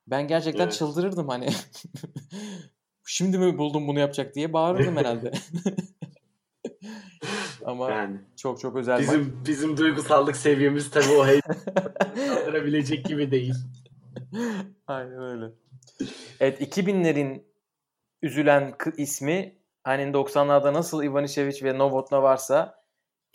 Ben 0.08 0.28
gerçekten 0.28 0.64
Evet. 0.64 0.74
çıldırırdım 0.74 1.28
hani. 1.28 1.48
Şimdi 3.14 3.38
mi 3.38 3.58
buldum 3.58 3.88
bunu 3.88 4.00
yapacak 4.00 4.36
diye 4.36 4.54
bağırırdım 4.54 4.98
herhalde. 4.98 5.32
Ama 7.66 7.92
Yani 7.92 8.18
çok 8.36 8.60
çok 8.60 8.76
özel 8.76 9.00
bizim 9.00 9.44
bizim 9.48 9.78
duygusallık 9.78 10.36
seviyemiz 10.36 10.92
tabii 10.92 11.18
o 11.18 11.28
heyecanlandırabilecek 11.28 13.06
gibi 13.10 13.32
değil. 13.32 13.54
Aynen 14.88 15.24
öyle. 15.24 15.46
Evet 16.40 16.62
2000'lerin 16.62 17.44
üzülen 18.22 18.74
ismi 18.98 19.56
hani 19.84 20.04
90'larda 20.04 20.74
nasıl 20.74 21.04
Ivanisevic 21.04 21.64
ve 21.64 21.78
Novotna 21.78 22.24
varsa 22.24 22.84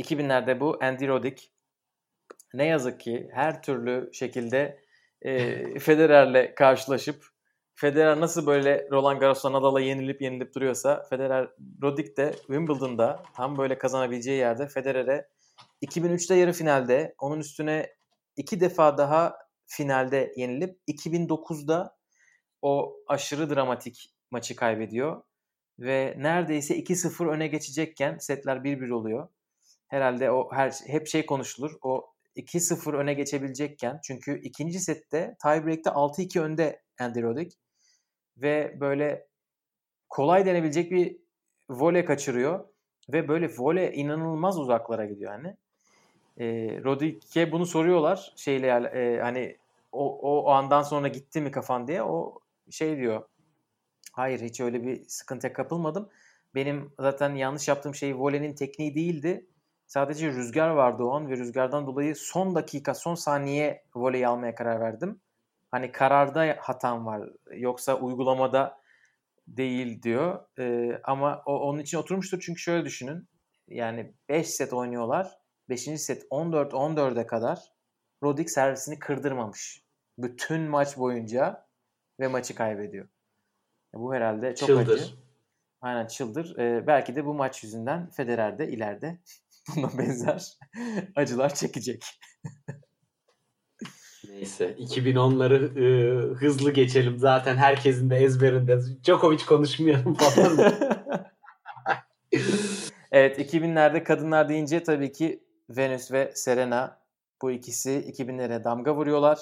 2000'lerde 0.02 0.60
bu 0.60 0.78
Andy 0.80 1.08
Roddick. 1.08 1.42
Ne 2.54 2.66
yazık 2.66 3.00
ki 3.00 3.30
her 3.32 3.62
türlü 3.62 4.10
şekilde 4.12 4.82
e, 5.22 5.78
Federer'le 5.78 6.54
karşılaşıp 6.54 7.35
Federer 7.78 8.20
nasıl 8.20 8.46
böyle 8.46 8.88
Roland 8.90 9.20
Garros'ta 9.20 9.52
Nadal'a 9.52 9.80
yenilip 9.80 10.22
yenilip 10.22 10.54
duruyorsa 10.54 11.02
Federer 11.10 11.48
Roddick 11.82 12.16
de 12.16 12.32
Wimbledon'da 12.32 13.22
tam 13.34 13.58
böyle 13.58 13.78
kazanabileceği 13.78 14.38
yerde 14.38 14.68
Federer'e 14.68 15.28
2003'te 15.82 16.34
yarı 16.34 16.52
finalde 16.52 17.14
onun 17.18 17.40
üstüne 17.40 17.94
iki 18.36 18.60
defa 18.60 18.98
daha 18.98 19.38
finalde 19.66 20.32
yenilip 20.36 20.80
2009'da 20.88 21.96
o 22.62 22.96
aşırı 23.08 23.50
dramatik 23.50 24.14
maçı 24.30 24.56
kaybediyor 24.56 25.22
ve 25.78 26.14
neredeyse 26.18 26.78
2-0 26.78 27.28
öne 27.28 27.46
geçecekken 27.46 28.18
setler 28.18 28.56
1-1 28.56 28.92
oluyor. 28.92 29.28
Herhalde 29.88 30.30
o 30.30 30.52
her 30.52 30.70
hep 30.86 31.06
şey 31.06 31.26
konuşulur. 31.26 31.72
O 31.82 32.04
2-0 32.36 32.96
öne 32.96 33.14
geçebilecekken 33.14 34.00
çünkü 34.04 34.40
ikinci 34.42 34.80
sette 34.80 35.36
tiebreak'te 35.42 35.90
6-2 35.90 36.40
önde 36.40 36.82
Andy 37.00 37.22
Roddick 37.22 37.56
ve 38.36 38.76
böyle 38.80 39.26
kolay 40.08 40.46
denebilecek 40.46 40.90
bir 40.90 41.16
voley 41.70 42.04
kaçırıyor 42.04 42.64
ve 43.12 43.28
böyle 43.28 43.50
voley 43.58 44.00
inanılmaz 44.00 44.58
uzaklara 44.58 45.04
gidiyor 45.04 45.32
hani. 45.32 45.56
E, 46.38 46.44
Roddick'e 46.84 47.52
bunu 47.52 47.66
soruyorlar 47.66 48.32
şeyle 48.36 48.66
e, 48.68 49.20
hani 49.20 49.56
o, 49.92 50.18
o, 50.18 50.42
o 50.44 50.50
andan 50.50 50.82
sonra 50.82 51.08
gitti 51.08 51.40
mi 51.40 51.50
kafan 51.50 51.88
diye 51.88 52.02
o 52.02 52.38
şey 52.70 52.96
diyor. 52.96 53.22
Hayır 54.12 54.40
hiç 54.40 54.60
öyle 54.60 54.82
bir 54.82 55.04
sıkıntıya 55.08 55.52
kapılmadım. 55.52 56.08
Benim 56.54 56.92
zaten 57.00 57.34
yanlış 57.34 57.68
yaptığım 57.68 57.94
şey 57.94 58.18
volenin 58.18 58.54
tekniği 58.54 58.94
değildi. 58.94 59.46
Sadece 59.86 60.28
rüzgar 60.28 60.68
vardı 60.68 61.04
o 61.04 61.10
an 61.10 61.30
ve 61.30 61.36
rüzgardan 61.36 61.86
dolayı 61.86 62.16
son 62.16 62.54
dakika, 62.54 62.94
son 62.94 63.14
saniye 63.14 63.84
voleyi 63.94 64.28
almaya 64.28 64.54
karar 64.54 64.80
verdim. 64.80 65.20
Hani 65.70 65.92
kararda 65.92 66.56
hatam 66.60 67.06
var. 67.06 67.28
Yoksa 67.50 67.94
uygulamada 67.94 68.78
değil 69.46 70.02
diyor. 70.02 70.44
Ee, 70.58 71.00
ama 71.04 71.42
o, 71.46 71.58
onun 71.58 71.78
için 71.78 71.98
oturmuştur 71.98 72.40
çünkü 72.40 72.60
şöyle 72.60 72.84
düşünün. 72.84 73.28
Yani 73.68 74.14
5 74.28 74.50
set 74.50 74.72
oynuyorlar. 74.72 75.38
5. 75.68 75.80
set 76.00 76.22
14-14'e 76.30 77.26
kadar 77.26 77.58
Roddick 78.22 78.50
servisini 78.50 78.98
kırdırmamış. 78.98 79.82
Bütün 80.18 80.60
maç 80.62 80.98
boyunca 80.98 81.66
ve 82.20 82.28
maçı 82.28 82.54
kaybediyor. 82.54 83.08
E, 83.94 83.98
Bu 83.98 84.14
herhalde 84.14 84.54
çok 84.54 84.66
Çıldır. 84.66 84.94
acı. 84.94 85.14
Aynen 85.80 86.06
çıldır. 86.06 86.58
Ee, 86.58 86.86
belki 86.86 87.16
de 87.16 87.24
bu 87.26 87.34
maç 87.34 87.64
yüzünden 87.64 88.10
Federer 88.10 88.58
de 88.58 88.68
ileride 88.68 89.18
buna 89.76 89.98
benzer 89.98 90.58
acılar 91.16 91.54
çekecek. 91.54 92.04
Neyse 94.36 94.76
2010'ları 94.78 95.80
e, 95.80 96.34
hızlı 96.34 96.72
geçelim. 96.72 97.18
Zaten 97.18 97.56
herkesin 97.56 98.10
de 98.10 98.16
ezberinde. 98.16 98.78
Djokovic 99.04 99.44
konuşmayalım 99.46 100.14
falan. 100.14 100.72
Evet 103.12 103.38
2000'lerde 103.38 104.04
kadınlar 104.04 104.48
deyince 104.48 104.82
tabii 104.82 105.12
ki 105.12 105.44
Venus 105.70 106.12
ve 106.12 106.32
Serena 106.34 107.00
bu 107.42 107.50
ikisi 107.50 107.90
2000'lere 107.90 108.64
damga 108.64 108.96
vuruyorlar. 108.96 109.38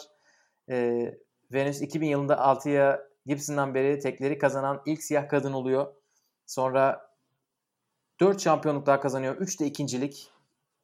Ee, 0.70 1.18
Venus 1.52 1.82
2000 1.82 2.06
yılında 2.06 2.34
6'ya 2.34 3.02
Gibson'dan 3.26 3.74
beri 3.74 3.98
tekleri 3.98 4.38
kazanan 4.38 4.82
ilk 4.86 5.02
siyah 5.02 5.28
kadın 5.28 5.52
oluyor. 5.52 5.94
Sonra 6.46 7.10
4 8.20 8.40
şampiyonluk 8.40 8.86
daha 8.86 9.00
kazanıyor. 9.00 9.36
3 9.36 9.60
de 9.60 9.66
ikincilik. 9.66 10.30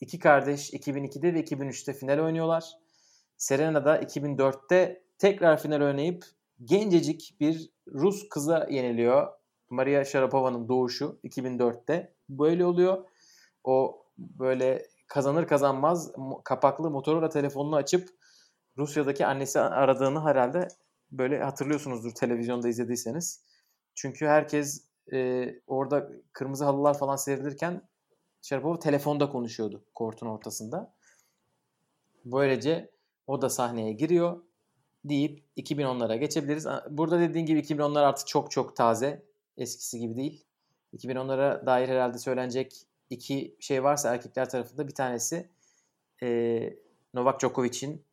İki 0.01 0.19
kardeş 0.19 0.73
2002'de 0.73 1.35
ve 1.35 1.41
2003'te 1.41 1.93
final 1.93 2.19
oynuyorlar. 2.19 2.80
Serena 3.41 3.85
da 3.85 4.03
2004'te 4.03 5.03
tekrar 5.19 5.63
final 5.63 5.81
oynayıp 5.81 6.25
gencecik 6.65 7.37
bir 7.41 7.71
Rus 7.93 8.29
kıza 8.29 8.67
yeniliyor. 8.71 9.29
Maria 9.71 10.05
Sharapova'nın 10.05 10.69
doğuşu 10.69 11.21
2004'te 11.25 12.15
böyle 12.29 12.65
oluyor. 12.65 13.09
O 13.65 14.07
böyle 14.19 14.87
kazanır 15.07 15.47
kazanmaz 15.47 16.13
kapaklı 16.45 16.91
Motorola 16.91 17.29
telefonunu 17.29 17.77
açıp 17.77 18.09
Rusya'daki 18.79 19.27
annesi 19.27 19.61
aradığını 19.61 20.25
herhalde 20.25 20.69
böyle 21.13 21.43
hatırlıyorsunuzdur 21.43 22.15
televizyonda 22.15 22.69
izlediyseniz. 22.69 23.45
Çünkü 23.95 24.27
herkes 24.27 24.85
e, 25.13 25.47
orada 25.67 26.11
kırmızı 26.33 26.65
halılar 26.65 26.99
falan 26.99 27.17
serilirken 27.17 27.89
Sharapova 28.43 28.79
telefonda 28.79 29.29
konuşuyordu 29.29 29.85
kortun 29.95 30.27
ortasında. 30.27 30.95
Böylece 32.25 32.91
o 33.31 33.43
da 33.43 33.51
sahneye 33.51 33.93
giriyor 33.93 34.43
deyip 35.05 35.45
2010'lara 35.57 36.17
geçebiliriz. 36.17 36.67
Burada 36.91 37.21
dediğin 37.21 37.47
gibi 37.47 37.61
2010'lar 37.61 38.01
artık 38.01 38.27
çok 38.27 38.51
çok 38.51 38.77
taze. 38.77 39.23
Eskisi 39.57 39.99
gibi 39.99 40.17
değil. 40.17 40.45
2010'lara 40.97 41.67
dair 41.67 41.89
herhalde 41.89 42.19
söylenecek 42.19 42.87
iki 43.11 43.57
şey 43.61 43.85
varsa 43.85 44.15
erkekler 44.15 44.51
tarafında 44.51 44.89
bir 44.89 44.95
tanesi 44.95 45.49
e, 46.23 46.29
Novak 47.15 47.41
Djokovic'in 47.41 48.05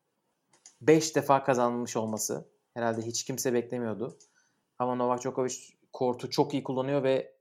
5 0.82 1.16
defa 1.16 1.44
kazanmış 1.44 1.98
olması. 1.98 2.46
Herhalde 2.74 3.02
hiç 3.02 3.24
kimse 3.24 3.54
beklemiyordu. 3.54 4.18
Ama 4.80 4.96
Novak 4.96 5.22
Djokovic 5.22 5.56
kortu 5.94 6.30
çok 6.30 6.54
iyi 6.54 6.64
kullanıyor 6.64 7.04
ve 7.04 7.34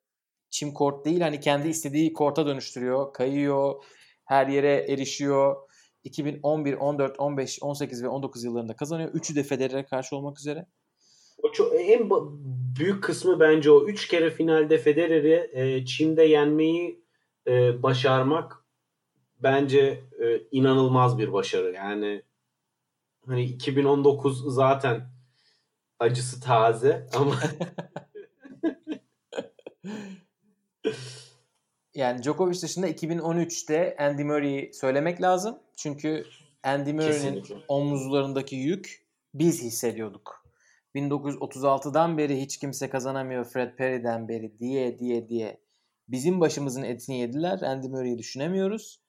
çim 0.50 0.74
kort 0.74 1.04
değil 1.04 1.20
hani 1.20 1.40
kendi 1.40 1.68
istediği 1.68 2.12
korta 2.12 2.46
dönüştürüyor. 2.46 3.12
Kayıyor, 3.12 3.84
her 4.24 4.46
yere 4.46 4.92
erişiyor. 4.92 5.65
2011, 6.06 6.74
14, 6.74 7.20
15, 7.20 7.58
18 7.62 8.02
ve 8.02 8.08
19 8.08 8.44
yıllarında 8.44 8.76
kazanıyor. 8.76 9.10
Üçü 9.14 9.36
de 9.36 9.42
Federer'e 9.42 9.84
karşı 9.84 10.16
olmak 10.16 10.38
üzere. 10.38 10.66
O 11.42 11.52
çok, 11.52 11.72
en 11.74 12.10
büyük 12.78 13.04
kısmı 13.04 13.40
bence 13.40 13.70
o. 13.70 13.86
Üç 13.86 14.08
kere 14.08 14.30
finalde 14.30 14.78
Federer'i 14.78 15.50
e, 15.52 15.86
Çim'de 15.86 16.22
yenmeyi 16.22 17.04
e, 17.46 17.82
başarmak 17.82 18.64
bence 19.38 20.04
e, 20.22 20.42
inanılmaz 20.50 21.18
bir 21.18 21.32
başarı. 21.32 21.72
Yani 21.72 22.22
hani 23.26 23.44
2019 23.44 24.54
zaten 24.54 25.10
acısı 25.98 26.40
taze 26.40 27.06
ama 27.14 27.34
yani 31.96 32.22
Djokovic 32.22 32.62
dışında 32.62 32.88
2013'te 32.88 33.96
Andy 33.98 34.24
Murray'i 34.24 34.74
söylemek 34.74 35.22
lazım. 35.22 35.58
Çünkü 35.76 36.24
Andy 36.62 36.92
Murray'nin 36.92 37.44
omuzlarındaki 37.68 38.56
yük 38.56 39.06
biz 39.34 39.62
hissediyorduk. 39.62 40.46
1936'dan 40.94 42.18
beri 42.18 42.40
hiç 42.40 42.58
kimse 42.58 42.90
kazanamıyor 42.90 43.44
Fred 43.44 43.76
Perry'den 43.76 44.28
beri 44.28 44.58
diye 44.58 44.98
diye 44.98 45.28
diye 45.28 45.60
bizim 46.08 46.40
başımızın 46.40 46.82
etini 46.82 47.18
yediler. 47.18 47.62
Andy 47.62 47.88
Murray'i 47.88 48.18
düşünemiyoruz. 48.18 49.00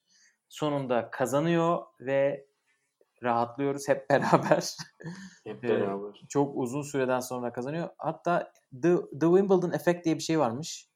Sonunda 0.50 1.10
kazanıyor 1.12 1.82
ve 2.00 2.48
rahatlıyoruz 3.24 3.88
hep 3.88 4.10
beraber. 4.10 4.76
Hep 5.44 5.64
beraber. 5.64 6.26
çok 6.30 6.58
uzun 6.58 6.82
süreden 6.82 7.20
sonra 7.20 7.54
kazanıyor. 7.54 7.90
Hatta 7.98 8.52
The, 8.82 8.96
The 8.96 9.26
Wimbledon 9.26 9.72
Effect 9.72 10.06
diye 10.06 10.16
bir 10.16 10.24
şey 10.24 10.40
varmış. 10.40 10.87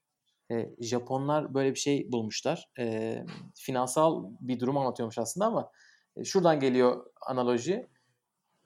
E, 0.52 0.70
Japonlar 0.80 1.54
böyle 1.54 1.70
bir 1.74 1.78
şey 1.78 2.12
bulmuşlar. 2.12 2.68
E, 2.78 3.18
finansal 3.54 4.24
bir 4.40 4.60
durum 4.60 4.76
anlatıyormuş 4.76 5.18
aslında 5.18 5.46
ama 5.46 5.70
e, 6.16 6.24
şuradan 6.24 6.60
geliyor 6.60 7.06
analoji. 7.26 7.86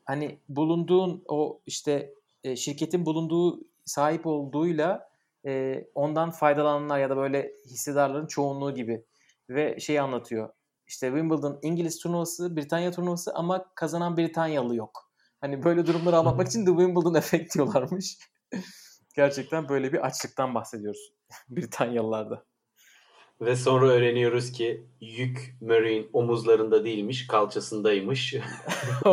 Hani 0.04 0.38
bulunduğun 0.48 1.24
o 1.28 1.60
işte 1.66 2.14
e, 2.44 2.56
şirketin 2.56 3.06
bulunduğu 3.06 3.60
sahip 3.84 4.26
olduğuyla 4.26 5.08
e, 5.46 5.84
ondan 5.94 6.30
faydalananlar 6.30 6.98
ya 6.98 7.10
da 7.10 7.16
böyle 7.16 7.52
hissedarların 7.66 8.26
çoğunluğu 8.26 8.74
gibi 8.74 9.04
ve 9.48 9.80
şey 9.80 10.00
anlatıyor. 10.00 10.52
İşte 10.86 11.06
Wimbledon 11.06 11.58
İngiliz 11.62 11.98
turnuvası, 11.98 12.56
Britanya 12.56 12.90
turnuvası 12.90 13.34
ama 13.34 13.64
kazanan 13.74 14.16
Britanyalı 14.16 14.76
yok. 14.76 15.10
Hani 15.40 15.64
böyle 15.64 15.86
durumları 15.86 16.16
anlatmak 16.16 16.48
için 16.48 16.66
de 16.66 16.70
Wimbledon 16.70 17.14
efekt 17.18 17.54
diyorlarmış. 17.54 18.18
Gerçekten 19.14 19.68
böyle 19.68 19.92
bir 19.92 20.06
açlıktan 20.06 20.54
bahsediyoruz 20.54 21.15
Britanyalılarda. 21.48 22.44
Ve 23.40 23.56
sonra 23.56 23.86
öğreniyoruz 23.86 24.52
ki 24.52 24.86
yük 25.00 25.56
Murray'in 25.60 26.10
omuzlarında 26.12 26.84
değilmiş, 26.84 27.26
kalçasındaymış. 27.26 28.34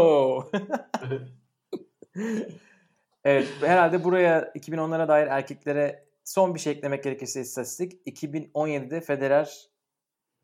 evet, 3.23 3.47
herhalde 3.61 4.03
buraya 4.03 4.51
2010'lara 4.55 5.07
dair 5.07 5.27
erkeklere 5.27 6.05
son 6.23 6.55
bir 6.55 6.59
şey 6.59 6.73
eklemek 6.73 7.03
gerekirse 7.03 7.41
istatistik. 7.41 8.07
2017'de 8.07 9.01
Federer 9.01 9.69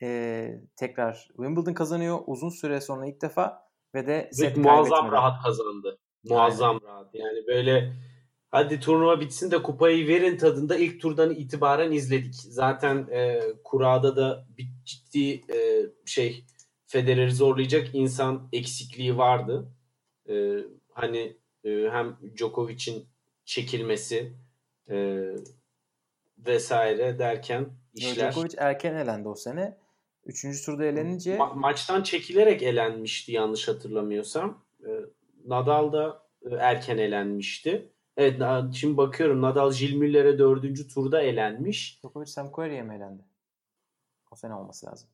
e, 0.01 0.51
tekrar 0.75 1.27
Wimbledon 1.35 1.73
kazanıyor. 1.73 2.19
Uzun 2.27 2.49
süre 2.49 2.81
sonra 2.81 3.05
ilk 3.05 3.21
defa 3.21 3.69
ve 3.95 4.07
de 4.07 4.29
set 4.33 4.57
muazzam 4.57 5.11
rahat 5.11 5.43
kazandı. 5.43 5.99
Muazzam 6.23 6.69
Aynen. 6.69 6.87
rahat. 6.87 7.15
Yani 7.15 7.47
böyle 7.47 7.93
hadi 8.51 8.79
turnuva 8.79 9.19
bitsin 9.19 9.51
de 9.51 9.63
kupayı 9.63 10.07
verin 10.07 10.37
tadında 10.37 10.77
ilk 10.77 11.01
turdan 11.01 11.31
itibaren 11.31 11.91
izledik. 11.91 12.35
Zaten 12.35 13.07
e, 13.11 13.41
kurada 13.63 14.15
da 14.15 14.45
bir 14.57 14.67
ciddi 14.85 15.53
e, 15.53 15.85
şey 16.05 16.45
Federer'i 16.87 17.31
zorlayacak 17.31 17.87
insan 17.93 18.49
eksikliği 18.53 19.17
vardı. 19.17 19.67
E, 20.29 20.57
hani 20.93 21.37
e, 21.63 21.69
hem 21.91 22.17
Djokovic'in 22.35 23.05
çekilmesi 23.45 24.33
e, 24.89 25.27
vesaire 26.37 27.19
derken 27.19 27.69
işler. 27.93 28.31
Djokovic 28.31 28.55
erken 28.57 28.95
elendi 28.95 29.27
o 29.27 29.35
sene. 29.35 29.77
Üçüncü 30.25 30.65
turda 30.65 30.85
elenince... 30.85 31.37
Ma- 31.37 31.59
maçtan 31.59 32.03
çekilerek 32.03 32.63
elenmişti 32.63 33.31
yanlış 33.31 33.67
hatırlamıyorsam. 33.67 34.65
E, 34.83 34.89
Nadal 35.45 35.93
da 35.93 36.23
e, 36.51 36.55
erken 36.55 36.97
elenmişti. 36.97 37.89
Evet 38.17 38.41
şimdi 38.73 38.97
bakıyorum 38.97 39.41
Nadal 39.41 39.71
Jill 39.71 39.95
Müller'e 39.95 40.39
dördüncü 40.39 40.87
turda 40.87 41.21
elenmiş. 41.21 41.99
Djokovic 42.01 42.25
Sam 42.25 42.51
Querrey'e 42.51 42.81
mi 42.81 42.95
elendi? 42.95 43.23
O 44.31 44.35
sene 44.35 44.53
olması 44.53 44.85
lazım. 44.85 45.09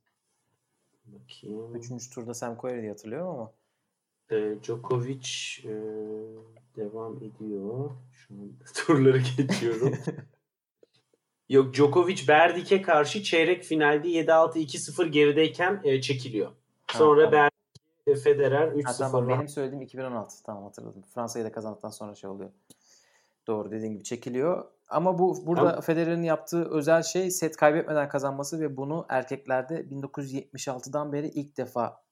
Bakayım. 1.06 1.76
Üçüncü 1.76 2.10
turda 2.10 2.34
Sam 2.34 2.58
Querrey 2.58 2.82
diye 2.82 2.92
hatırlıyorum 2.92 3.28
ama. 3.28 3.52
E, 4.32 4.64
Djokovic 4.64 5.28
e, 5.64 5.74
devam 6.76 7.18
ediyor. 7.18 7.92
Şu 8.12 8.34
an 8.34 8.52
turları 8.76 9.22
geçiyorum. 9.38 9.94
Yok 11.50 11.74
Djokovic 11.74 12.28
Berdik'e 12.28 12.82
karşı 12.82 13.24
çeyrek 13.24 13.64
finalde 13.64 14.08
7-6-2-0 14.08 15.08
gerideyken 15.08 15.82
e, 15.84 16.02
çekiliyor. 16.02 16.52
Sonra 16.92 17.28
ha, 17.28 17.30
tamam. 17.32 17.50
Berdik 18.06 18.24
Federer 18.24 18.68
3-0. 18.68 18.84
Ha, 18.84 18.94
tamam, 18.98 19.30
benim 19.30 19.48
söylediğim 19.48 19.82
2016. 19.82 20.44
Tamam 20.44 20.64
hatırladım. 20.64 21.04
Fransa'yı 21.14 21.46
da 21.46 21.52
kazandıktan 21.52 21.90
sonra 21.90 22.16
şey 22.16 22.30
oluyor. 22.30 22.50
Doğru 23.48 23.72
dediğin 23.72 23.94
gibi 23.94 24.04
çekiliyor. 24.04 24.66
Ama 24.90 25.20
bu 25.20 25.48
burada 25.48 25.70
tamam. 25.70 25.82
Federer'in 25.82 26.24
yaptığı 26.24 26.70
özel 26.72 27.04
şey 27.04 27.32
set 27.32 27.58
kaybetmeden 27.58 28.10
kazanması 28.10 28.60
ve 28.60 28.78
bunu 28.78 29.06
erkeklerde 29.10 29.82
1976'dan 29.82 31.14
beri 31.14 31.28
ilk 31.28 31.58
defa 31.58 32.04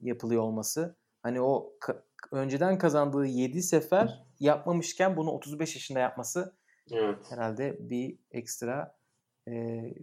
yapılıyor 0.00 0.42
olması. 0.42 0.96
Hani 1.22 1.40
o 1.40 1.72
ka- 1.80 2.02
önceden 2.32 2.78
kazandığı 2.78 3.26
7 3.26 3.62
sefer 3.62 4.24
yapmamışken 4.40 5.16
bunu 5.16 5.30
35 5.30 5.74
yaşında 5.74 5.98
yapması 5.98 6.58
Evet. 6.92 7.18
Herhalde 7.30 7.76
bir 7.90 8.18
ekstra 8.30 8.96
e, 9.48 9.52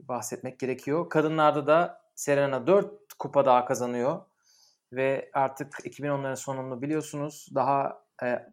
bahsetmek 0.08 0.60
gerekiyor. 0.60 1.10
Kadınlarda 1.10 1.68
da 1.68 2.02
Serena 2.16 2.68
4 2.68 3.14
kupa 3.20 3.46
daha 3.46 3.66
kazanıyor. 3.66 4.22
Ve 4.94 5.30
artık 5.34 5.74
2010'ların 5.74 6.36
sonunu 6.36 6.82
biliyorsunuz. 6.82 7.50
Daha 7.56 8.06
e, 8.24 8.46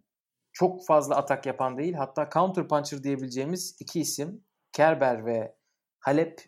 çok 0.52 0.86
fazla 0.86 1.16
atak 1.16 1.46
yapan 1.46 1.78
değil. 1.78 1.94
Hatta 1.94 2.30
counter 2.34 2.68
puncher 2.68 3.02
diyebileceğimiz 3.02 3.76
iki 3.80 4.00
isim. 4.00 4.44
Kerber 4.72 5.26
ve 5.26 5.54
Halep 6.00 6.44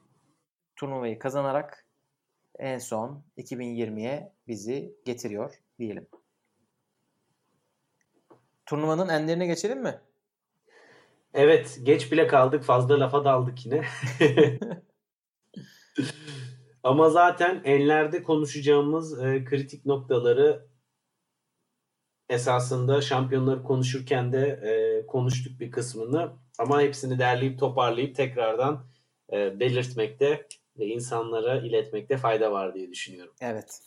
turnuvayı 0.76 1.18
kazanarak 1.18 1.86
en 2.58 2.78
son 2.78 3.24
2020'ye 3.38 4.32
bizi 4.48 4.96
getiriyor 5.04 5.54
diyelim. 5.78 6.06
Turnuvanın 8.66 9.08
enlerine 9.08 9.46
geçelim 9.46 9.82
mi? 9.82 10.00
Evet 11.34 11.78
geç 11.82 12.12
bile 12.12 12.26
kaldık 12.26 12.64
fazla 12.64 13.00
lafa 13.00 13.24
daldık 13.24 13.66
yine. 13.66 13.84
Ama 16.82 17.10
zaten 17.10 17.62
enlerde 17.64 18.22
konuşacağımız 18.22 19.24
e, 19.24 19.44
kritik 19.44 19.86
noktaları 19.86 20.66
esasında 22.34 23.00
şampiyonları 23.00 23.62
konuşurken 23.62 24.32
de 24.32 24.46
e, 24.46 25.06
konuştuk 25.06 25.60
bir 25.60 25.70
kısmını. 25.70 26.32
Ama 26.58 26.82
hepsini 26.82 27.18
derleyip 27.18 27.58
toparlayıp 27.58 28.16
tekrardan 28.16 28.86
e, 29.32 29.60
belirtmekte 29.60 30.46
ve 30.78 30.86
insanlara 30.86 31.56
iletmekte 31.56 32.16
fayda 32.16 32.52
var 32.52 32.74
diye 32.74 32.90
düşünüyorum. 32.90 33.34
Evet. 33.40 33.82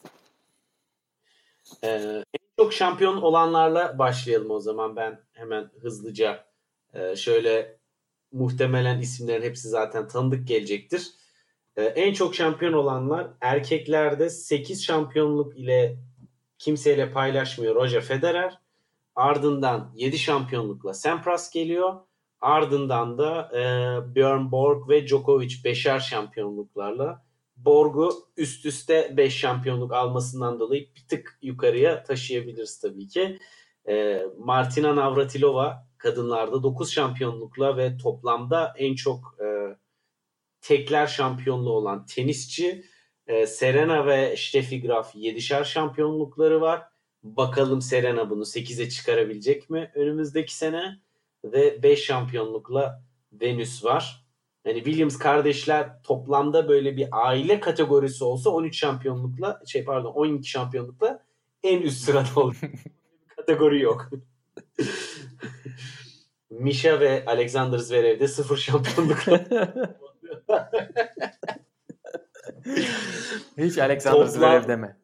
E, 1.84 1.90
en 2.34 2.64
çok 2.64 2.74
şampiyon 2.74 3.22
olanlarla 3.22 4.00
başlayalım 4.00 4.52
o 4.52 4.60
zaman 4.60 4.96
ben 4.96 5.20
hemen 5.34 5.70
hızlıca 5.82 6.48
ee, 6.98 7.16
şöyle 7.16 7.78
muhtemelen 8.32 9.00
isimlerin 9.00 9.44
hepsi 9.44 9.70
zaten 9.70 10.08
tanıdık 10.08 10.48
gelecektir. 10.48 11.12
Ee, 11.78 11.84
en 11.84 12.14
çok 12.14 12.36
şampiyon 12.36 12.74
olanlar 12.74 13.28
erkeklerde 13.42 14.30
8 14.30 14.86
şampiyonluk 14.86 15.58
ile 15.58 15.98
kimseyle 16.60 17.12
paylaşmıyor 17.12 17.76
Roger 17.76 18.02
Federer. 18.02 18.60
Ardından 19.16 19.92
7 19.96 20.18
şampiyonlukla 20.18 20.94
Sampras 20.94 21.52
geliyor. 21.52 21.96
Ardından 22.42 23.18
da 23.18 23.52
e, 23.54 23.62
Björn 24.16 24.52
Borg 24.52 24.90
ve 24.90 25.08
Djokovic 25.08 25.54
5'er 25.64 26.00
şampiyonluklarla 26.00 27.28
Borg'u 27.58 28.10
üst 28.38 28.66
üste 28.66 29.14
5 29.18 29.38
şampiyonluk 29.38 29.94
almasından 29.94 30.60
dolayı 30.60 30.90
bir 30.96 31.08
tık 31.08 31.40
yukarıya 31.42 32.04
taşıyabiliriz 32.04 32.80
tabii 32.80 33.08
ki. 33.08 33.40
E, 33.90 34.26
Martina 34.38 34.96
Navratilova 34.96 35.88
kadınlarda 35.98 36.64
9 36.64 36.92
şampiyonlukla 36.92 37.78
ve 37.78 37.98
toplamda 37.98 38.74
en 38.78 38.96
çok 38.96 39.36
e, 39.42 39.48
tekler 40.62 41.08
şampiyonluğu 41.08 41.72
olan 41.72 42.06
tenisçi. 42.06 42.86
E, 43.28 43.48
Serena 43.48 44.06
ve 44.06 44.36
Steffi 44.38 44.82
Graf 44.82 45.16
7'şer 45.16 45.66
şampiyonlukları 45.66 46.62
var. 46.62 46.84
Bakalım 47.24 47.82
Serena 47.82 48.30
bunu 48.30 48.44
8'e 48.44 48.90
çıkarabilecek 48.90 49.70
mi 49.70 49.92
önümüzdeki 49.96 50.56
sene? 50.56 51.00
Ve 51.44 51.84
5 51.84 52.06
şampiyonlukla 52.06 53.04
Venüs 53.34 53.86
var. 53.86 54.26
Yani 54.66 54.84
Williams 54.84 55.18
kardeşler 55.18 56.04
toplamda 56.04 56.70
böyle 56.70 56.98
bir 56.98 57.08
aile 57.12 57.60
kategorisi 57.60 58.24
olsa 58.24 58.50
13 58.50 58.78
şampiyonlukla 58.78 59.62
şey 59.66 59.86
pardon 59.86 60.12
12 60.12 60.50
şampiyonlukla 60.50 61.24
en 61.64 61.82
üst 61.82 62.06
sırada 62.06 62.40
olur. 62.40 62.60
kategori 63.36 63.82
yok. 63.82 64.10
Misha 66.50 67.00
ve 67.00 67.24
Alexander 67.26 67.78
Zverev'de 67.78 68.28
sıfır 68.28 68.58
şampiyonlukla. 68.58 69.46
Hiç 73.58 73.78
Alexander 73.78 74.20
Toplam- 74.20 74.30
Zverev 74.30 74.68
deme. 74.68 74.98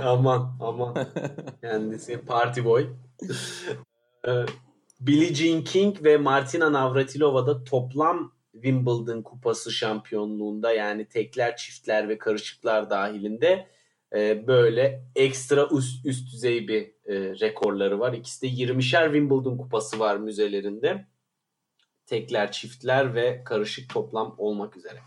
aman 0.02 0.56
aman. 0.60 0.96
Kendisi 1.60 2.18
party 2.18 2.64
boy. 2.64 2.86
Ee, 4.28 4.30
Billie 5.00 5.34
Jean 5.34 5.64
King 5.64 6.04
ve 6.04 6.16
Martina 6.16 6.72
Navratilova 6.72 7.46
da 7.46 7.64
toplam 7.64 8.32
Wimbledon 8.52 9.22
kupası 9.22 9.72
şampiyonluğunda 9.72 10.72
yani 10.72 11.08
tekler, 11.08 11.56
çiftler 11.56 12.08
ve 12.08 12.18
karışıklar 12.18 12.90
dahilinde 12.90 13.68
e, 14.14 14.46
böyle 14.46 15.04
ekstra 15.16 15.68
üst, 15.72 16.06
üst 16.06 16.32
düzey 16.32 16.68
bir 16.68 16.82
e, 16.82 17.40
rekorları 17.40 18.00
var. 18.00 18.12
İkisi 18.12 18.42
de 18.42 18.64
20'şer 18.64 19.04
Wimbledon 19.04 19.56
kupası 19.56 19.98
var 19.98 20.16
müzelerinde. 20.16 21.06
Tekler, 22.06 22.52
çiftler 22.52 23.14
ve 23.14 23.44
karışık 23.44 23.90
toplam 23.94 24.34
olmak 24.38 24.76
üzere. 24.76 24.98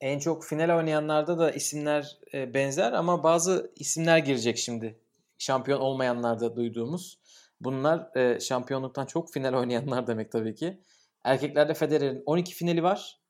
En 0.00 0.18
çok 0.18 0.44
final 0.44 0.76
oynayanlarda 0.78 1.38
da 1.38 1.50
isimler 1.50 2.18
e, 2.34 2.54
benzer 2.54 2.92
ama 2.92 3.22
bazı 3.22 3.72
isimler 3.76 4.18
girecek 4.18 4.58
şimdi. 4.58 5.00
Şampiyon 5.38 5.80
olmayanlarda 5.80 6.56
duyduğumuz. 6.56 7.18
Bunlar 7.60 8.16
e, 8.16 8.40
şampiyonluktan 8.40 9.06
çok 9.06 9.32
final 9.32 9.54
oynayanlar 9.54 10.06
demek 10.06 10.32
tabii 10.32 10.54
ki. 10.54 10.80
Erkeklerde 11.24 11.74
Federer'in 11.74 12.22
12 12.26 12.54
finali 12.54 12.82
var. 12.82 13.20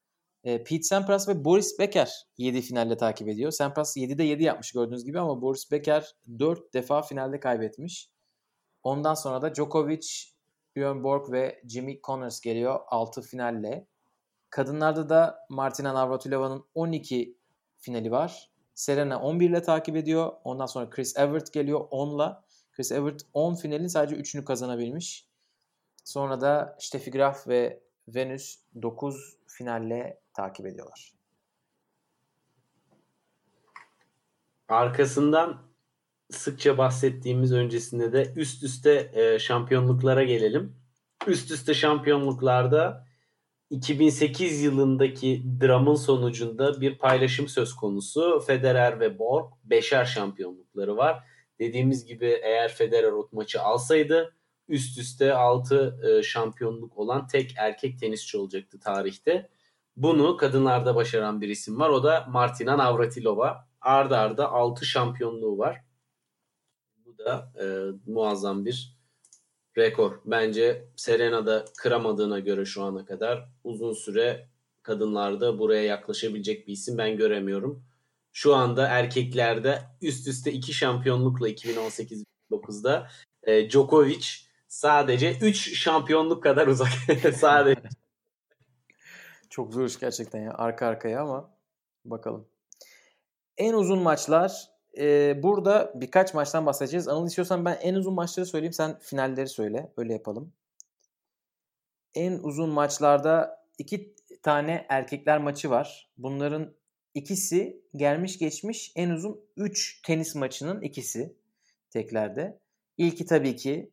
E, 0.44 0.64
Pete 0.64 0.82
Sampras 0.82 1.28
ve 1.28 1.44
Boris 1.44 1.78
Becker 1.78 2.12
7 2.38 2.62
finalle 2.62 2.96
takip 2.96 3.28
ediyor. 3.28 3.50
Sampras 3.50 3.96
7'de 3.96 4.24
7 4.24 4.42
yapmış 4.42 4.72
gördüğünüz 4.72 5.04
gibi 5.04 5.20
ama 5.20 5.42
Boris 5.42 5.70
Becker 5.70 6.14
4 6.38 6.74
defa 6.74 7.02
finalde 7.02 7.40
kaybetmiş. 7.40 8.10
Ondan 8.82 9.14
sonra 9.14 9.42
da 9.42 9.54
Djokovic, 9.54 10.06
Björn 10.76 11.04
Borg 11.04 11.32
ve 11.32 11.60
Jimmy 11.68 12.00
Connors 12.02 12.40
geliyor 12.40 12.80
6 12.86 13.22
finalle. 13.22 13.86
Kadınlarda 14.56 15.08
da 15.08 15.46
Martina 15.48 15.94
Navratilova'nın 15.94 16.64
12 16.74 17.36
finali 17.78 18.10
var. 18.10 18.50
Serena 18.74 19.20
11 19.20 19.50
ile 19.50 19.62
takip 19.62 19.96
ediyor. 19.96 20.32
Ondan 20.44 20.66
sonra 20.66 20.90
Chris 20.90 21.16
Evert 21.16 21.52
geliyor 21.52 21.80
10 21.90 22.16
ile. 22.16 22.32
Chris 22.72 22.92
Evert 22.92 23.22
10 23.34 23.54
finalin 23.54 23.86
sadece 23.86 24.16
3'ünü 24.16 24.44
kazanabilmiş. 24.44 25.26
Sonra 26.04 26.40
da 26.40 26.76
Steffi 26.80 27.10
Graf 27.10 27.48
ve 27.48 27.80
Venus 28.08 28.58
9 28.82 29.36
finalle 29.46 30.20
takip 30.34 30.66
ediyorlar. 30.66 31.12
Arkasından 34.68 35.62
sıkça 36.30 36.78
bahsettiğimiz 36.78 37.52
öncesinde 37.52 38.12
de 38.12 38.32
üst 38.36 38.62
üste 38.62 39.10
e, 39.14 39.38
şampiyonluklara 39.38 40.24
gelelim. 40.24 40.76
Üst 41.26 41.50
üste 41.50 41.74
şampiyonluklarda 41.74 43.05
2008 43.70 44.62
yılındaki 44.62 45.42
dramın 45.60 45.94
sonucunda 45.94 46.80
bir 46.80 46.98
paylaşım 46.98 47.48
söz 47.48 47.74
konusu. 47.74 48.40
Federer 48.46 49.00
ve 49.00 49.18
Borg 49.18 49.52
beşer 49.64 50.04
şampiyonlukları 50.04 50.96
var. 50.96 51.24
Dediğimiz 51.58 52.04
gibi 52.06 52.40
eğer 52.42 52.72
Federer 52.72 53.12
o 53.12 53.28
maçı 53.32 53.62
alsaydı 53.62 54.34
üst 54.68 54.98
üste 54.98 55.34
6 55.34 56.00
e, 56.08 56.22
şampiyonluk 56.22 56.98
olan 56.98 57.26
tek 57.26 57.54
erkek 57.56 57.98
tenisçi 57.98 58.38
olacaktı 58.38 58.80
tarihte. 58.80 59.48
Bunu 59.96 60.36
kadınlarda 60.36 60.94
başaran 60.94 61.40
bir 61.40 61.48
isim 61.48 61.80
var. 61.80 61.88
O 61.88 62.04
da 62.04 62.26
Martina 62.28 62.78
Navratilova. 62.78 63.66
Arda 63.80 64.18
arda 64.18 64.52
6 64.52 64.86
şampiyonluğu 64.86 65.58
var. 65.58 65.84
Bu 67.06 67.18
da 67.18 67.52
e, 67.60 67.64
muazzam 68.06 68.64
bir 68.64 68.95
rekor. 69.78 70.20
Bence 70.24 70.88
Serena 70.96 71.46
da 71.46 71.64
kıramadığına 71.78 72.38
göre 72.38 72.64
şu 72.64 72.82
ana 72.82 73.04
kadar 73.04 73.48
uzun 73.64 73.92
süre 73.92 74.48
kadınlarda 74.82 75.58
buraya 75.58 75.82
yaklaşabilecek 75.82 76.66
bir 76.66 76.72
isim 76.72 76.98
ben 76.98 77.16
göremiyorum. 77.16 77.84
Şu 78.32 78.54
anda 78.54 78.86
erkeklerde 78.88 79.82
üst 80.02 80.28
üste 80.28 80.52
2 80.52 80.72
şampiyonlukla 80.72 81.48
2018-2019'da 81.48 83.08
e, 83.42 83.70
Djokovic 83.70 84.26
sadece 84.68 85.38
3 85.40 85.78
şampiyonluk 85.78 86.42
kadar 86.42 86.66
uzak. 86.66 86.88
sadece. 87.34 87.80
Çok 89.50 89.72
zor 89.72 89.84
iş 89.84 89.98
gerçekten 89.98 90.42
ya 90.42 90.54
arka 90.54 90.86
arkaya 90.86 91.22
ama 91.22 91.50
bakalım. 92.04 92.48
En 93.56 93.72
uzun 93.72 93.98
maçlar 93.98 94.75
e, 94.96 95.42
burada 95.42 95.92
birkaç 95.94 96.34
maçtan 96.34 96.66
bahsedeceğiz. 96.66 97.08
Anıl 97.08 97.26
istiyorsan 97.26 97.64
ben 97.64 97.78
en 97.82 97.94
uzun 97.94 98.14
maçları 98.14 98.46
söyleyeyim 98.46 98.72
sen 98.72 98.98
finalleri 98.98 99.48
söyle. 99.48 99.92
Öyle 99.96 100.12
yapalım. 100.12 100.52
En 102.14 102.32
uzun 102.32 102.70
maçlarda 102.70 103.64
iki 103.78 104.14
tane 104.42 104.86
erkekler 104.88 105.38
maçı 105.38 105.70
var. 105.70 106.10
Bunların 106.18 106.72
ikisi 107.14 107.80
gelmiş 107.96 108.38
geçmiş 108.38 108.92
en 108.96 109.10
uzun 109.10 109.40
3 109.56 110.02
tenis 110.02 110.34
maçının 110.34 110.80
ikisi 110.80 111.36
teklerde. 111.90 112.58
İlki 112.98 113.26
tabii 113.26 113.56
ki 113.56 113.90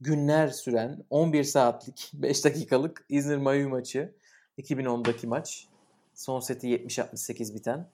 günler 0.00 0.48
süren 0.48 1.04
11 1.10 1.44
saatlik 1.44 2.10
5 2.14 2.44
dakikalık 2.44 3.06
İzmir 3.08 3.36
Mayu 3.36 3.68
maçı. 3.68 4.14
2010'daki 4.58 5.26
maç. 5.26 5.66
Son 6.14 6.40
seti 6.40 6.68
70-68 6.68 7.54
biten. 7.54 7.90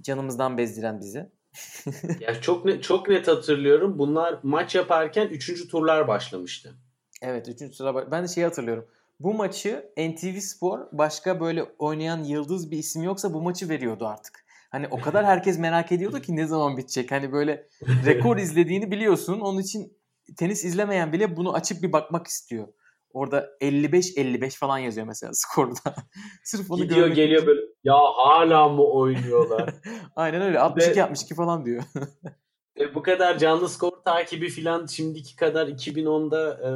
Canımızdan 0.00 0.58
bezdiren 0.58 1.00
bizi. 1.00 1.30
ya 2.20 2.40
çok 2.40 2.64
net, 2.64 2.82
çok 2.82 3.08
net 3.08 3.28
hatırlıyorum. 3.28 3.98
Bunlar 3.98 4.38
maç 4.42 4.74
yaparken 4.74 5.28
3. 5.28 5.68
turlar 5.68 6.08
başlamıştı. 6.08 6.74
Evet 7.22 7.48
3. 7.48 7.78
tura 7.78 8.10
ben 8.10 8.24
de 8.24 8.28
şeyi 8.28 8.44
hatırlıyorum. 8.44 8.86
Bu 9.20 9.34
maçı 9.34 9.90
NTV 9.96 10.38
Spor 10.38 10.80
başka 10.92 11.40
böyle 11.40 11.62
oynayan 11.78 12.24
yıldız 12.24 12.70
bir 12.70 12.78
isim 12.78 13.02
yoksa 13.02 13.34
bu 13.34 13.42
maçı 13.42 13.68
veriyordu 13.68 14.06
artık. 14.06 14.44
Hani 14.70 14.88
o 14.90 15.00
kadar 15.00 15.24
herkes 15.24 15.58
merak 15.58 15.92
ediyordu 15.92 16.20
ki 16.20 16.36
ne 16.36 16.46
zaman 16.46 16.76
bitecek. 16.76 17.12
Hani 17.12 17.32
böyle 17.32 17.66
rekor 18.06 18.36
izlediğini 18.36 18.90
biliyorsun. 18.90 19.40
Onun 19.40 19.60
için 19.60 19.96
tenis 20.36 20.64
izlemeyen 20.64 21.12
bile 21.12 21.36
bunu 21.36 21.54
açıp 21.54 21.82
bir 21.82 21.92
bakmak 21.92 22.26
istiyor. 22.26 22.68
Orada 23.14 23.50
55-55 23.60 24.58
falan 24.58 24.78
yazıyor 24.78 25.06
mesela 25.06 25.32
skorda. 25.34 25.94
Sırf 26.44 26.70
onu 26.70 26.82
Gidiyor 26.82 27.08
geliyor 27.08 27.42
için. 27.42 27.46
böyle 27.46 27.60
ya 27.84 27.94
hala 27.94 28.68
mı 28.68 28.84
oynuyorlar? 28.84 29.74
Aynen 30.16 30.42
öyle 30.42 30.58
62-62 30.58 31.34
falan 31.34 31.64
diyor. 31.64 31.82
e, 32.80 32.94
bu 32.94 33.02
kadar 33.02 33.38
canlı 33.38 33.68
skor 33.68 33.92
takibi 34.04 34.48
falan 34.48 34.86
şimdiki 34.86 35.36
kadar 35.36 35.68
2010'da 35.68 36.52
e, 36.52 36.70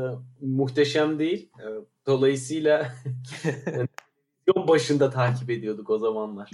muhteşem 0.46 1.18
değil. 1.18 1.50
E, 1.58 1.66
dolayısıyla 2.06 2.92
yol 4.46 4.68
başında 4.68 5.10
takip 5.10 5.50
ediyorduk 5.50 5.90
o 5.90 5.98
zamanlar. 5.98 6.50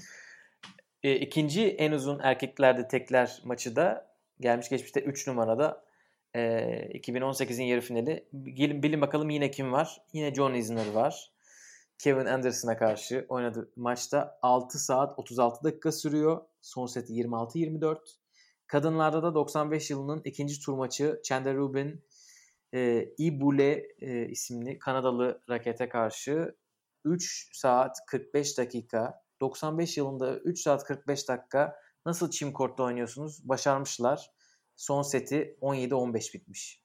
E, 1.03 1.17
ikinci 1.17 1.69
en 1.69 1.93
uzun 1.93 2.19
erkeklerde 2.19 2.89
tekler 2.89 3.43
maçı 3.45 3.77
da 3.77 4.15
gelmiş 4.41 4.69
geçmişte 4.69 5.01
3 5.01 5.27
numarada 5.27 5.84
e, 6.35 6.41
2018'in 6.95 7.65
yarı 7.65 7.81
finali. 7.81 8.29
Gelin 8.45 8.83
bilin 8.83 9.01
bakalım 9.01 9.31
yine 9.31 9.51
kim 9.51 9.73
var? 9.73 10.03
Yine 10.13 10.35
John 10.35 10.55
Isner 10.55 10.93
var. 10.93 11.33
Kevin 11.99 12.27
Anderson'a 12.27 12.77
karşı 12.77 13.27
oynadı 13.29 13.73
maçta 13.77 14.39
6 14.43 14.79
saat 14.79 15.19
36 15.19 15.65
dakika 15.65 15.93
sürüyor. 15.93 16.41
Son 16.61 16.87
seti 16.87 17.13
26-24. 17.13 17.99
Kadınlarda 18.67 19.23
da 19.23 19.35
95 19.35 19.91
yılının 19.91 20.23
ikinci 20.25 20.61
tur 20.61 20.73
maçı 20.75 21.21
Chandler 21.25 21.57
Rubin 21.57 22.05
e, 22.75 23.09
Ibule 23.19 23.87
e, 24.01 24.29
isimli 24.29 24.79
Kanadalı 24.79 25.43
rakete 25.51 25.89
karşı 25.89 26.57
3 27.05 27.49
saat 27.53 27.97
45 28.07 28.59
dakika 28.59 29.23
95 29.41 29.97
yılında 29.97 30.39
3 30.39 30.61
saat 30.61 30.85
45 30.85 31.29
dakika 31.29 31.77
nasıl 32.07 32.31
çim 32.31 32.53
kortta 32.53 32.83
oynuyorsunuz? 32.83 33.49
Başarmışlar. 33.49 34.31
Son 34.77 35.03
seti 35.03 35.57
17-15 35.61 36.35
bitmiş. 36.35 36.85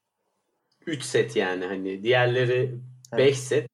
3 0.85 1.03
set 1.03 1.35
yani 1.35 1.65
hani 1.65 2.03
diğerleri 2.03 2.79
5 3.13 3.19
evet. 3.21 3.37
set. 3.37 3.69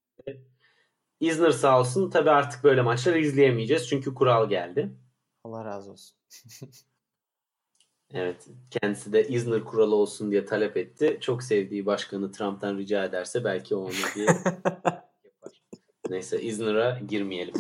Isner 1.20 1.52
sağ 1.52 1.80
olsun 1.80 2.10
tabi 2.10 2.30
artık 2.30 2.64
böyle 2.64 2.82
maçları 2.82 3.20
izleyemeyeceğiz 3.20 3.90
çünkü 3.90 4.14
kural 4.14 4.50
geldi. 4.50 4.96
Allah 5.44 5.66
razı 5.66 5.92
olsun. 5.92 6.18
evet 8.14 8.48
kendisi 8.72 9.14
de 9.14 9.28
Isner 9.28 9.64
kuralı 9.64 9.96
olsun 9.96 10.32
diye 10.32 10.46
talep 10.46 10.78
etti. 10.78 11.18
Çok 11.22 11.44
sevdiği 11.44 11.86
başkanı 11.86 12.32
Trump'tan 12.32 12.78
rica 12.78 13.06
ederse 13.06 13.44
belki 13.44 13.76
onu 13.76 13.92
diye 14.16 14.26
yapar. 14.66 15.06
Neyse 16.10 16.42
Isner'a 16.42 17.00
girmeyelim. 17.00 17.56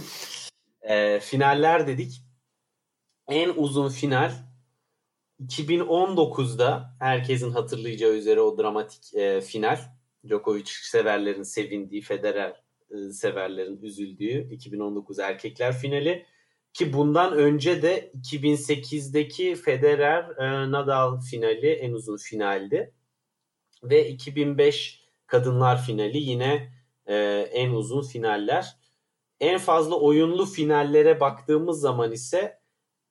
E, 0.82 1.20
finaller 1.20 1.88
dedik. 1.88 2.22
En 3.28 3.54
uzun 3.56 3.90
final 3.90 4.32
2019'da 5.44 6.96
herkesin 7.00 7.52
hatırlayacağı 7.52 8.14
üzere 8.14 8.42
o 8.42 8.58
dramatik 8.58 9.14
e, 9.16 9.42
final. 9.42 9.80
Djokovic 10.28 10.66
severlerin 10.66 11.44
sevindiği, 11.44 12.02
Federer 12.02 12.64
e, 12.92 13.12
severlerin 13.12 13.82
üzüldüğü 13.82 14.54
2019 14.54 15.20
erkekler 15.20 15.78
finali. 15.78 16.26
Ki 16.74 16.94
bundan 16.94 17.34
önce 17.34 17.82
de 17.82 18.12
2008'deki 18.22 19.56
Federer 19.56 20.38
e, 20.38 20.72
Nadal 20.72 21.22
finali 21.22 21.70
en 21.70 21.92
uzun 21.92 22.18
finaldi. 22.18 22.94
Ve 23.84 24.10
2005 24.10 25.06
kadınlar 25.28 25.84
finali 25.84 26.18
yine 26.18 26.74
e, 27.06 27.16
en 27.54 27.72
uzun 27.72 28.02
finaller. 28.02 28.78
En 29.40 29.58
fazla 29.58 29.96
oyunlu 29.96 30.46
finallere 30.46 31.20
baktığımız 31.20 31.80
zaman 31.80 32.12
ise 32.12 32.60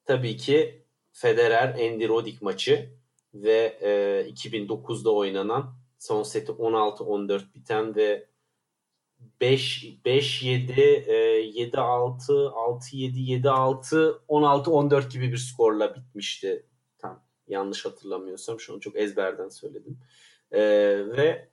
tabii 0.05 0.37
ki 0.37 0.84
Federer 1.15 1.69
Andy 1.69 2.09
Roddick 2.09 2.43
maçı 2.43 2.91
ve 3.35 3.79
e, 3.81 3.91
2009'da 4.31 5.15
oynanan 5.15 5.75
son 5.99 6.23
seti 6.23 6.53
16-14 6.53 7.55
biten 7.55 7.97
ve 7.97 8.27
5 9.41 9.99
5 10.05 10.43
7 10.43 10.81
7 11.55 11.79
6 11.79 12.51
6 12.51 12.97
7 12.97 13.21
7 13.21 13.51
6 13.51 14.23
16 14.29 14.71
14 14.71 15.13
gibi 15.13 15.33
bir 15.33 15.37
skorla 15.37 15.95
bitmişti. 15.95 16.67
Tam 16.99 17.23
yanlış 17.49 17.85
hatırlamıyorsam 17.85 18.61
şu 18.61 18.75
an 18.75 18.79
çok 18.79 18.97
ezberden 18.97 19.49
söyledim. 19.49 19.99
E, 20.53 20.61
ve 21.17 21.49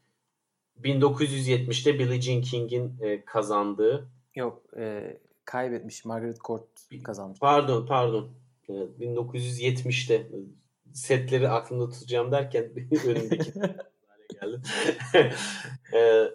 1970'te 0.81 1.99
Billie 1.99 2.21
Jean 2.21 2.41
King'in 2.41 2.99
e, 3.01 3.25
kazandığı 3.25 4.09
Yok 4.35 4.63
e, 4.77 5.17
kaybetmiş 5.45 6.05
Margaret 6.05 6.41
Court 6.41 6.67
kazanmış. 7.03 7.39
Pardon 7.39 7.85
pardon. 7.85 8.40
1970'te 8.99 10.27
setleri 10.93 11.49
aklımda 11.49 11.89
tutacağım 11.89 12.31
derken 12.31 12.63
önümdeki 13.05 13.53
geldi. 14.41 14.61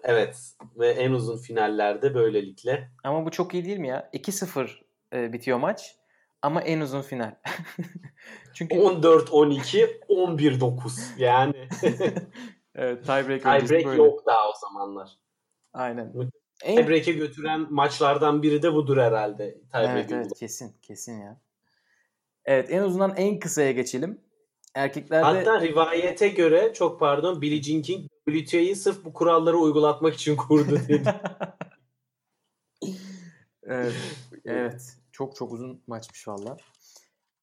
evet 0.03 0.53
ve 0.75 0.89
en 0.89 1.11
uzun 1.11 1.37
finallerde 1.37 2.13
böylelikle. 2.15 2.91
Ama 3.03 3.25
bu 3.25 3.31
çok 3.31 3.53
iyi 3.53 3.65
değil 3.65 3.77
mi 3.77 3.87
ya? 3.87 4.09
2-0 4.13 4.69
e, 5.13 5.33
bitiyor 5.33 5.57
maç 5.57 5.95
ama 6.41 6.61
en 6.61 6.79
uzun 6.81 7.01
final. 7.01 7.35
Çünkü 8.53 8.75
14-12, 8.75 9.99
11-9 10.09 11.21
yani. 11.21 11.67
evet, 12.75 13.05
tiebreak, 13.05 13.41
tiebreak 13.41 13.97
yok 13.97 14.25
daha 14.25 14.49
o 14.49 14.53
zamanlar. 14.61 15.09
Aynen. 15.73 16.13
En... 16.63 16.75
Tiebreak'e 16.75 17.11
götüren 17.11 17.73
maçlardan 17.73 18.43
biri 18.43 18.61
de 18.61 18.73
budur 18.73 18.97
herhalde. 18.97 19.57
Evet, 19.73 20.11
evet 20.11 20.33
kesin 20.39 20.75
kesin 20.81 21.21
ya. 21.21 21.39
Evet 22.47 22.71
en 22.71 22.83
uzundan 22.83 23.13
en 23.17 23.39
kısaya 23.39 23.71
geçelim. 23.71 24.21
Erkeklerde... 24.75 25.25
Hatta 25.25 25.61
rivayete 25.61 26.27
göre 26.27 26.73
çok 26.73 26.99
pardon 26.99 27.41
Billie 27.41 27.63
Jean 27.63 27.81
King 27.81 28.11
WTA'yı 28.29 28.75
sırf 28.75 29.05
bu 29.05 29.13
kuralları 29.13 29.57
uygulatmak 29.57 30.13
için 30.13 30.35
kurdu 30.35 30.79
dedi. 30.87 31.15
evet, 33.63 33.93
evet. 34.45 34.97
Çok 35.11 35.35
çok 35.35 35.53
uzun 35.53 35.83
maçmış 35.87 36.27
valla. 36.27 36.57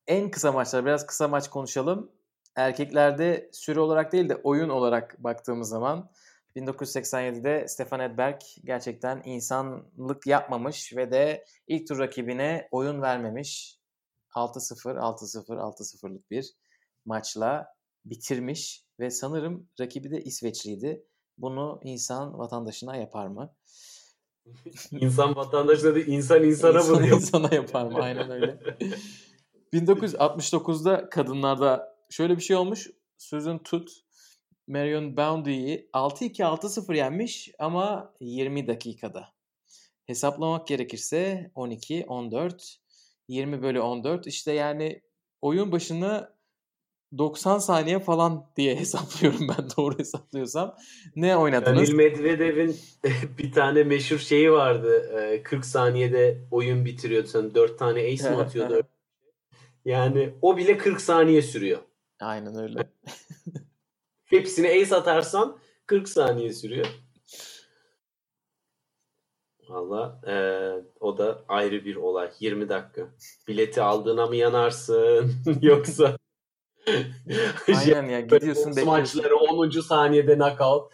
En 0.06 0.30
kısa 0.30 0.52
maçlar 0.52 0.84
biraz 0.84 1.06
kısa 1.06 1.28
maç 1.28 1.50
konuşalım. 1.50 2.10
Erkeklerde 2.56 3.50
süre 3.52 3.80
olarak 3.80 4.12
değil 4.12 4.28
de 4.28 4.36
oyun 4.36 4.68
olarak 4.68 5.16
baktığımız 5.18 5.68
zaman 5.68 6.10
1987'de 6.56 7.68
Stefan 7.68 8.00
Edberg 8.00 8.40
gerçekten 8.64 9.22
insanlık 9.24 10.26
yapmamış 10.26 10.96
ve 10.96 11.10
de 11.10 11.44
ilk 11.68 11.88
tur 11.88 11.98
rakibine 11.98 12.68
oyun 12.70 13.02
vermemiş. 13.02 13.83
6-0, 14.34 14.98
6-0, 14.98 15.56
6-0'lık 15.56 16.30
bir 16.30 16.54
maçla 17.04 17.66
bitirmiş 18.04 18.84
ve 19.00 19.10
sanırım 19.10 19.68
rakibi 19.80 20.10
de 20.10 20.22
İsveçliydi. 20.22 21.04
Bunu 21.38 21.80
insan 21.82 22.38
vatandaşına 22.38 22.96
yapar 22.96 23.26
mı? 23.26 23.54
İnsan 24.90 25.36
vatandaşına 25.36 25.94
değil, 25.94 26.06
insan 26.06 26.44
insana 26.44 26.78
insan 26.78 26.94
vuruyor. 26.96 27.16
insana 27.16 27.54
yapar 27.54 27.86
mı? 27.86 27.98
Aynen 27.98 28.30
öyle. 28.30 28.60
1969'da 29.72 31.08
kadınlarda 31.08 31.96
şöyle 32.10 32.36
bir 32.36 32.42
şey 32.42 32.56
olmuş. 32.56 32.90
Susan 33.18 33.62
Tut 33.62 33.90
Marion 34.66 35.16
Boundy'yi 35.16 35.90
6-2-6-0 35.92 36.96
yenmiş 36.96 37.50
ama 37.58 38.14
20 38.20 38.66
dakikada. 38.66 39.34
Hesaplamak 40.06 40.66
gerekirse 40.66 41.50
12, 41.54 42.04
14, 42.08 42.78
20 43.28 43.62
bölü 43.62 43.80
14. 43.80 44.26
İşte 44.26 44.52
yani 44.52 45.02
oyun 45.40 45.72
başına 45.72 46.34
90 47.18 47.58
saniye 47.58 47.98
falan 48.00 48.50
diye 48.56 48.76
hesaplıyorum 48.80 49.48
ben 49.48 49.68
doğru 49.76 49.98
hesaplıyorsam. 49.98 50.76
Ne 51.16 51.36
oynadınız? 51.36 51.88
Danil 51.88 51.94
Medvedev'in 51.94 52.76
bir 53.38 53.52
tane 53.52 53.84
meşhur 53.84 54.18
şeyi 54.18 54.52
vardı. 54.52 55.40
40 55.44 55.64
saniyede 55.64 56.38
oyun 56.50 56.84
bitiriyordu. 56.84 57.26
Sen 57.26 57.54
4 57.54 57.78
tane 57.78 58.00
ace 58.00 58.30
mi 58.30 58.36
atıyordu? 58.36 58.82
yani 59.84 60.34
o 60.42 60.56
bile 60.56 60.78
40 60.78 61.00
saniye 61.00 61.42
sürüyor. 61.42 61.78
Aynen 62.20 62.56
öyle. 62.56 62.90
Hepsini 64.24 64.68
ace 64.68 64.96
atarsan 64.96 65.58
40 65.86 66.08
saniye 66.08 66.52
sürüyor. 66.52 66.86
Valla 69.68 70.20
e, 70.26 70.34
o 71.00 71.18
da 71.18 71.42
ayrı 71.48 71.84
bir 71.84 71.96
olay. 71.96 72.30
20 72.40 72.68
dakika. 72.68 73.02
Bileti 73.48 73.82
aldığına 73.82 74.26
mı 74.26 74.36
yanarsın 74.36 75.32
yoksa 75.62 76.16
Aynen 77.76 78.08
ya 78.08 78.20
gidiyorsun 78.20 78.66
bekliyorsun. 78.66 78.86
Maçları 78.86 79.36
10. 79.36 79.70
saniyede 79.80 80.34
knockout. 80.34 80.92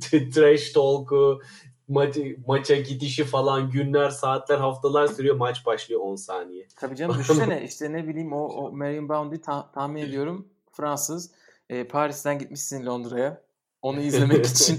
Trash 0.34 0.72
talk'u 0.72 1.40
maça, 1.88 2.20
maça 2.46 2.76
gidişi 2.76 3.24
falan 3.24 3.70
günler, 3.70 4.10
saatler, 4.10 4.58
haftalar 4.58 5.06
sürüyor. 5.06 5.36
Maç 5.36 5.66
başlıyor 5.66 6.00
10 6.00 6.16
saniye. 6.16 6.66
Tabii 6.76 6.96
canım 6.96 7.18
düşünsene 7.18 7.64
işte 7.64 7.92
ne 7.92 8.08
bileyim 8.08 8.32
o, 8.32 8.46
o 8.46 8.72
Marion 8.72 9.08
Boundy 9.08 9.36
ta- 9.40 9.70
tahmin 9.72 10.02
ediyorum 10.02 10.48
Fransız. 10.72 11.30
E, 11.68 11.84
Paris'ten 11.88 12.38
gitmişsin 12.38 12.86
Londra'ya. 12.86 13.42
Onu 13.82 14.00
izlemek 14.00 14.46
için. 14.46 14.78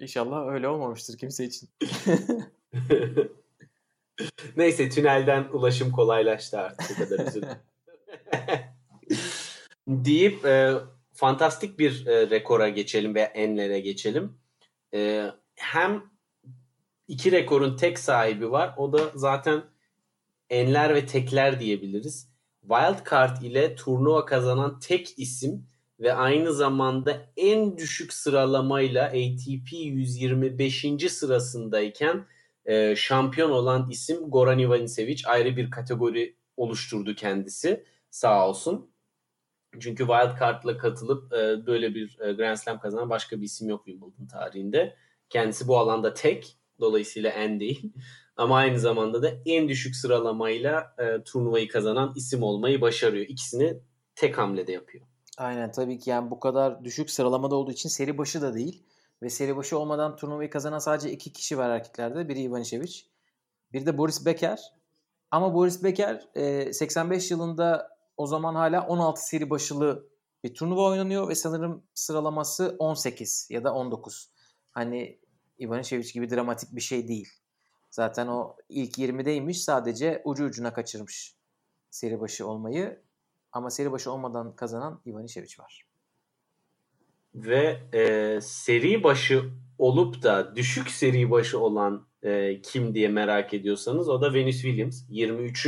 İnşallah 0.00 0.48
öyle 0.52 0.68
olmamıştır 0.68 1.18
kimse 1.18 1.44
için. 1.44 1.68
Neyse 4.56 4.88
tünelden 4.88 5.48
ulaşım 5.52 5.92
kolaylaştı 5.92 6.58
artık. 6.58 6.90
O 6.90 7.04
kadar 7.04 7.26
üzüldüm. 7.26 7.48
deyip 9.88 10.44
e, 10.44 10.74
fantastik 11.12 11.78
bir 11.78 12.06
e, 12.06 12.30
rekora 12.30 12.68
geçelim 12.68 13.14
ve 13.14 13.20
enlere 13.20 13.80
geçelim. 13.80 14.38
E, 14.94 15.26
hem 15.54 16.02
iki 17.08 17.32
rekorun 17.32 17.76
tek 17.76 17.98
sahibi 17.98 18.50
var. 18.50 18.74
O 18.76 18.92
da 18.92 19.10
zaten 19.14 19.62
enler 20.50 20.94
ve 20.94 21.06
tekler 21.06 21.60
diyebiliriz. 21.60 22.30
Wildcard 22.60 23.42
ile 23.42 23.74
turnuva 23.74 24.24
kazanan 24.24 24.78
tek 24.78 25.18
isim 25.18 25.66
ve 26.00 26.14
aynı 26.14 26.52
zamanda 26.52 27.26
en 27.36 27.76
düşük 27.78 28.12
sıralamayla 28.12 29.06
ATP 29.06 29.72
125. 29.72 30.86
sırasındayken 31.08 32.26
e, 32.64 32.96
şampiyon 32.96 33.50
olan 33.50 33.90
isim 33.90 34.30
Goran 34.30 34.58
Ivanisevic 34.58 35.22
ayrı 35.26 35.56
bir 35.56 35.70
kategori 35.70 36.36
oluşturdu 36.56 37.14
kendisi 37.14 37.84
sağ 38.10 38.48
olsun. 38.48 38.90
Çünkü 39.80 40.06
wildcard'la 40.06 40.78
katılıp 40.78 41.32
e, 41.32 41.66
böyle 41.66 41.94
bir 41.94 42.18
e, 42.20 42.32
Grand 42.32 42.56
Slam 42.56 42.80
kazanan 42.80 43.10
başka 43.10 43.40
bir 43.40 43.44
isim 43.44 43.68
yok 43.68 43.86
Wimbledon 43.86 44.26
tarihinde. 44.26 44.96
Kendisi 45.28 45.68
bu 45.68 45.78
alanda 45.78 46.14
tek. 46.14 46.56
Dolayısıyla 46.80 47.30
en 47.30 47.60
değil. 47.60 47.92
Ama 48.36 48.56
aynı 48.56 48.78
zamanda 48.78 49.22
da 49.22 49.32
en 49.46 49.68
düşük 49.68 49.96
sıralamayla 49.96 50.94
e, 50.98 51.22
turnuvayı 51.24 51.68
kazanan 51.68 52.12
isim 52.16 52.42
olmayı 52.42 52.80
başarıyor. 52.80 53.26
İkisini 53.28 53.80
tek 54.14 54.38
hamlede 54.38 54.72
yapıyor. 54.72 55.09
Aynen 55.40 55.72
tabii 55.72 55.98
ki 55.98 56.10
yani 56.10 56.30
bu 56.30 56.40
kadar 56.40 56.84
düşük 56.84 57.10
sıralamada 57.10 57.54
olduğu 57.54 57.72
için 57.72 57.88
seri 57.88 58.18
başı 58.18 58.42
da 58.42 58.54
değil. 58.54 58.82
Ve 59.22 59.30
seri 59.30 59.56
başı 59.56 59.78
olmadan 59.78 60.16
turnuvayı 60.16 60.50
kazanan 60.50 60.78
sadece 60.78 61.10
iki 61.12 61.32
kişi 61.32 61.58
var 61.58 61.70
erkeklerde. 61.70 62.28
Biri 62.28 62.40
Ivanisevic. 62.40 63.02
Bir 63.72 63.86
de 63.86 63.98
Boris 63.98 64.26
Becker. 64.26 64.60
Ama 65.30 65.54
Boris 65.54 65.84
Becker 65.84 66.28
85 66.72 67.30
yılında 67.30 67.96
o 68.16 68.26
zaman 68.26 68.54
hala 68.54 68.86
16 68.86 69.26
seri 69.26 69.50
başılı 69.50 70.08
bir 70.44 70.54
turnuva 70.54 70.82
oynanıyor 70.82 71.28
ve 71.28 71.34
sanırım 71.34 71.82
sıralaması 71.94 72.76
18 72.78 73.48
ya 73.50 73.64
da 73.64 73.74
19. 73.74 74.30
Hani 74.70 75.20
Ivanisevic 75.60 76.12
gibi 76.12 76.30
dramatik 76.30 76.76
bir 76.76 76.80
şey 76.80 77.08
değil. 77.08 77.28
Zaten 77.90 78.26
o 78.26 78.56
ilk 78.68 78.98
20'deymiş 78.98 79.54
sadece 79.54 80.22
ucu 80.24 80.44
ucuna 80.44 80.72
kaçırmış 80.72 81.36
seri 81.90 82.20
başı 82.20 82.46
olmayı. 82.46 83.09
Ama 83.52 83.70
seri 83.70 83.92
başı 83.92 84.12
olmadan 84.12 84.56
kazanan 84.56 85.00
Ivanisevic 85.06 85.54
var. 85.58 85.86
Ve 87.34 87.80
e, 87.92 88.40
seri 88.40 89.02
başı 89.02 89.50
olup 89.78 90.22
da 90.22 90.56
düşük 90.56 90.90
seri 90.90 91.30
başı 91.30 91.58
olan 91.58 92.06
e, 92.22 92.62
kim 92.62 92.94
diye 92.94 93.08
merak 93.08 93.54
ediyorsanız 93.54 94.08
o 94.08 94.20
da 94.20 94.34
Venus 94.34 94.62
Williams. 94.62 95.04
23. 95.08 95.66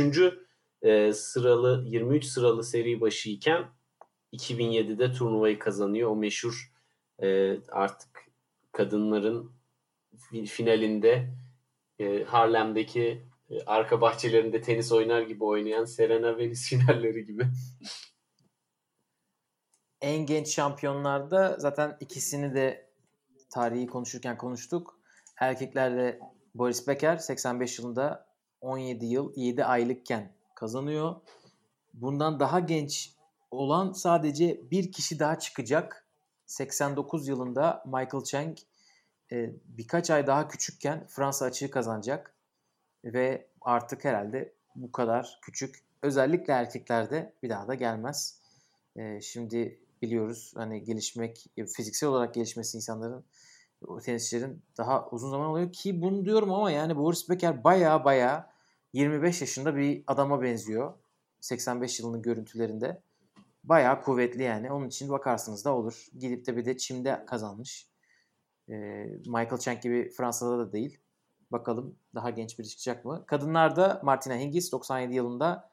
E, 0.81 1.13
sıralı 1.13 1.83
23 1.87 2.25
sıralı 2.25 2.63
seri 2.63 3.01
başı 3.01 3.29
iken 3.29 3.65
2007'de 4.33 5.11
turnuvayı 5.11 5.59
kazanıyor. 5.59 6.09
O 6.09 6.15
meşhur 6.15 6.73
e, 7.23 7.57
artık 7.71 8.09
kadınların 8.71 9.51
finalinde 10.45 11.33
e, 11.99 12.23
Harlem'deki 12.23 13.23
arka 13.65 14.01
bahçelerinde 14.01 14.61
tenis 14.61 14.91
oynar 14.91 15.21
gibi 15.21 15.43
oynayan 15.43 15.85
Serena 15.85 16.37
Venus 16.37 16.69
finalleri 16.69 17.25
gibi. 17.25 17.47
En 20.01 20.25
genç 20.25 20.47
şampiyonlarda 20.47 21.55
zaten 21.59 21.97
ikisini 21.99 22.55
de 22.55 22.89
tarihi 23.49 23.87
konuşurken 23.87 24.37
konuştuk. 24.37 24.99
Erkeklerde 25.39 26.19
Boris 26.55 26.87
Becker 26.87 27.17
85 27.17 27.79
yılında 27.79 28.27
17 28.61 29.05
yıl 29.05 29.33
7 29.35 29.65
aylıkken 29.65 30.35
kazanıyor. 30.55 31.15
Bundan 31.93 32.39
daha 32.39 32.59
genç 32.59 33.15
olan 33.51 33.91
sadece 33.91 34.71
bir 34.71 34.91
kişi 34.91 35.19
daha 35.19 35.39
çıkacak. 35.39 36.07
89 36.45 37.27
yılında 37.27 37.83
Michael 37.85 38.23
Chang 38.23 38.57
e, 39.31 39.53
birkaç 39.65 40.09
ay 40.09 40.27
daha 40.27 40.47
küçükken 40.47 41.07
Fransa 41.07 41.45
açığı 41.45 41.71
kazanacak. 41.71 42.32
Ve 43.05 43.47
artık 43.61 44.05
herhalde 44.05 44.53
bu 44.75 44.91
kadar 44.91 45.39
küçük. 45.41 45.75
Özellikle 46.01 46.53
erkeklerde 46.53 47.33
bir 47.43 47.49
daha 47.49 47.67
da 47.67 47.75
gelmez. 47.75 48.41
E, 48.95 49.21
şimdi 49.21 49.79
biliyoruz 50.01 50.53
hani 50.55 50.83
gelişmek, 50.83 51.45
fiziksel 51.55 52.09
olarak 52.09 52.33
gelişmesi 52.33 52.77
insanların 52.77 53.25
tenisçilerin 54.03 54.63
daha 54.77 55.09
uzun 55.09 55.29
zaman 55.29 55.47
oluyor 55.47 55.71
ki 55.71 56.01
bunu 56.01 56.25
diyorum 56.25 56.51
ama 56.51 56.71
yani 56.71 56.97
Boris 56.97 57.29
Becker 57.29 57.63
baya 57.63 58.05
baya 58.05 58.53
25 58.93 59.41
yaşında 59.41 59.75
bir 59.75 60.03
adama 60.07 60.41
benziyor. 60.41 60.93
85 61.41 61.99
yılının 61.99 62.21
görüntülerinde. 62.21 63.01
Baya 63.63 64.01
kuvvetli 64.01 64.43
yani. 64.43 64.71
Onun 64.71 64.87
için 64.87 65.09
bakarsınız 65.09 65.65
da 65.65 65.75
olur. 65.75 66.07
Gidip 66.19 66.47
de 66.47 66.57
bir 66.57 66.65
de 66.65 66.77
çimde 66.77 67.25
kazanmış. 67.27 67.87
Ee, 68.69 68.73
Michael 69.25 69.57
Chang 69.57 69.81
gibi 69.81 70.09
Fransa'da 70.09 70.57
da 70.57 70.71
değil. 70.71 70.99
Bakalım 71.53 71.95
daha 72.15 72.29
genç 72.29 72.59
biri 72.59 72.67
çıkacak 72.67 73.05
mı? 73.05 73.23
Kadınlarda 73.27 73.99
Martina 74.03 74.35
Hingis 74.35 74.71
97 74.71 75.15
yılında 75.15 75.69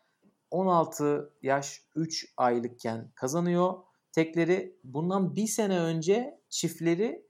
16 0.50 1.30
yaş 1.42 1.82
3 1.94 2.34
aylıkken 2.36 3.10
kazanıyor. 3.14 3.74
Tekleri 4.12 4.76
bundan 4.84 5.36
bir 5.36 5.46
sene 5.46 5.80
önce 5.80 6.40
çiftleri 6.48 7.26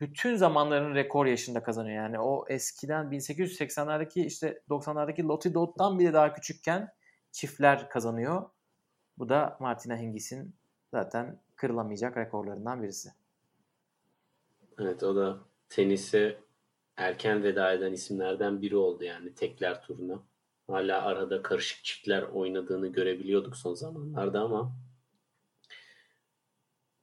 bütün 0.00 0.36
zamanların 0.36 0.94
rekor 0.94 1.26
yaşında 1.26 1.62
kazanıyor. 1.62 1.96
Yani 1.96 2.20
o 2.20 2.44
eskiden 2.48 3.06
1880'lerdeki 3.06 4.26
işte 4.26 4.62
90'lardaki 4.70 5.24
Lottie 5.28 5.54
Dodd'dan 5.54 5.98
bile 5.98 6.12
daha 6.12 6.32
küçükken 6.32 6.92
çiftler 7.32 7.88
kazanıyor. 7.88 8.50
Bu 9.18 9.28
da 9.28 9.56
Martina 9.60 9.96
Hingis'in 9.96 10.54
zaten 10.90 11.40
kırılamayacak 11.56 12.16
rekorlarından 12.16 12.82
birisi. 12.82 13.08
Evet 14.78 15.02
o 15.02 15.16
da 15.16 15.38
tenise 15.68 16.47
erken 16.98 17.42
veda 17.42 17.72
eden 17.72 17.92
isimlerden 17.92 18.62
biri 18.62 18.76
oldu 18.76 19.04
yani 19.04 19.34
tekler 19.34 19.82
turuna. 19.82 20.22
Hala 20.66 21.02
arada 21.02 21.42
karışık 21.42 21.84
çiftler 21.84 22.22
oynadığını 22.22 22.88
görebiliyorduk 22.88 23.56
son 23.56 23.74
zamanlarda 23.74 24.40
ama 24.40 24.76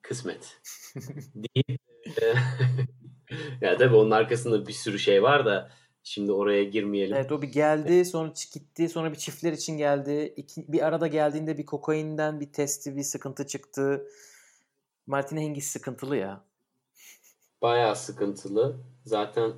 kısmet. 0.02 0.62
Değil. 1.36 1.78
ya 3.62 3.78
tabii 3.78 3.96
onun 3.96 4.12
arkasında 4.12 4.68
bir 4.68 4.74
sürü 4.74 5.00
şey 5.00 5.24
var 5.24 5.46
da 5.46 5.72
şimdi 6.04 6.32
oraya 6.32 6.64
girmeyelim. 6.64 7.16
Evet 7.16 7.32
o 7.32 7.42
bir 7.42 7.48
geldi 7.48 8.06
sonra 8.06 8.34
gitti 8.54 8.90
sonra 8.90 9.12
bir 9.12 9.18
çiftler 9.18 9.54
için 9.54 9.78
geldi. 9.78 10.34
İki, 10.38 10.66
bir 10.68 10.86
arada 10.88 11.08
geldiğinde 11.08 11.58
bir 11.58 11.66
kokainden 11.66 12.40
bir 12.40 12.54
testi 12.54 12.96
bir 12.96 13.04
sıkıntı 13.04 13.48
çıktı. 13.48 14.08
Martin 15.08 15.38
Hingis 15.38 15.68
sıkıntılı 15.68 16.18
ya. 16.18 16.46
Bayağı 17.62 17.96
sıkıntılı. 17.96 18.78
Zaten 19.06 19.54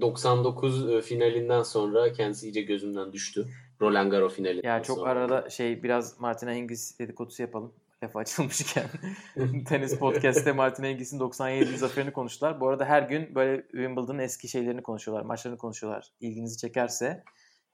99 0.00 0.90
e, 0.90 1.02
finalinden 1.02 1.62
sonra 1.62 2.12
kendisi 2.12 2.46
iyice 2.46 2.62
gözümden 2.62 3.12
düştü. 3.12 3.48
Roland 3.80 4.10
Garros 4.10 4.34
finalinden 4.34 4.68
Ya 4.68 4.82
çok 4.82 4.98
sonra. 4.98 5.10
arada 5.10 5.50
şey 5.50 5.82
biraz 5.82 6.20
Martin 6.20 6.48
Hingis 6.48 6.98
dedikodusu 6.98 7.42
yapalım 7.42 7.72
lafı 8.04 8.18
açılmışken 8.18 8.86
tenis 9.68 9.98
podcast'te 9.98 10.52
Martin 10.52 10.84
Hingis'in 10.84 11.20
97. 11.20 11.78
zaferini 11.78 12.12
konuştular. 12.12 12.60
Bu 12.60 12.68
arada 12.68 12.84
her 12.84 13.02
gün 13.02 13.34
böyle 13.34 13.62
Wimbledon'ın 13.62 14.18
eski 14.18 14.48
şeylerini 14.48 14.82
konuşuyorlar, 14.82 15.24
maçlarını 15.24 15.58
konuşuyorlar. 15.58 16.12
İlginizi 16.20 16.58
çekerse 16.58 17.24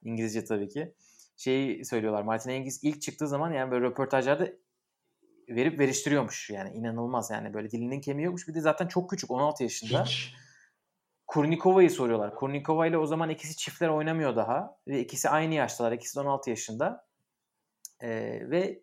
İngilizce 0.03 0.45
tabii 0.45 0.69
ki. 0.69 0.95
Şeyi 1.37 1.85
söylüyorlar. 1.85 2.23
Martin 2.23 2.51
Hingis 2.51 2.85
ilk 2.85 3.03
çıktığı 3.03 3.29
zaman 3.29 3.53
yani 3.53 3.71
böyle 3.71 3.85
röportajlarda 3.85 4.49
verip 5.49 5.79
veriştiriyormuş. 5.79 6.51
Yani 6.51 6.71
inanılmaz 6.71 7.31
yani 7.31 7.55
böyle 7.55 7.71
dilinin 7.71 8.01
kemiği 8.01 8.25
yokmuş. 8.25 8.49
Bir 8.49 8.55
de 8.55 8.61
zaten 8.61 8.87
çok 8.87 9.11
küçük 9.11 9.31
16 9.31 9.63
yaşında. 9.63 10.05
Hiç. 10.05 10.35
Kurnikova'yı 11.31 11.91
soruyorlar. 11.91 12.35
Kurnikova 12.35 12.87
ile 12.87 12.99
o 12.99 13.07
zaman 13.07 13.31
ikisi 13.31 13.57
çiftler 13.57 13.89
oynamıyor 13.89 14.37
daha. 14.37 14.77
Ve 14.89 15.01
ikisi 15.01 15.29
aynı 15.29 15.55
yaştalar. 15.55 15.93
İkisi 15.93 16.17
de 16.17 16.21
16 16.21 16.51
yaşında. 16.51 17.07
Ee, 18.01 18.11
ve 18.51 18.83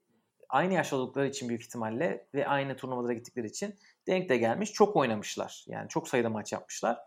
aynı 0.49 0.73
yaşta 0.73 0.95
oldukları 0.95 1.27
için 1.27 1.49
büyük 1.49 1.61
ihtimalle 1.61 2.27
ve 2.33 2.47
aynı 2.47 2.75
turnuvalara 2.75 3.13
gittikleri 3.13 3.47
için 3.47 3.75
denk 4.07 4.29
de 4.29 4.37
gelmiş. 4.37 4.73
Çok 4.73 4.95
oynamışlar. 4.95 5.65
Yani 5.67 5.89
çok 5.89 6.07
sayıda 6.07 6.29
maç 6.29 6.53
yapmışlar. 6.53 6.97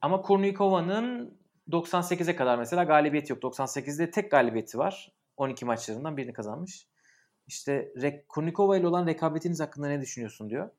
Ama 0.00 0.22
Kurnikova'nın 0.22 1.38
98'e 1.68 2.36
kadar 2.36 2.58
mesela 2.58 2.84
galibiyeti 2.84 3.32
yok. 3.32 3.42
98'de 3.42 4.10
tek 4.10 4.30
galibiyeti 4.30 4.78
var. 4.78 5.12
12 5.36 5.64
maçlarından 5.64 6.16
birini 6.16 6.32
kazanmış. 6.32 6.86
İşte 7.46 7.92
Kurnikova 8.28 8.76
ile 8.76 8.86
olan 8.86 9.06
rekabetiniz 9.06 9.60
hakkında 9.60 9.88
ne 9.88 10.00
düşünüyorsun 10.00 10.50
diyor. 10.50 10.70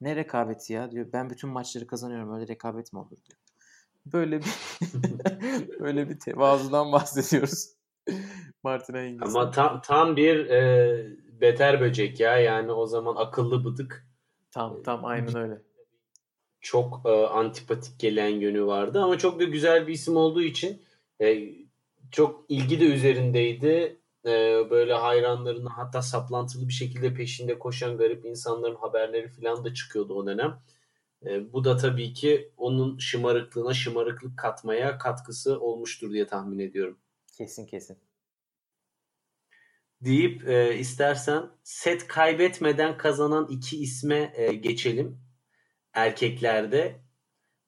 Ne 0.00 0.16
rekabeti 0.16 0.72
ya 0.72 0.90
diyor. 0.90 1.06
Ben 1.12 1.30
bütün 1.30 1.50
maçları 1.50 1.86
kazanıyorum. 1.86 2.34
Öyle 2.34 2.48
rekabet 2.48 2.92
mi 2.92 2.98
olur 2.98 3.10
diyor. 3.10 3.38
Böyle 4.06 4.40
bir 4.40 4.54
böyle 5.80 6.08
bir 6.08 6.18
tevazudan 6.18 6.92
bahsediyoruz. 6.92 7.68
Martina 8.62 9.02
Hingis. 9.02 9.28
Ama 9.28 9.50
tam, 9.50 9.80
tam 9.80 10.16
bir 10.16 10.46
e, 10.46 11.06
beter 11.40 11.80
böcek 11.80 12.20
ya. 12.20 12.38
Yani 12.38 12.72
o 12.72 12.86
zaman 12.86 13.16
akıllı 13.16 13.64
bıdık. 13.64 14.06
Tam 14.50 14.82
tam 14.82 15.04
aynen 15.04 15.36
öyle. 15.36 15.62
Çok 16.60 17.02
e, 17.04 17.26
antipatik 17.26 18.00
gelen 18.00 18.28
yönü 18.28 18.66
vardı 18.66 19.02
ama 19.02 19.18
çok 19.18 19.40
da 19.40 19.44
güzel 19.44 19.86
bir 19.86 19.92
isim 19.92 20.16
olduğu 20.16 20.42
için 20.42 20.82
e, 21.20 21.54
çok 22.10 22.44
ilgi 22.48 22.80
de 22.80 22.84
üzerindeydi. 22.84 24.00
E, 24.26 24.30
böyle 24.70 24.94
hayranlarına 24.94 25.78
hatta 25.78 26.02
saplantılı 26.02 26.68
bir 26.68 26.72
şekilde 26.72 27.14
peşinde 27.14 27.58
koşan 27.58 27.96
garip 27.96 28.24
insanların 28.24 28.74
haberleri 28.74 29.28
falan 29.28 29.64
da 29.64 29.74
çıkıyordu 29.74 30.14
o 30.14 30.26
dönem. 30.26 30.62
E, 31.26 31.52
bu 31.52 31.64
da 31.64 31.76
tabii 31.76 32.12
ki 32.12 32.52
onun 32.56 32.98
şımarıklığına 32.98 33.74
şımarıklık 33.74 34.38
katmaya 34.38 34.98
katkısı 34.98 35.60
olmuştur 35.60 36.10
diye 36.12 36.26
tahmin 36.26 36.58
ediyorum. 36.58 36.98
Kesin 37.38 37.66
kesin. 37.66 37.98
Deyip 40.00 40.48
e, 40.48 40.78
istersen 40.78 41.50
set 41.62 42.06
kaybetmeden 42.06 42.96
kazanan 42.96 43.48
iki 43.50 43.82
isme 43.82 44.32
e, 44.36 44.52
geçelim. 44.52 45.20
Erkeklerde. 45.92 47.04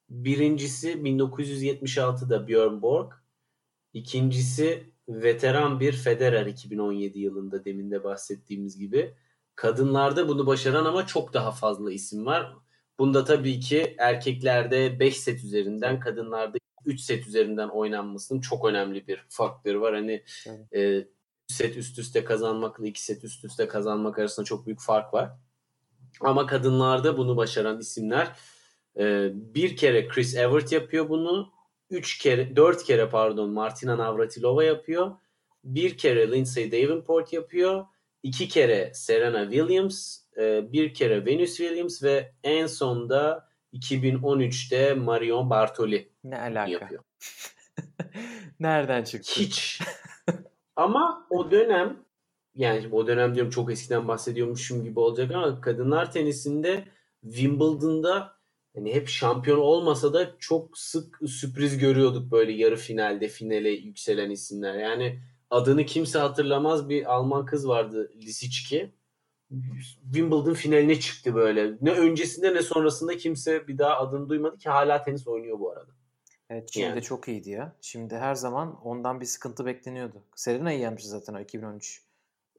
Birincisi 0.09 0.93
1976'da 0.93 2.49
Björn 2.49 2.83
Borg. 2.83 3.13
İkincisi 3.93 4.96
veteran 5.09 5.81
bir 5.81 5.93
Federer 5.93 6.47
2017 6.47 7.19
yılında 7.19 7.65
demin 7.65 7.91
de 7.91 8.05
bahsettiğimiz 8.05 8.79
gibi. 8.79 9.15
Kadınlarda 9.57 10.29
bunu 10.29 10.47
başaran 10.47 10.85
ama 10.85 11.07
çok 11.07 11.33
daha 11.33 11.53
fazla 11.53 11.93
isim 11.93 12.27
var. 12.27 12.53
Bunda 12.99 13.25
tabii 13.25 13.61
ki 13.61 13.95
erkeklerde 13.99 15.01
5 15.01 15.21
set 15.21 15.45
üzerinden, 15.45 16.01
kadınlarda 16.01 16.59
3 16.87 17.01
set 17.01 17.27
üzerinden 17.27 17.69
oynanmasının 17.69 18.41
çok 18.41 18.65
önemli 18.65 19.07
bir 19.07 19.25
faktörü 19.29 19.81
var. 19.81 19.95
Hani 19.95 20.25
evet. 20.47 20.73
e, 20.75 21.09
set 21.49 21.77
üst 21.77 21.99
üste 21.99 22.25
kazanmakla 22.25 22.87
2 22.87 23.03
set 23.03 23.25
üst 23.25 23.45
üste 23.45 23.69
kazanmak 23.69 24.19
arasında 24.19 24.47
çok 24.47 24.67
büyük 24.67 24.81
fark 24.81 25.15
var. 25.15 25.31
Ama 26.21 26.47
kadınlarda 26.47 27.19
bunu 27.19 27.37
başaran 27.37 27.79
isimler 27.79 28.37
e, 28.99 29.31
bir 29.35 29.77
kere 29.77 30.09
Chris 30.09 30.37
Evert 30.37 30.73
yapıyor 30.73 31.09
bunu. 31.09 31.56
Üç 31.91 32.19
kere, 32.19 32.57
dört 32.57 32.85
kere 32.85 33.09
pardon 33.09 33.51
Martina 33.51 33.99
Navratilova 33.99 34.65
yapıyor. 34.65 35.11
Bir 35.65 35.99
kere 35.99 36.31
Lindsay 36.33 36.73
Davenport 36.73 37.33
yapıyor. 37.33 37.85
iki 38.23 38.49
kere 38.49 38.91
Serena 38.95 39.43
Williams, 39.51 40.19
e, 40.39 40.73
bir 40.73 40.95
kere 40.95 41.27
Venus 41.27 41.57
Williams 41.57 42.03
ve 42.03 42.33
en 42.45 42.67
sonda 42.67 43.49
2013'te 43.73 44.95
Marion 44.95 45.51
Bartoli 45.51 46.09
Ne 46.25 46.39
alaka? 46.41 46.71
yapıyor. 46.71 47.03
Nereden 48.61 49.05
çıktı? 49.05 49.41
Hiç. 49.41 49.81
Ama 50.77 51.27
o 51.31 51.51
dönem 51.51 51.97
yani 52.55 52.89
o 52.93 53.07
dönem 53.07 53.35
diyorum 53.35 53.51
çok 53.51 53.73
eskiden 53.73 54.09
bahsediyormuşum 54.09 54.85
gibi 54.85 55.01
olacak 55.01 55.31
ama 55.35 55.61
kadınlar 55.61 56.13
tenisinde 56.13 56.85
Wimbledon'da 57.23 58.36
hani 58.77 58.95
hep 58.95 59.09
şampiyon 59.09 59.59
olmasa 59.59 60.13
da 60.15 60.37
çok 60.39 60.79
sık 60.79 61.19
sürpriz 61.29 61.79
görüyorduk 61.79 62.33
böyle 62.33 62.53
yarı 62.53 62.77
finalde 62.77 63.29
finale 63.29 63.71
yükselen 63.71 64.31
isimler. 64.31 64.75
Yani 64.75 65.21
adını 65.51 65.87
kimse 65.87 66.19
hatırlamaz 66.19 66.89
bir 66.89 67.15
Alman 67.15 67.47
kız 67.47 67.69
vardı 67.69 68.11
Lisicki. 68.17 68.91
Wimbledon 70.05 70.55
finaline 70.55 71.01
çıktı 71.01 71.35
böyle. 71.35 71.77
Ne 71.81 71.91
öncesinde 71.93 72.55
ne 72.55 72.63
sonrasında 72.63 73.17
kimse 73.17 73.69
bir 73.69 73.79
daha 73.79 73.97
adını 73.99 74.29
duymadı 74.29 74.59
ki 74.59 74.69
hala 74.69 75.03
tenis 75.03 75.27
oynuyor 75.29 75.59
bu 75.61 75.71
arada. 75.71 75.91
Evet 76.51 76.69
Çin'de 76.69 76.87
Yani. 76.87 77.03
çok 77.03 77.29
iyiydi 77.29 77.51
ya. 77.51 77.77
Şimdi 77.81 78.17
her 78.17 78.35
zaman 78.35 78.81
ondan 78.83 79.21
bir 79.21 79.27
sıkıntı 79.27 79.67
bekleniyordu. 79.67 80.23
Serena'yı 80.37 80.79
yenmişti 80.81 81.09
zaten 81.09 81.35
o 81.35 81.41
2013 81.41 82.03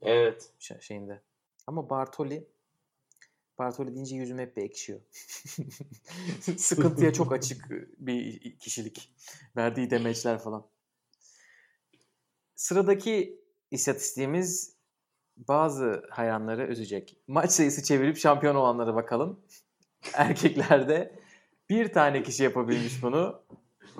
Evet. 0.02 0.50
şey- 0.60 0.80
şeyinde. 0.82 1.22
Ama 1.68 1.90
Bartoli 1.90 2.48
Bartoli 3.60 3.96
deyince 3.96 4.16
yüzüm 4.16 4.40
hep 4.40 4.58
bir 4.58 4.64
ekşiyor. 4.64 5.00
Sıkıntıya 6.58 7.14
çok 7.14 7.34
açık 7.34 7.70
bir 8.00 8.42
kişilik. 8.60 9.14
Verdiği 9.56 9.90
demeçler 9.90 10.40
falan. 10.40 10.68
Sıradaki 12.56 13.42
istatistiğimiz 13.72 14.78
bazı 15.38 16.04
hayranları 16.10 16.68
üzecek. 16.68 17.18
Maç 17.28 17.52
sayısı 17.52 17.84
çevirip 17.84 18.18
şampiyon 18.18 18.56
olanlara 18.56 18.96
bakalım. 18.96 19.40
Erkeklerde 20.14 21.20
bir 21.70 21.94
tane 21.94 22.24
kişi 22.24 22.44
yapabilmiş 22.44 23.04
bunu. 23.04 23.42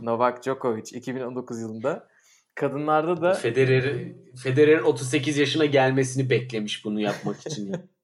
Novak 0.02 0.44
Djokovic 0.44 0.98
2019 0.98 1.62
yılında. 1.62 2.08
Kadınlarda 2.56 3.22
da 3.22 3.34
Federer'in 3.34 4.32
Federer'in 4.44 4.84
38 4.84 5.38
yaşına 5.38 5.66
gelmesini 5.66 6.30
beklemiş 6.30 6.86
bunu 6.86 7.02
yapmak 7.02 7.48
için. 7.48 7.76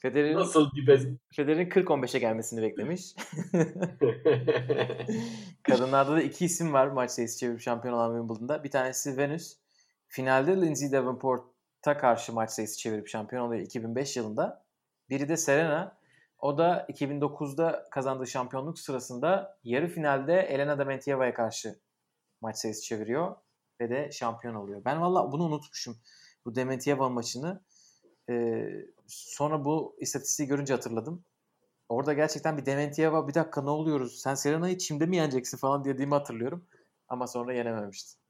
Federer'in 0.00 0.36
Nasıl 0.36 0.72
bir 0.72 0.86
bez... 0.86 1.06
Federer'in 1.32 1.70
40-15'e 1.70 2.18
gelmesini 2.18 2.62
beklemiş. 2.62 3.14
Kadınlarda 5.62 6.12
da 6.12 6.22
iki 6.22 6.44
isim 6.44 6.72
var 6.72 6.86
maç 6.86 7.10
sayısı 7.10 7.38
çevirip 7.38 7.60
şampiyon 7.60 7.94
olan 7.94 8.20
Wimbledon'da. 8.20 8.64
Bir 8.64 8.70
tanesi 8.70 9.16
Venus. 9.16 9.56
Finalde 10.08 10.56
Lindsay 10.56 10.92
Davenport'a 10.92 11.98
karşı 11.98 12.32
maç 12.32 12.50
sayısı 12.50 12.78
çevirip 12.78 13.08
şampiyon 13.08 13.46
oluyor 13.46 13.62
2005 13.62 14.16
yılında. 14.16 14.64
Biri 15.10 15.28
de 15.28 15.36
Serena. 15.36 16.00
O 16.38 16.58
da 16.58 16.86
2009'da 16.88 17.88
kazandığı 17.90 18.26
şampiyonluk 18.26 18.78
sırasında 18.78 19.58
yarı 19.64 19.88
finalde 19.88 20.40
Elena 20.40 20.78
Dementieva'ya 20.78 21.34
karşı 21.34 21.80
maç 22.40 22.56
sayısı 22.56 22.82
çeviriyor 22.82 23.36
ve 23.80 23.90
de 23.90 24.10
şampiyon 24.10 24.54
oluyor. 24.54 24.84
Ben 24.84 25.00
valla 25.00 25.32
bunu 25.32 25.44
unutmuşum. 25.44 25.96
Bu 26.44 26.54
Dementieva 26.54 27.08
maçını. 27.08 27.62
Ee, 28.30 28.70
sonra 29.10 29.64
bu 29.64 29.96
istatistiği 29.98 30.48
görünce 30.48 30.74
hatırladım. 30.74 31.24
Orada 31.88 32.12
gerçekten 32.12 32.58
bir 32.58 32.66
Dementieva 32.66 33.28
bir 33.28 33.34
dakika 33.34 33.62
ne 33.62 33.70
oluyoruz? 33.70 34.20
Sen 34.20 34.34
Serena'yı 34.34 34.78
çimde 34.78 35.06
mi 35.06 35.16
yeneceksin 35.16 35.58
falan 35.58 35.84
dediğimi 35.84 36.14
hatırlıyorum. 36.14 36.64
Ama 37.08 37.26
sonra 37.26 37.52
yenememişti. 37.52 38.20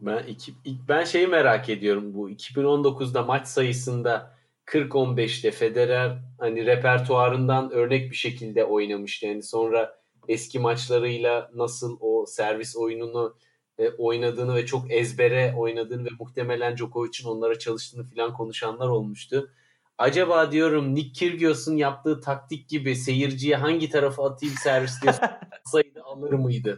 Ben 0.00 0.24
iki, 0.26 0.54
ben 0.88 1.04
şeyi 1.04 1.26
merak 1.26 1.68
ediyorum 1.68 2.14
bu 2.14 2.30
2019'da 2.30 3.22
maç 3.22 3.46
sayısında 3.46 4.34
40-15'te 4.66 5.50
Federer 5.50 6.18
hani 6.38 6.66
repertuarından 6.66 7.70
örnek 7.70 8.10
bir 8.10 8.16
şekilde 8.16 8.64
oynamıştı. 8.64 9.26
Yani 9.26 9.42
sonra 9.42 9.98
eski 10.28 10.58
maçlarıyla 10.58 11.50
nasıl 11.54 11.96
o 12.00 12.26
servis 12.26 12.76
oyununu 12.76 13.36
e, 13.84 13.90
oynadığını 13.98 14.54
ve 14.54 14.66
çok 14.66 14.92
ezbere 14.92 15.54
oynadığını 15.56 16.04
ve 16.04 16.08
muhtemelen 16.20 16.76
Djokovic'in 16.76 17.28
onlara 17.28 17.58
çalıştığını 17.58 18.10
falan 18.10 18.32
konuşanlar 18.32 18.88
olmuştu. 18.88 19.50
Acaba 19.98 20.52
diyorum 20.52 20.94
Nick 20.94 21.12
Kyrgios'un 21.12 21.76
yaptığı 21.76 22.20
taktik 22.20 22.68
gibi 22.68 22.96
seyirciye 22.96 23.56
hangi 23.56 23.90
tarafa 23.90 24.30
atayım 24.30 24.54
servis 24.62 25.02
diye 25.02 25.12
sayıda 25.64 26.02
alır 26.04 26.32
mıydı? 26.32 26.76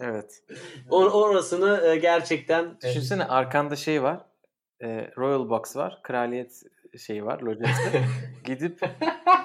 Evet. 0.00 0.42
Or- 0.90 1.10
orasını 1.10 1.86
e, 1.86 1.96
gerçekten 1.96 2.64
e, 2.84 2.88
Düşünsene 2.88 3.24
arkanda 3.24 3.76
şey 3.76 4.02
var. 4.02 4.20
e, 4.82 5.10
Royal 5.16 5.50
Box 5.50 5.76
var. 5.76 6.00
Kraliyet 6.02 6.62
şeyi 6.98 7.24
var. 7.24 7.40
Lojesi. 7.40 8.04
Gidip 8.44 8.80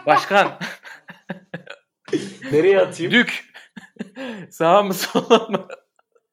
başkan 0.06 0.60
nereye 2.52 2.80
atayım? 2.82 3.12
Dük 3.12 3.44
sağa 4.50 4.84
mı 4.84 4.94
sola 4.94 5.48
mı? 5.50 5.68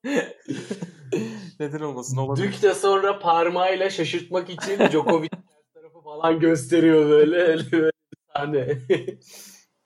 Neden 1.61 1.81
olmasın 1.81 2.17
olabilir. 2.17 2.47
Dük 2.53 2.63
de 2.63 2.75
sonra 2.75 3.19
parmağıyla 3.19 3.91
şaşırtmak 3.91 4.51
için 4.51 4.79
Djokovic 4.91 5.29
tarafı 5.75 6.01
falan 6.01 6.41
gösteriyor 6.41 7.11
böyle. 7.11 7.37
öyle 7.37 7.73
böyle 7.73 7.91
sahne. 8.37 8.79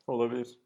Olabilir. 0.07 0.59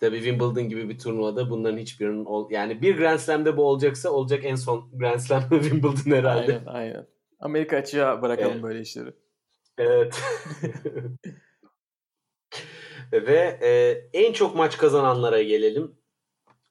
Tabii 0.00 0.16
Wimbledon 0.16 0.68
gibi 0.68 0.88
bir 0.88 0.98
turnuvada 0.98 1.50
bunların 1.50 1.78
hiçbirinin 1.78 2.24
ol 2.24 2.50
yani 2.50 2.82
bir 2.82 2.96
Grand 2.96 3.18
Slam'de 3.18 3.56
bu 3.56 3.62
olacaksa 3.62 4.10
olacak 4.10 4.44
en 4.44 4.54
son 4.54 4.90
Grand 4.98 5.18
Slam 5.18 5.42
Wimbledon 5.50 6.16
herhalde. 6.16 6.52
Aynen 6.52 6.66
aynen. 6.66 7.06
Amerika 7.40 7.76
açığa 7.76 8.22
bırakalım 8.22 8.52
Evet. 8.52 8.62
böyle 8.62 8.80
işleri. 8.80 9.10
Evet. 9.78 10.22
Ve 13.12 13.58
e, 13.62 13.70
en 14.12 14.32
çok 14.32 14.56
maç 14.56 14.78
kazananlara 14.78 15.42
gelelim. 15.42 15.96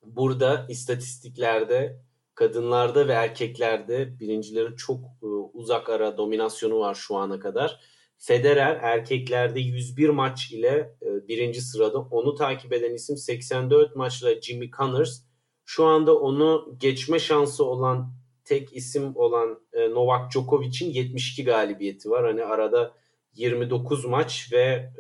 Burada 0.06 0.66
istatistiklerde 0.70 2.00
kadınlarda 2.36 3.08
ve 3.08 3.14
erkeklerde 3.14 4.20
birincilerin 4.20 4.76
çok 4.76 5.00
e, 5.00 5.26
uzak 5.54 5.90
ara 5.90 6.18
dominasyonu 6.18 6.80
var 6.80 6.96
şu 6.96 7.16
ana 7.16 7.40
kadar. 7.40 7.80
Federer 8.18 8.80
erkeklerde 8.82 9.60
101 9.60 10.10
maç 10.10 10.52
ile 10.52 10.96
e, 11.02 11.28
birinci 11.28 11.62
sırada. 11.62 12.00
Onu 12.00 12.36
takip 12.36 12.74
eden 12.74 12.94
isim 12.94 13.18
84 13.18 13.96
maçla 13.96 14.42
Jimmy 14.42 14.72
Connors. 14.72 15.22
Şu 15.66 15.86
anda 15.86 16.20
onu 16.20 16.76
geçme 16.78 17.20
şansı 17.20 17.66
olan 17.66 18.14
tek 18.46 18.76
isim 18.76 19.16
olan 19.16 19.60
e, 19.74 19.90
Novak 19.90 20.32
Djokovic'in 20.32 20.90
72 20.90 21.44
galibiyeti 21.44 22.10
var. 22.10 22.26
Hani 22.26 22.44
arada 22.44 22.94
29 23.36 24.06
maç 24.06 24.50
ve 24.54 24.94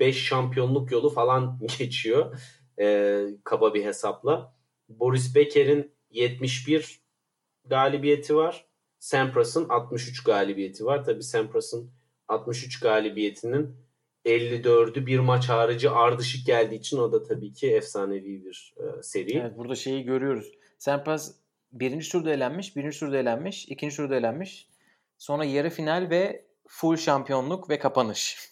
5 0.00 0.26
şampiyonluk 0.26 0.92
yolu 0.92 1.10
falan 1.10 1.58
geçiyor. 1.78 2.40
E, 2.80 3.24
kaba 3.44 3.74
bir 3.74 3.84
hesapla. 3.84 4.54
Boris 4.88 5.34
Becker'in 5.34 5.92
71 6.10 7.00
galibiyeti 7.64 8.36
var. 8.36 8.64
Sampras'ın 8.98 9.68
63 9.68 10.24
galibiyeti 10.24 10.84
var. 10.84 11.04
Tabii 11.04 11.22
Sampras'ın 11.22 11.90
63 12.28 12.80
galibiyetinin 12.80 13.76
54'ü 14.24 15.06
bir 15.06 15.18
maç 15.18 15.48
harici 15.48 15.90
ardışık 15.90 16.46
geldiği 16.46 16.74
için 16.74 16.98
o 16.98 17.12
da 17.12 17.22
tabii 17.22 17.52
ki 17.52 17.70
efsanevi 17.74 18.44
bir 18.44 18.74
e, 18.76 19.02
seri. 19.02 19.38
Evet 19.38 19.58
burada 19.58 19.74
şeyi 19.74 20.04
görüyoruz. 20.04 20.52
Sampras 20.78 21.34
birinci 21.72 22.12
turda 22.12 22.32
elenmiş, 22.32 22.76
birinci 22.76 23.00
turda 23.00 23.18
elenmiş, 23.18 23.68
ikinci 23.68 23.96
turda 23.96 24.16
elenmiş. 24.16 24.68
Sonra 25.18 25.44
yarı 25.44 25.70
final 25.70 26.10
ve 26.10 26.44
full 26.66 26.96
şampiyonluk 26.96 27.70
ve 27.70 27.78
kapanış. 27.78 28.38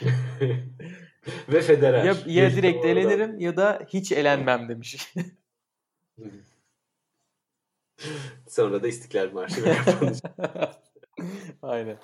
Ve 1.48 1.60
Federer. 1.60 2.04
ya, 2.04 2.16
ya 2.26 2.50
direkt 2.50 2.76
orada. 2.76 2.88
elenirim 2.88 3.40
ya 3.40 3.56
da 3.56 3.86
hiç 3.88 4.12
elenmem 4.12 4.68
demiş. 4.68 5.14
Sonra 8.48 8.82
da 8.82 8.88
İstiklal 8.88 9.32
Marşı 9.32 9.64
ve 9.64 9.76
kapanış. 9.84 10.18
Aynen. 11.62 11.98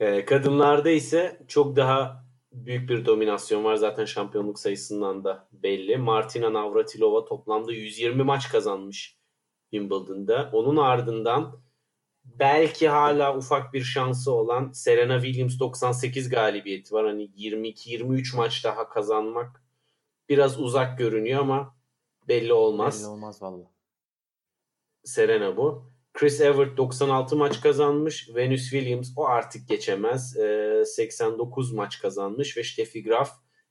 Ee, 0.00 0.24
kadınlarda 0.24 0.90
ise 0.90 1.42
çok 1.48 1.76
daha 1.76 2.24
büyük 2.52 2.88
bir 2.88 3.06
dominasyon 3.06 3.64
var. 3.64 3.74
Zaten 3.74 4.04
şampiyonluk 4.04 4.58
sayısından 4.58 5.24
da 5.24 5.48
belli. 5.52 5.96
Martina 5.96 6.52
Navratilova 6.52 7.24
toplamda 7.24 7.72
120 7.72 8.22
maç 8.22 8.48
kazanmış 8.48 9.16
Wimbledon'da. 9.70 10.50
Onun 10.52 10.76
ardından 10.76 11.60
belki 12.38 12.88
hala 12.88 13.36
ufak 13.36 13.74
bir 13.74 13.82
şansı 13.82 14.32
olan 14.32 14.72
Serena 14.72 15.22
Williams 15.22 15.58
98 15.60 16.28
galibiyeti 16.28 16.94
var. 16.94 17.06
Hani 17.06 17.22
22-23 17.24 18.36
maç 18.36 18.64
daha 18.64 18.88
kazanmak 18.88 19.64
biraz 20.28 20.60
uzak 20.60 20.98
görünüyor 20.98 21.40
ama 21.40 21.76
belli 22.28 22.52
olmaz. 22.52 23.00
Belli 23.00 23.08
olmaz 23.08 23.42
valla. 23.42 23.70
Serena 25.04 25.56
bu. 25.56 25.90
Chris 26.12 26.40
Evert 26.40 26.76
96 26.76 27.36
maç 27.36 27.60
kazanmış. 27.60 28.30
Venus 28.34 28.62
Williams 28.62 29.12
o 29.16 29.24
artık 29.24 29.68
geçemez. 29.68 30.36
E, 30.36 30.82
89 30.86 31.72
maç 31.72 32.00
kazanmış 32.00 32.56
ve 32.56 32.64
Steffi 32.64 33.02
Graf 33.02 33.30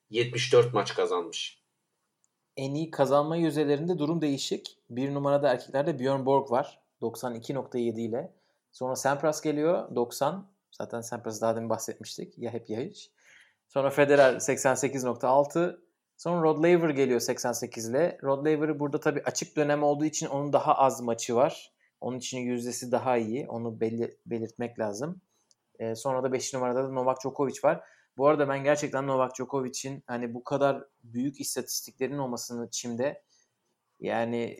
74 0.09 0.73
maç 0.73 0.95
kazanmış. 0.95 1.63
En 2.57 2.73
iyi 2.73 2.91
kazanma 2.91 3.35
yüzdelerinde 3.35 3.97
durum 3.97 4.21
değişik. 4.21 4.77
Bir 4.89 5.13
numarada 5.13 5.49
erkeklerde 5.49 5.99
Björn 5.99 6.25
Borg 6.25 6.51
var. 6.51 6.81
92.7 7.01 8.01
ile. 8.01 8.38
Sonra 8.79 8.95
Sampras 8.95 9.41
geliyor 9.41 9.95
90. 9.95 10.47
Zaten 10.71 11.01
Sampras 11.01 11.41
daha 11.41 11.55
demin 11.55 11.69
bahsetmiştik. 11.69 12.37
Ya 12.37 12.53
hep 12.53 12.69
ya 12.69 12.81
hiç. 12.81 13.11
Sonra 13.67 13.89
Federer 13.89 14.33
88.6. 14.33 15.79
Sonra 16.17 16.41
Rod 16.41 16.63
Laver 16.63 16.89
geliyor 16.89 17.19
88 17.19 17.89
ile. 17.89 18.17
Rod 18.23 18.45
Laver 18.45 18.79
burada 18.79 18.99
tabii 18.99 19.21
açık 19.25 19.55
dönem 19.55 19.83
olduğu 19.83 20.05
için 20.05 20.27
onun 20.27 20.53
daha 20.53 20.75
az 20.75 21.01
maçı 21.01 21.35
var. 21.35 21.73
Onun 22.01 22.17
için 22.17 22.39
yüzdesi 22.39 22.91
daha 22.91 23.17
iyi. 23.17 23.47
Onu 23.47 23.79
belli, 23.79 24.17
belirtmek 24.25 24.79
lazım. 24.79 25.21
Ee, 25.79 25.95
sonra 25.95 26.23
da 26.23 26.33
5 26.33 26.53
numarada 26.53 26.83
da 26.83 26.89
Novak 26.89 27.21
Djokovic 27.21 27.59
var. 27.63 27.83
Bu 28.17 28.27
arada 28.27 28.49
ben 28.49 28.63
gerçekten 28.63 29.07
Novak 29.07 29.35
Djokovic'in 29.35 30.03
hani 30.07 30.33
bu 30.33 30.43
kadar 30.43 30.83
büyük 31.03 31.41
istatistiklerin 31.41 32.17
olmasını 32.17 32.69
çimde 32.69 33.23
yani 33.99 34.57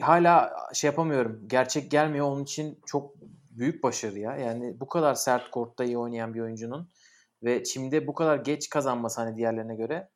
hala 0.00 0.52
şey 0.74 0.88
yapamıyorum. 0.88 1.44
Gerçek 1.46 1.90
gelmiyor. 1.90 2.26
Onun 2.26 2.42
için 2.42 2.80
çok 2.86 3.14
büyük 3.50 3.82
başarı 3.82 4.18
ya. 4.18 4.36
Yani 4.36 4.80
bu 4.80 4.86
kadar 4.86 5.14
sert 5.14 5.50
kortta 5.50 5.84
iyi 5.84 5.98
oynayan 5.98 6.34
bir 6.34 6.40
oyuncunun 6.40 6.90
ve 7.42 7.64
çimde 7.64 8.06
bu 8.06 8.14
kadar 8.14 8.36
geç 8.36 8.68
kazanması 8.68 9.20
hani 9.20 9.36
diğerlerine 9.36 9.76
göre 9.76 10.08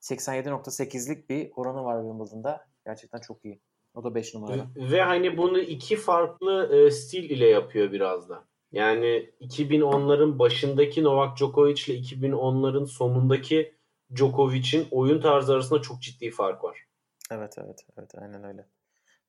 87.8'lik 0.00 1.30
bir 1.30 1.50
oranı 1.56 1.84
var 1.84 2.02
Wimbledon'da. 2.02 2.66
Gerçekten 2.84 3.20
çok 3.20 3.44
iyi. 3.44 3.60
O 3.94 4.04
da 4.04 4.14
5 4.14 4.34
numara. 4.34 4.66
Ve 4.76 5.02
hani 5.02 5.36
bunu 5.36 5.58
iki 5.58 5.96
farklı 5.96 6.76
e, 6.76 6.90
stil 6.90 7.30
ile 7.30 7.46
yapıyor 7.46 7.92
biraz 7.92 8.28
da. 8.28 8.44
Yani 8.72 9.30
2010'ların 9.40 10.38
başındaki 10.38 11.04
Novak 11.04 11.36
Djokovic 11.36 11.82
ile 11.86 11.98
2010'ların 11.98 12.86
sonundaki 12.86 13.74
Djokovic'in 14.14 14.88
oyun 14.90 15.20
tarzı 15.20 15.54
arasında 15.54 15.82
çok 15.82 16.02
ciddi 16.02 16.30
fark 16.30 16.64
var. 16.64 16.86
Evet 17.30 17.54
evet 17.58 17.86
evet 17.98 18.10
aynen 18.14 18.44
öyle. 18.44 18.66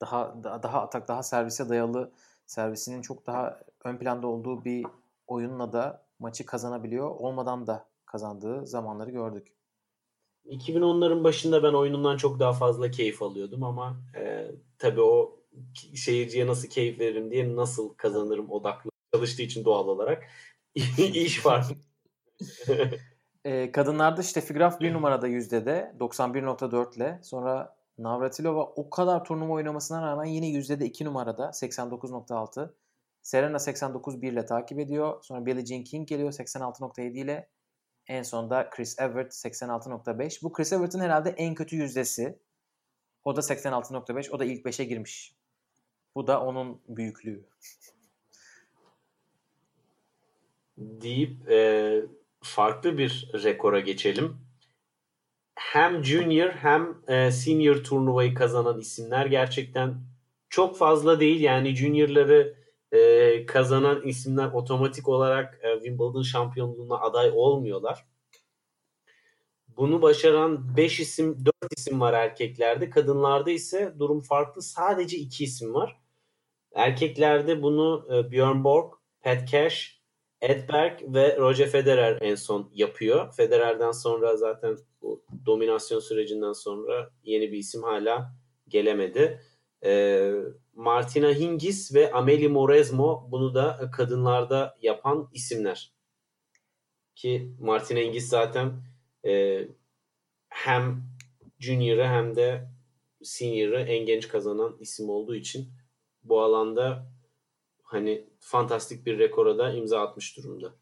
Daha 0.01 0.43
daha, 0.43 0.81
atak 0.81 1.07
daha 1.07 1.23
servise 1.23 1.69
dayalı 1.69 2.11
servisinin 2.45 3.01
çok 3.01 3.27
daha 3.27 3.59
ön 3.83 3.97
planda 3.97 4.27
olduğu 4.27 4.65
bir 4.65 4.85
oyunla 5.27 5.73
da 5.73 6.05
maçı 6.19 6.45
kazanabiliyor. 6.45 7.09
Olmadan 7.09 7.67
da 7.67 7.87
kazandığı 8.05 8.67
zamanları 8.67 9.11
gördük. 9.11 9.57
2010'ların 10.45 11.23
başında 11.23 11.63
ben 11.63 11.73
oyunundan 11.73 12.17
çok 12.17 12.39
daha 12.39 12.53
fazla 12.53 12.91
keyif 12.91 13.21
alıyordum 13.21 13.63
ama 13.63 13.97
e, 14.15 14.51
tabii 14.79 15.01
o 15.01 15.39
seyirciye 15.95 16.47
nasıl 16.47 16.69
keyif 16.69 16.99
veririm 16.99 17.31
diye 17.31 17.55
nasıl 17.55 17.93
kazanırım 17.93 18.51
odaklı 18.51 18.91
çalıştığı 19.13 19.41
için 19.41 19.65
doğal 19.65 19.87
olarak 19.87 20.23
iş 21.13 21.45
var. 21.45 21.65
e, 23.45 23.71
kadınlarda 23.71 24.21
işte 24.21 24.41
Figraf 24.41 24.81
bir 24.81 24.93
numarada 24.93 25.27
yüzdede 25.27 25.95
91.4 25.99 26.95
ile 26.95 27.19
sonra 27.23 27.76
Navratilova 27.97 28.63
o 28.63 28.89
kadar 28.89 29.25
turnuva 29.25 29.53
oynamasına 29.53 30.01
rağmen 30.01 30.25
yine 30.25 30.47
yüzdede 30.47 30.85
2 30.85 31.05
numarada 31.05 31.45
89.6. 31.45 32.73
Serena 33.21 33.57
89.1 33.57 34.27
ile 34.27 34.45
takip 34.45 34.79
ediyor. 34.79 35.23
Sonra 35.23 35.45
Billie 35.45 35.65
Jean 35.65 35.83
King 35.83 36.07
geliyor 36.07 36.31
86.7 36.31 37.17
ile. 37.17 37.49
En 38.07 38.23
sonda 38.23 38.69
Chris 38.69 38.99
Evert 38.99 39.33
86.5. 39.33 40.43
Bu 40.43 40.53
Chris 40.53 40.73
Evert'in 40.73 40.99
herhalde 40.99 41.29
en 41.29 41.55
kötü 41.55 41.75
yüzdesi. 41.75 42.39
O 43.23 43.35
da 43.35 43.39
86.5. 43.39 44.31
O 44.31 44.39
da 44.39 44.45
ilk 44.45 44.65
5'e 44.65 44.85
girmiş. 44.85 45.35
Bu 46.15 46.27
da 46.27 46.41
onun 46.41 46.81
büyüklüğü. 46.87 47.45
deyip 50.77 51.51
e, 51.51 52.01
farklı 52.41 52.97
bir 52.97 53.31
rekora 53.43 53.79
geçelim. 53.79 54.37
Hem 55.57 56.03
junior 56.03 56.49
hem 56.49 56.97
e, 57.07 57.31
senior 57.31 57.83
turnuvayı 57.83 58.33
kazanan 58.33 58.79
isimler 58.79 59.25
gerçekten 59.25 59.95
çok 60.49 60.77
fazla 60.77 61.19
değil. 61.19 61.41
Yani 61.41 61.75
juniorları 61.75 62.55
e, 62.91 63.45
kazanan 63.45 64.01
isimler 64.01 64.47
otomatik 64.47 65.07
olarak 65.07 65.59
e, 65.63 65.73
Wimbledon 65.73 66.21
şampiyonluğuna 66.21 66.99
aday 66.99 67.31
olmuyorlar. 67.35 68.05
Bunu 69.67 70.01
başaran 70.01 70.77
5 70.77 70.99
isim, 70.99 71.45
4 71.45 71.55
isim 71.77 72.01
var 72.01 72.13
erkeklerde. 72.13 72.89
Kadınlarda 72.89 73.51
ise 73.51 73.93
durum 73.99 74.21
farklı. 74.21 74.61
Sadece 74.61 75.17
2 75.17 75.43
isim 75.43 75.73
var. 75.73 76.01
Erkeklerde 76.75 77.61
bunu 77.61 78.07
Björn 78.31 78.63
Borg, 78.63 78.93
Pat 79.21 79.47
Cash 79.51 79.96
Edberg 80.41 81.01
ve 81.01 81.37
Roger 81.37 81.67
Federer 81.67 82.17
en 82.21 82.35
son 82.35 82.71
yapıyor. 82.73 83.33
Federer'den 83.33 83.91
sonra 83.91 84.37
zaten 84.37 84.77
bu 85.01 85.23
dominasyon 85.45 85.99
sürecinden 85.99 86.53
sonra 86.53 87.11
yeni 87.23 87.51
bir 87.51 87.57
isim 87.57 87.83
hala 87.83 88.33
gelemedi. 88.67 89.41
Ee, 89.83 90.33
Martina 90.73 91.29
Hingis 91.29 91.93
ve 91.93 92.11
Amelie 92.11 92.47
Mauresmo 92.47 93.27
bunu 93.31 93.53
da 93.53 93.91
kadınlarda 93.91 94.77
yapan 94.81 95.29
isimler. 95.33 95.93
Ki 97.15 97.51
Martina 97.59 97.99
Hingis 97.99 98.29
zaten 98.29 98.83
e, 99.25 99.61
hem 100.49 101.03
Junior'ı 101.59 102.03
hem 102.03 102.35
de 102.35 102.69
Senior'ı 103.23 103.81
en 103.81 104.05
genç 104.05 104.27
kazanan 104.27 104.77
isim 104.79 105.09
olduğu 105.09 105.35
için 105.35 105.69
bu 106.23 106.41
alanda 106.41 107.11
hani 107.87 108.29
fantastik 108.39 109.05
bir 109.05 109.19
rekora 109.19 109.57
da 109.57 109.73
imza 109.73 110.01
atmış 110.01 110.37
durumda. 110.37 110.73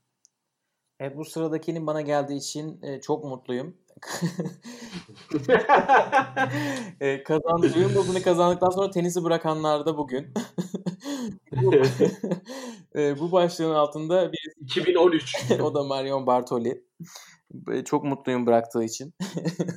E, 1.02 1.18
bu 1.18 1.26
sıradakinin 1.26 1.88
bana 1.88 2.02
geldiği 2.02 2.38
için 2.38 2.82
e, 2.82 3.02
çok 3.02 3.24
mutluyum. 3.24 3.78
e, 7.00 7.24
kazandı. 7.24 7.68
Wimbledon'u 7.74 8.24
kazandıktan 8.24 8.70
sonra 8.70 8.92
tenisi 8.92 9.24
bırakanlar 9.24 9.86
da 9.86 9.98
bugün. 9.98 10.34
bu, 11.52 11.74
e, 12.96 13.20
bu 13.20 13.32
başlığın 13.32 13.76
altında 13.76 14.32
bir 14.32 14.54
2013. 14.60 15.52
o 15.62 15.74
da 15.74 15.84
Marion 15.84 16.28
Bartoli. 16.28 16.86
Çok 17.86 18.04
mutluyum 18.04 18.46
bıraktığı 18.46 18.84
için. 18.84 19.14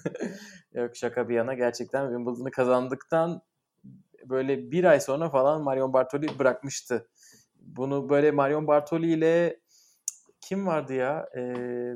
Yok 0.74 0.96
şaka 0.96 1.28
bir 1.28 1.34
yana 1.34 1.54
gerçekten 1.54 2.06
Wimbledon'u 2.06 2.50
kazandıktan 2.50 3.42
böyle 4.24 4.70
bir 4.70 4.84
ay 4.84 5.00
sonra 5.00 5.30
falan 5.30 5.62
Marion 5.62 5.92
Bartoli 5.92 6.38
bırakmıştı 6.38 7.08
bunu 7.76 8.08
böyle 8.08 8.30
Marion 8.30 8.66
Bartoli 8.66 9.12
ile 9.12 9.60
kim 10.40 10.66
vardı 10.66 10.94
ya? 10.94 11.28
Ee, 11.36 11.94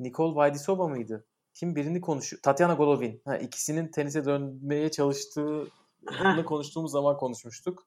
Nicole 0.00 0.34
Vaidisova 0.36 0.88
mıydı? 0.88 1.26
Kim 1.54 1.76
birini 1.76 2.00
konuşuyor? 2.00 2.42
Tatiana 2.42 2.74
Golovin. 2.74 3.22
Ha, 3.24 3.36
ikisinin 3.36 3.88
tenise 3.88 4.24
dönmeye 4.24 4.90
çalıştığını 4.90 6.44
konuştuğumuz 6.46 6.92
zaman 6.92 7.16
konuşmuştuk. 7.16 7.86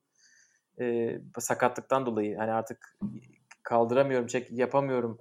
Ee, 0.82 1.22
sakatlıktan 1.40 2.06
dolayı 2.06 2.38
hani 2.38 2.52
artık 2.52 2.98
kaldıramıyorum, 3.64 4.28
çek 4.28 4.52
yapamıyorum 4.52 5.20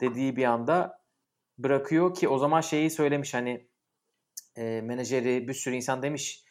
dediği 0.00 0.36
bir 0.36 0.44
anda 0.44 0.98
bırakıyor 1.58 2.14
ki 2.14 2.28
o 2.28 2.38
zaman 2.38 2.60
şeyi 2.60 2.90
söylemiş 2.90 3.34
hani 3.34 3.68
e, 4.56 4.80
menajeri 4.80 5.48
bir 5.48 5.54
sürü 5.54 5.74
insan 5.74 6.02
demiş 6.02 6.45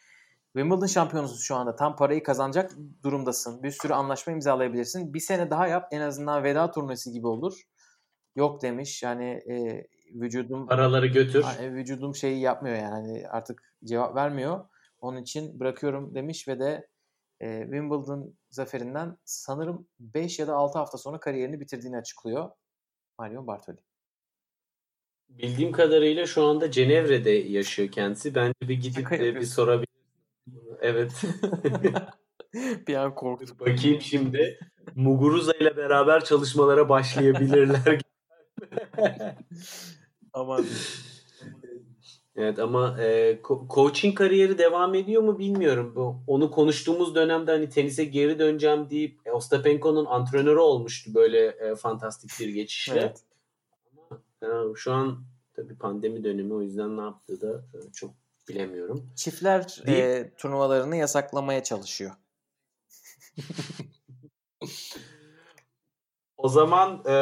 Wimbledon 0.55 0.85
şampiyonusun 0.85 1.37
şu 1.37 1.55
anda. 1.55 1.75
Tam 1.75 1.95
parayı 1.95 2.23
kazanacak 2.23 2.71
durumdasın. 3.03 3.63
Bir 3.63 3.71
sürü 3.71 3.93
anlaşma 3.93 4.33
imzalayabilirsin. 4.33 5.13
Bir 5.13 5.19
sene 5.19 5.49
daha 5.49 5.67
yap. 5.67 5.87
En 5.91 6.01
azından 6.01 6.43
veda 6.43 6.71
turnesi 6.71 7.11
gibi 7.11 7.27
olur. 7.27 7.61
Yok 8.35 8.61
demiş. 8.61 9.03
Yani 9.03 9.25
e, 9.25 9.87
vücudum 10.13 10.67
paraları 10.67 11.07
götür. 11.07 11.45
E, 11.59 11.73
vücudum 11.73 12.15
şeyi 12.15 12.39
yapmıyor 12.39 12.75
yani 12.75 13.27
artık 13.27 13.75
cevap 13.83 14.15
vermiyor. 14.15 14.65
Onun 14.99 15.21
için 15.21 15.59
bırakıyorum 15.59 16.15
demiş 16.15 16.47
ve 16.47 16.59
de 16.59 16.87
e, 17.39 17.61
Wimbledon 17.61 18.37
zaferinden 18.49 19.17
sanırım 19.25 19.87
5 19.99 20.39
ya 20.39 20.47
da 20.47 20.55
6 20.55 20.79
hafta 20.79 20.97
sonra 20.97 21.19
kariyerini 21.19 21.59
bitirdiğini 21.59 21.97
açıklıyor 21.97 22.49
Mario 23.19 23.47
Bartoli. 23.47 23.77
Bildiğim 25.29 25.71
kadarıyla 25.71 26.25
şu 26.25 26.43
anda 26.43 26.71
Cenevre'de 26.71 27.31
yaşıyor 27.31 27.91
kendisi. 27.91 28.35
Bence 28.35 28.53
bir 28.61 28.81
gidip 28.81 29.11
bir 29.11 29.45
sorabilir 29.45 29.95
Evet. 30.85 31.21
bir 32.87 32.95
an 32.95 33.15
korktum. 33.15 33.59
Bakayım 33.59 34.01
şimdi. 34.01 34.59
Muguruza 34.95 35.53
ile 35.53 35.77
beraber 35.77 36.23
çalışmalara 36.23 36.89
başlayabilirler. 36.89 38.01
Aman. 40.33 40.65
Evet 42.35 42.59
ama 42.59 43.01
e, 43.01 43.39
ko- 43.43 43.73
coaching 43.75 44.17
kariyeri 44.17 44.57
devam 44.57 44.95
ediyor 44.95 45.21
mu 45.21 45.39
bilmiyorum. 45.39 45.93
Bu 45.95 46.15
onu 46.27 46.51
konuştuğumuz 46.51 47.15
dönemde 47.15 47.51
hani 47.51 47.69
tenise 47.69 48.05
geri 48.05 48.39
döneceğim 48.39 48.89
deyip 48.89 49.19
e, 49.25 49.31
Ostapenko'nun 49.31 50.05
antrenörü 50.05 50.59
olmuştu 50.59 51.11
böyle 51.15 51.45
e, 51.47 51.75
fantastik 51.75 52.31
bir 52.39 52.49
geçişle. 52.49 52.99
Evet. 52.99 53.21
Ama 54.41 54.71
e, 54.71 54.75
şu 54.75 54.93
an 54.93 55.23
tabii 55.53 55.75
pandemi 55.75 56.23
dönemi 56.23 56.53
o 56.53 56.61
yüzden 56.61 56.97
ne 56.97 57.01
yaptığı 57.01 57.41
da 57.41 57.65
e, 57.73 57.91
çok 57.93 58.11
bilemiyorum. 58.49 59.11
Çiftler 59.15 59.81
e, 59.87 60.29
turnuvalarını 60.37 60.95
yasaklamaya 60.95 61.63
çalışıyor. 61.63 62.11
o 66.37 66.49
zaman 66.49 67.03
e, 67.07 67.15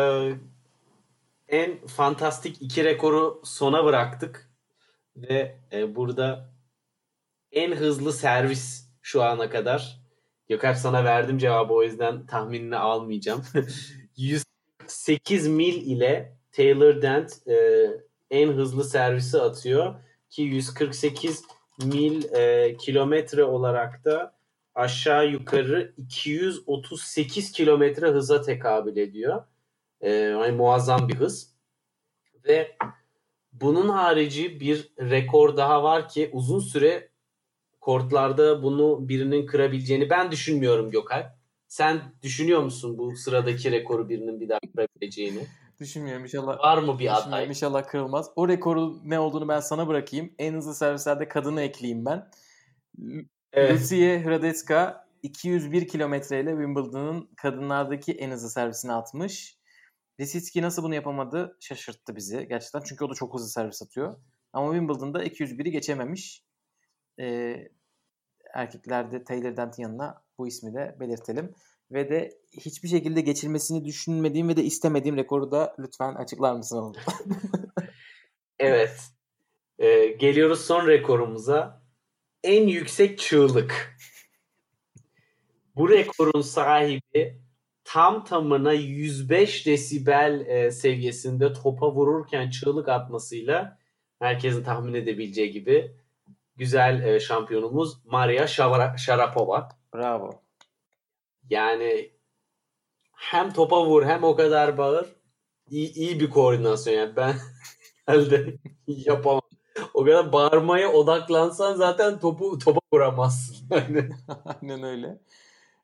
en 1.48 1.88
fantastik 1.88 2.62
iki 2.62 2.84
rekoru 2.84 3.41
sona 3.45 3.86
bıraktık 3.86 4.50
ve 5.16 5.58
e, 5.72 5.95
burada 5.95 6.54
en 7.52 7.72
hızlı 7.72 8.14
servis 8.14 8.90
şu 9.02 9.24
ana 9.24 9.50
kadar. 9.50 10.04
Gökalp 10.48 10.78
sana 10.78 11.04
verdim 11.04 11.38
cevabı 11.38 11.74
o 11.74 11.84
yüzden 11.84 12.26
tahminini 12.26 12.78
almayacağım. 12.78 13.44
108 14.18 15.48
mil 15.48 15.74
ile 15.74 16.38
Taylor 16.52 17.02
Dent 17.02 17.48
e, 17.48 17.88
en 18.32 18.48
hızlı 18.48 18.84
servisi 18.84 19.41
atıyor 19.41 19.95
ki 20.34 20.42
148 20.42 21.44
mil 21.86 22.34
e, 22.34 22.76
kilometre 22.78 23.44
olarak 23.44 24.06
da 24.06 24.36
aşağı 24.76 25.28
yukarı 25.28 25.94
238 25.98 27.52
kilometre 27.52 28.08
hıza 28.08 28.42
tekabül 28.42 28.98
ediyor. 28.98 29.44
E, 30.02 30.12
yani 30.12 30.52
muazzam 30.52 31.08
bir 31.10 31.16
hız. 31.16 31.54
Ve 32.46 32.78
bunun 33.52 33.90
harici 33.90 34.60
bir 34.60 34.92
rekor 35.00 35.58
daha 35.58 35.84
var 35.84 36.10
ki 36.10 36.30
uzun 36.34 36.60
süre 36.60 37.10
kortlarda 37.82 38.64
bunu 38.64 39.10
birinin 39.10 39.46
kırabileceğini 39.46 40.10
ben 40.10 40.32
düşünmüyorum 40.32 40.92
Gökalp. 40.92 41.28
Sen 41.68 42.02
düşünüyor 42.24 42.62
musun 42.62 42.98
bu 42.98 43.16
sıradaki 43.16 43.72
rekoru 43.72 44.10
birinin 44.10 44.40
bir 44.40 44.50
daha 44.50 44.60
kırabileceğini? 44.76 45.48
Düşünmüyorum 45.84 46.24
inşallah. 46.24 46.60
Var 46.60 46.78
mı 46.78 47.00
bir 47.00 47.18
aday? 47.18 47.48
İnşallah 47.48 47.88
kırılmaz. 47.88 48.32
O 48.36 48.48
rekoru 48.48 49.00
ne 49.06 49.20
olduğunu 49.20 49.48
ben 49.48 49.60
sana 49.60 49.88
bırakayım. 49.88 50.34
En 50.38 50.54
hızlı 50.54 50.76
servislerde 50.76 51.28
kadını 51.28 51.62
ekleyeyim 51.62 52.06
ben. 52.06 52.30
Evet. 53.54 53.82
Lucie 53.82 54.26
Hradecka 54.26 55.08
201 55.24 55.88
kilometreyle 55.88 56.50
Wimbledon'ın 56.50 57.30
kadınlardaki 57.38 58.12
en 58.12 58.32
hızlı 58.32 58.50
servisini 58.50 58.94
atmış. 58.94 59.58
Lisicki 60.20 60.62
nasıl 60.62 60.84
bunu 60.84 60.96
yapamadı 60.96 61.58
şaşırttı 61.60 62.16
bizi 62.16 62.48
gerçekten. 62.48 62.82
Çünkü 62.82 63.06
o 63.06 63.10
da 63.10 63.14
çok 63.14 63.34
hızlı 63.34 63.48
servis 63.48 63.82
atıyor. 63.82 64.18
Ama 64.54 64.72
Wimbledon'da 64.74 65.26
201'i 65.26 65.72
geçememiş. 65.72 66.44
Ee, 67.20 67.70
erkeklerde 68.54 69.24
Taylor 69.24 69.58
Dent'in 69.58 69.84
yanına 69.84 70.24
bu 70.38 70.48
ismi 70.48 70.74
de 70.74 70.98
belirtelim. 71.00 71.54
Ve 71.92 72.10
de 72.10 72.32
hiçbir 72.52 72.90
şekilde 72.90 73.22
geçilmesini 73.22 73.86
düşünmediğim 73.86 74.50
ve 74.50 74.58
de 74.58 74.64
istemediğim 74.64 75.18
rekoru 75.18 75.52
da 75.52 75.76
lütfen 75.80 76.16
açıklar 76.16 76.56
mısın 76.56 76.78
oğlum? 76.78 76.96
evet. 78.60 79.02
Ee, 79.80 80.08
geliyoruz 80.08 80.66
son 80.66 80.88
rekorumuza. 80.88 81.84
En 82.44 82.68
yüksek 82.68 83.20
çığlık. 83.20 83.98
Bu 85.76 85.90
rekorun 85.90 86.42
sahibi 86.42 87.42
tam 87.84 88.24
tamına 88.24 88.74
105 88.74 89.66
desibel 89.66 90.46
e, 90.48 90.72
seviyesinde 90.72 91.54
topa 91.54 91.92
vururken 91.92 92.50
çığlık 92.50 92.90
atmasıyla 92.90 93.78
herkesin 94.20 94.64
tahmin 94.64 94.94
edebileceği 94.94 95.52
gibi 95.52 95.96
güzel 96.56 97.04
e, 97.04 97.20
şampiyonumuz 97.20 98.06
Maria 98.06 98.48
Sharapova. 98.98 99.70
Bravo. 99.96 100.43
Yani 101.49 102.11
hem 103.11 103.53
topa 103.53 103.86
vur 103.86 104.06
hem 104.06 104.24
o 104.24 104.36
kadar 104.36 104.78
bağır. 104.78 105.15
İyi, 105.70 105.94
iyi 105.94 106.20
bir 106.20 106.30
koordinasyon 106.30 106.94
yani. 106.94 107.15
Ben 107.15 107.36
elde 108.07 108.57
yapamam. 108.88 109.41
O 109.94 110.06
kadar 110.06 110.34
bağırmaya 110.34 110.91
odaklansan 110.94 111.76
zaten 111.76 112.20
topu 112.20 112.57
topa 112.57 112.80
vuramazsın. 112.94 113.56
Yani. 113.72 114.10
Aynen 114.45 114.84
öyle. 114.84 115.20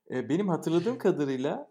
Benim 0.09 0.49
hatırladığım 0.49 0.97
kadarıyla 0.97 1.69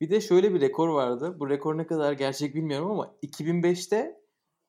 bir 0.00 0.10
de 0.10 0.20
şöyle 0.20 0.54
bir 0.54 0.60
rekor 0.60 0.88
vardı. 0.88 1.36
Bu 1.40 1.50
rekor 1.50 1.78
ne 1.78 1.86
kadar 1.86 2.12
gerçek 2.12 2.54
bilmiyorum 2.54 2.90
ama 2.90 3.14
2005'te 3.22 4.20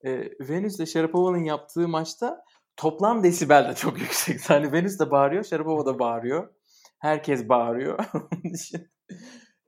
e, 0.06 0.32
Venüs 0.40 0.76
ile 0.80 0.86
Sharapova'nın 0.86 1.44
yaptığı 1.44 1.88
maçta 1.88 2.46
toplam 2.78 3.24
desibel 3.24 3.70
de 3.70 3.76
çok 3.76 4.00
yüksek. 4.02 4.50
Hani 4.50 4.72
Venüs 4.72 5.00
de 5.00 5.12
bağırıyor, 5.12 5.44
Sharapova 5.44 5.86
da 5.86 6.00
bağırıyor. 6.00 6.50
Herkes 7.02 7.50
bağırıyor. 7.50 8.00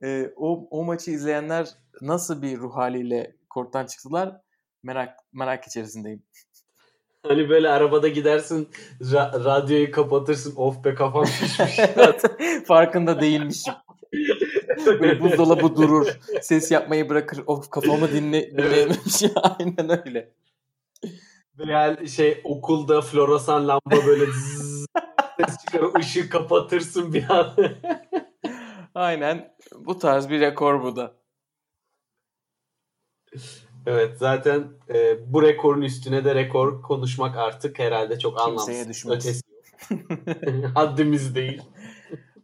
e, 0.02 0.30
o, 0.36 0.68
o 0.70 0.84
maçı 0.84 1.10
izleyenler 1.10 1.68
nasıl 2.02 2.42
bir 2.42 2.58
ruh 2.58 2.76
haliyle 2.76 3.36
korttan 3.50 3.86
çıktılar 3.86 4.40
merak 4.82 5.18
merak 5.32 5.64
içerisindeyim. 5.64 6.22
Hani 7.26 7.48
böyle 7.48 7.68
arabada 7.70 8.08
gidersin 8.08 8.68
ra- 9.00 9.44
radyoyu 9.44 9.90
kapatırsın 9.90 10.56
of 10.56 10.84
be 10.84 10.94
kafam 10.94 11.26
şişmiş. 11.26 11.76
Farkında 12.66 13.20
değilmişim. 13.20 13.74
Böyle 14.86 15.20
buzdolabı 15.20 15.76
durur. 15.76 16.06
Ses 16.42 16.70
yapmayı 16.70 17.08
bırakır. 17.08 17.42
Of 17.46 17.70
kafamı 17.70 18.12
dinle, 18.12 18.50
dinleyememiş. 18.50 19.22
Aynen 19.34 20.06
öyle. 20.06 20.32
Veya 21.58 22.06
şey 22.06 22.40
okulda 22.44 23.00
floresan 23.00 23.68
lamba 23.68 24.06
böyle 24.06 24.26
zzz, 24.26 24.73
ses 25.36 25.58
çıkar 25.58 26.00
ışığı 26.00 26.28
kapatırsın 26.28 27.12
bir 27.12 27.30
an. 27.30 27.54
Aynen 28.94 29.54
bu 29.78 29.98
tarz 29.98 30.30
bir 30.30 30.40
rekor 30.40 30.82
bu 30.82 30.96
da. 30.96 31.14
Evet 33.86 34.18
zaten 34.18 34.68
e, 34.94 35.32
bu 35.32 35.42
rekorun 35.42 35.82
üstüne 35.82 36.24
de 36.24 36.34
rekor 36.34 36.82
konuşmak 36.82 37.36
artık 37.36 37.78
herhalde 37.78 38.18
çok 38.18 38.38
Kimseye 38.38 38.50
anlamsız. 38.50 38.88
Düşmez. 38.88 39.16
Ötesi 39.16 39.44
Haddimiz 40.74 41.34
değil. 41.34 41.62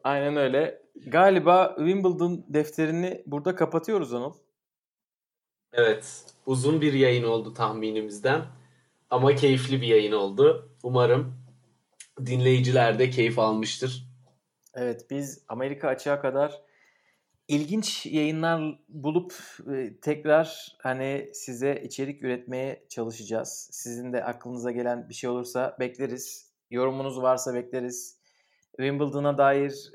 Aynen 0.05 0.37
öyle. 0.37 0.83
Galiba 1.07 1.75
Wimbledon 1.79 2.45
defterini 2.49 3.23
burada 3.27 3.55
kapatıyoruz 3.55 4.15
Anıl. 4.15 4.33
Evet. 5.73 6.25
Uzun 6.47 6.81
bir 6.81 6.93
yayın 6.93 7.25
oldu 7.25 7.55
tahminimizden. 7.55 8.45
Ama 9.11 9.35
keyifli 9.35 9.81
bir 9.81 9.87
yayın 9.87 10.13
oldu. 10.13 10.71
Umarım 10.83 11.35
dinleyiciler 12.27 12.99
de 12.99 13.11
keyif 13.11 13.39
almıştır. 13.39 14.11
Evet 14.75 15.07
biz 15.11 15.45
Amerika 15.49 15.89
açığa 15.89 16.21
kadar 16.21 16.63
ilginç 17.49 18.07
yayınlar 18.07 18.79
bulup 18.89 19.35
e, 19.73 20.01
tekrar 20.01 20.77
hani 20.79 21.31
size 21.33 21.83
içerik 21.85 22.23
üretmeye 22.23 22.87
çalışacağız. 22.89 23.69
Sizin 23.73 24.13
de 24.13 24.25
aklınıza 24.25 24.71
gelen 24.71 25.09
bir 25.09 25.15
şey 25.15 25.31
olursa 25.31 25.77
bekleriz. 25.81 26.51
Yorumunuz 26.71 27.23
varsa 27.23 27.55
bekleriz. 27.55 28.21
Wimbledon'a 28.77 29.39
dair 29.39 29.93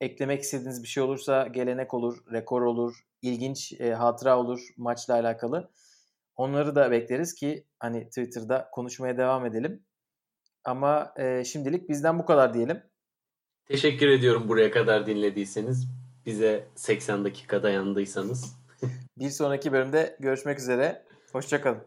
eklemek 0.00 0.42
istediğiniz 0.42 0.82
bir 0.82 0.88
şey 0.88 1.02
olursa 1.02 1.46
gelenek 1.46 1.94
olur, 1.94 2.32
rekor 2.32 2.62
olur, 2.62 3.06
ilginç 3.22 3.80
e, 3.80 3.94
hatıra 3.94 4.38
olur 4.38 4.60
maçla 4.76 5.14
alakalı. 5.14 5.70
Onları 6.36 6.74
da 6.74 6.90
bekleriz 6.90 7.34
ki 7.34 7.66
hani 7.78 8.08
Twitter'da 8.08 8.68
konuşmaya 8.72 9.18
devam 9.18 9.46
edelim. 9.46 9.85
Ama 10.66 11.12
e, 11.16 11.44
şimdilik 11.44 11.88
bizden 11.88 12.18
bu 12.18 12.26
kadar 12.26 12.54
diyelim. 12.54 12.82
Teşekkür 13.64 14.08
ediyorum 14.08 14.48
buraya 14.48 14.70
kadar 14.70 15.06
dinlediyseniz. 15.06 15.88
Bize 16.26 16.68
80 16.74 17.24
dakika 17.24 17.62
dayandıysanız. 17.62 18.56
bir 19.18 19.30
sonraki 19.30 19.72
bölümde 19.72 20.16
görüşmek 20.20 20.58
üzere. 20.58 21.02
Hoşçakalın. 21.32 21.82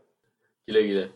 Güle 0.67 0.81
güle. 0.81 1.09